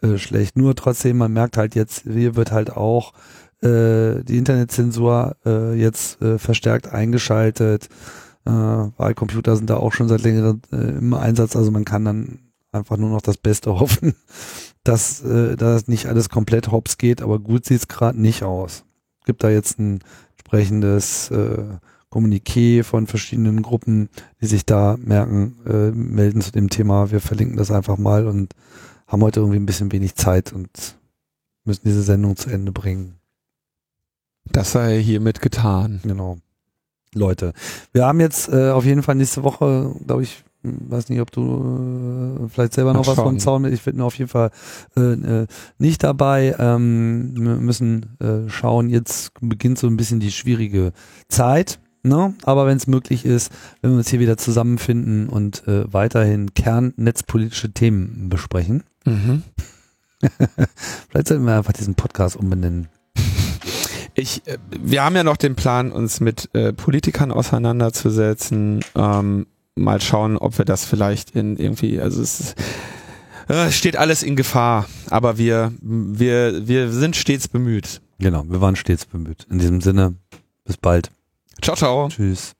äh, 0.02 0.18
schlecht. 0.18 0.56
Nur 0.56 0.74
trotzdem, 0.74 1.16
man 1.16 1.32
merkt 1.32 1.56
halt 1.56 1.74
jetzt, 1.74 2.02
hier 2.02 2.36
wird 2.36 2.52
halt 2.52 2.76
auch 2.76 3.14
äh, 3.62 4.22
die 4.24 4.38
Internetzensur 4.38 5.36
äh, 5.44 5.74
jetzt 5.74 6.20
äh, 6.22 6.38
verstärkt 6.38 6.88
eingeschaltet. 6.88 7.88
Äh, 8.44 8.50
Wahlcomputer 8.50 9.56
sind 9.56 9.70
da 9.70 9.76
auch 9.76 9.92
schon 9.92 10.08
seit 10.08 10.22
längerem 10.22 10.62
äh, 10.72 10.76
im 10.76 11.14
Einsatz, 11.14 11.56
also 11.56 11.70
man 11.70 11.84
kann 11.84 12.04
dann 12.04 12.38
einfach 12.72 12.96
nur 12.96 13.10
noch 13.10 13.22
das 13.22 13.36
Beste 13.36 13.74
hoffen, 13.80 14.14
dass 14.84 15.22
äh, 15.22 15.56
das 15.56 15.88
nicht 15.88 16.06
alles 16.06 16.28
komplett 16.28 16.70
hops 16.70 16.98
geht, 16.98 17.22
aber 17.22 17.38
gut 17.38 17.64
sieht 17.64 17.80
es 17.80 17.88
gerade 17.88 18.20
nicht 18.20 18.42
aus. 18.42 18.84
Gibt 19.24 19.44
da 19.44 19.50
jetzt 19.50 19.78
ein 19.78 20.00
entsprechendes 20.30 21.30
äh, 21.30 21.64
Kommuniqué 22.10 22.84
von 22.84 23.06
verschiedenen 23.06 23.60
Gruppen, 23.62 24.08
die 24.40 24.46
sich 24.46 24.64
da 24.64 24.96
merken, 24.98 25.56
äh, 25.66 25.90
melden 25.90 26.40
zu 26.40 26.52
dem 26.52 26.70
Thema. 26.70 27.10
Wir 27.10 27.20
verlinken 27.20 27.58
das 27.58 27.70
einfach 27.70 27.98
mal 27.98 28.26
und 28.26 28.54
haben 29.06 29.22
heute 29.22 29.40
irgendwie 29.40 29.58
ein 29.58 29.66
bisschen 29.66 29.92
wenig 29.92 30.14
Zeit 30.14 30.52
und 30.54 30.96
müssen 31.64 31.82
diese 31.84 32.02
Sendung 32.02 32.36
zu 32.36 32.48
Ende 32.48 32.72
bringen. 32.72 33.17
Das 34.52 34.72
sei 34.72 35.00
hiermit 35.02 35.40
getan. 35.40 36.00
Genau. 36.02 36.38
Leute, 37.14 37.52
wir 37.92 38.06
haben 38.06 38.20
jetzt 38.20 38.48
äh, 38.48 38.70
auf 38.70 38.84
jeden 38.84 39.02
Fall 39.02 39.14
nächste 39.14 39.42
Woche, 39.42 39.94
glaube 40.06 40.22
ich, 40.22 40.44
hm, 40.62 40.90
weiß 40.90 41.08
nicht, 41.08 41.20
ob 41.20 41.30
du 41.30 42.44
äh, 42.44 42.48
vielleicht 42.48 42.74
selber 42.74 42.92
noch 42.92 43.02
Ach, 43.02 43.08
was 43.08 43.16
von 43.16 43.38
Zaun 43.38 43.62
mit. 43.62 43.72
Ich 43.72 43.82
bin 43.82 44.00
auf 44.00 44.14
jeden 44.16 44.30
Fall 44.30 44.50
äh, 44.96 45.00
äh, 45.00 45.46
nicht 45.78 46.02
dabei. 46.02 46.54
Ähm, 46.58 47.32
wir 47.34 47.56
müssen 47.56 48.18
äh, 48.20 48.48
schauen. 48.48 48.88
Jetzt 48.88 49.32
beginnt 49.40 49.78
so 49.78 49.86
ein 49.86 49.96
bisschen 49.96 50.20
die 50.20 50.32
schwierige 50.32 50.92
Zeit. 51.28 51.78
Ne? 52.02 52.34
Aber 52.44 52.66
wenn 52.66 52.76
es 52.76 52.86
möglich 52.86 53.24
ist, 53.24 53.52
wenn 53.80 53.90
wir 53.92 53.98
uns 53.98 54.08
hier 54.08 54.20
wieder 54.20 54.36
zusammenfinden 54.36 55.28
und 55.28 55.66
äh, 55.66 55.92
weiterhin 55.92 56.54
kernnetzpolitische 56.54 57.72
Themen 57.72 58.28
besprechen. 58.28 58.84
Mhm. 59.04 59.42
vielleicht 61.08 61.28
sollten 61.28 61.44
wir 61.44 61.56
einfach 61.56 61.72
diesen 61.72 61.94
Podcast 61.94 62.36
umbenennen. 62.36 62.88
Ich, 64.18 64.46
äh, 64.46 64.58
wir 64.70 65.04
haben 65.04 65.14
ja 65.14 65.22
noch 65.22 65.36
den 65.36 65.54
Plan, 65.54 65.92
uns 65.92 66.20
mit 66.20 66.52
äh, 66.52 66.72
Politikern 66.72 67.30
auseinanderzusetzen. 67.30 68.84
Ähm, 68.96 69.46
mal 69.76 70.00
schauen, 70.00 70.36
ob 70.36 70.58
wir 70.58 70.64
das 70.64 70.84
vielleicht 70.84 71.36
in 71.36 71.56
irgendwie, 71.56 72.00
also 72.00 72.20
es 72.20 72.54
äh, 73.48 73.70
steht 73.70 73.96
alles 73.96 74.24
in 74.24 74.34
Gefahr, 74.34 74.86
aber 75.08 75.38
wir, 75.38 75.72
wir, 75.80 76.66
wir 76.66 76.90
sind 76.90 77.14
stets 77.14 77.46
bemüht. 77.46 78.00
Genau, 78.18 78.44
wir 78.48 78.60
waren 78.60 78.74
stets 78.74 79.06
bemüht. 79.06 79.46
In 79.50 79.60
diesem 79.60 79.80
Sinne, 79.80 80.16
bis 80.64 80.76
bald. 80.76 81.10
Ciao, 81.62 81.76
ciao. 81.76 82.08
Tschüss. 82.08 82.57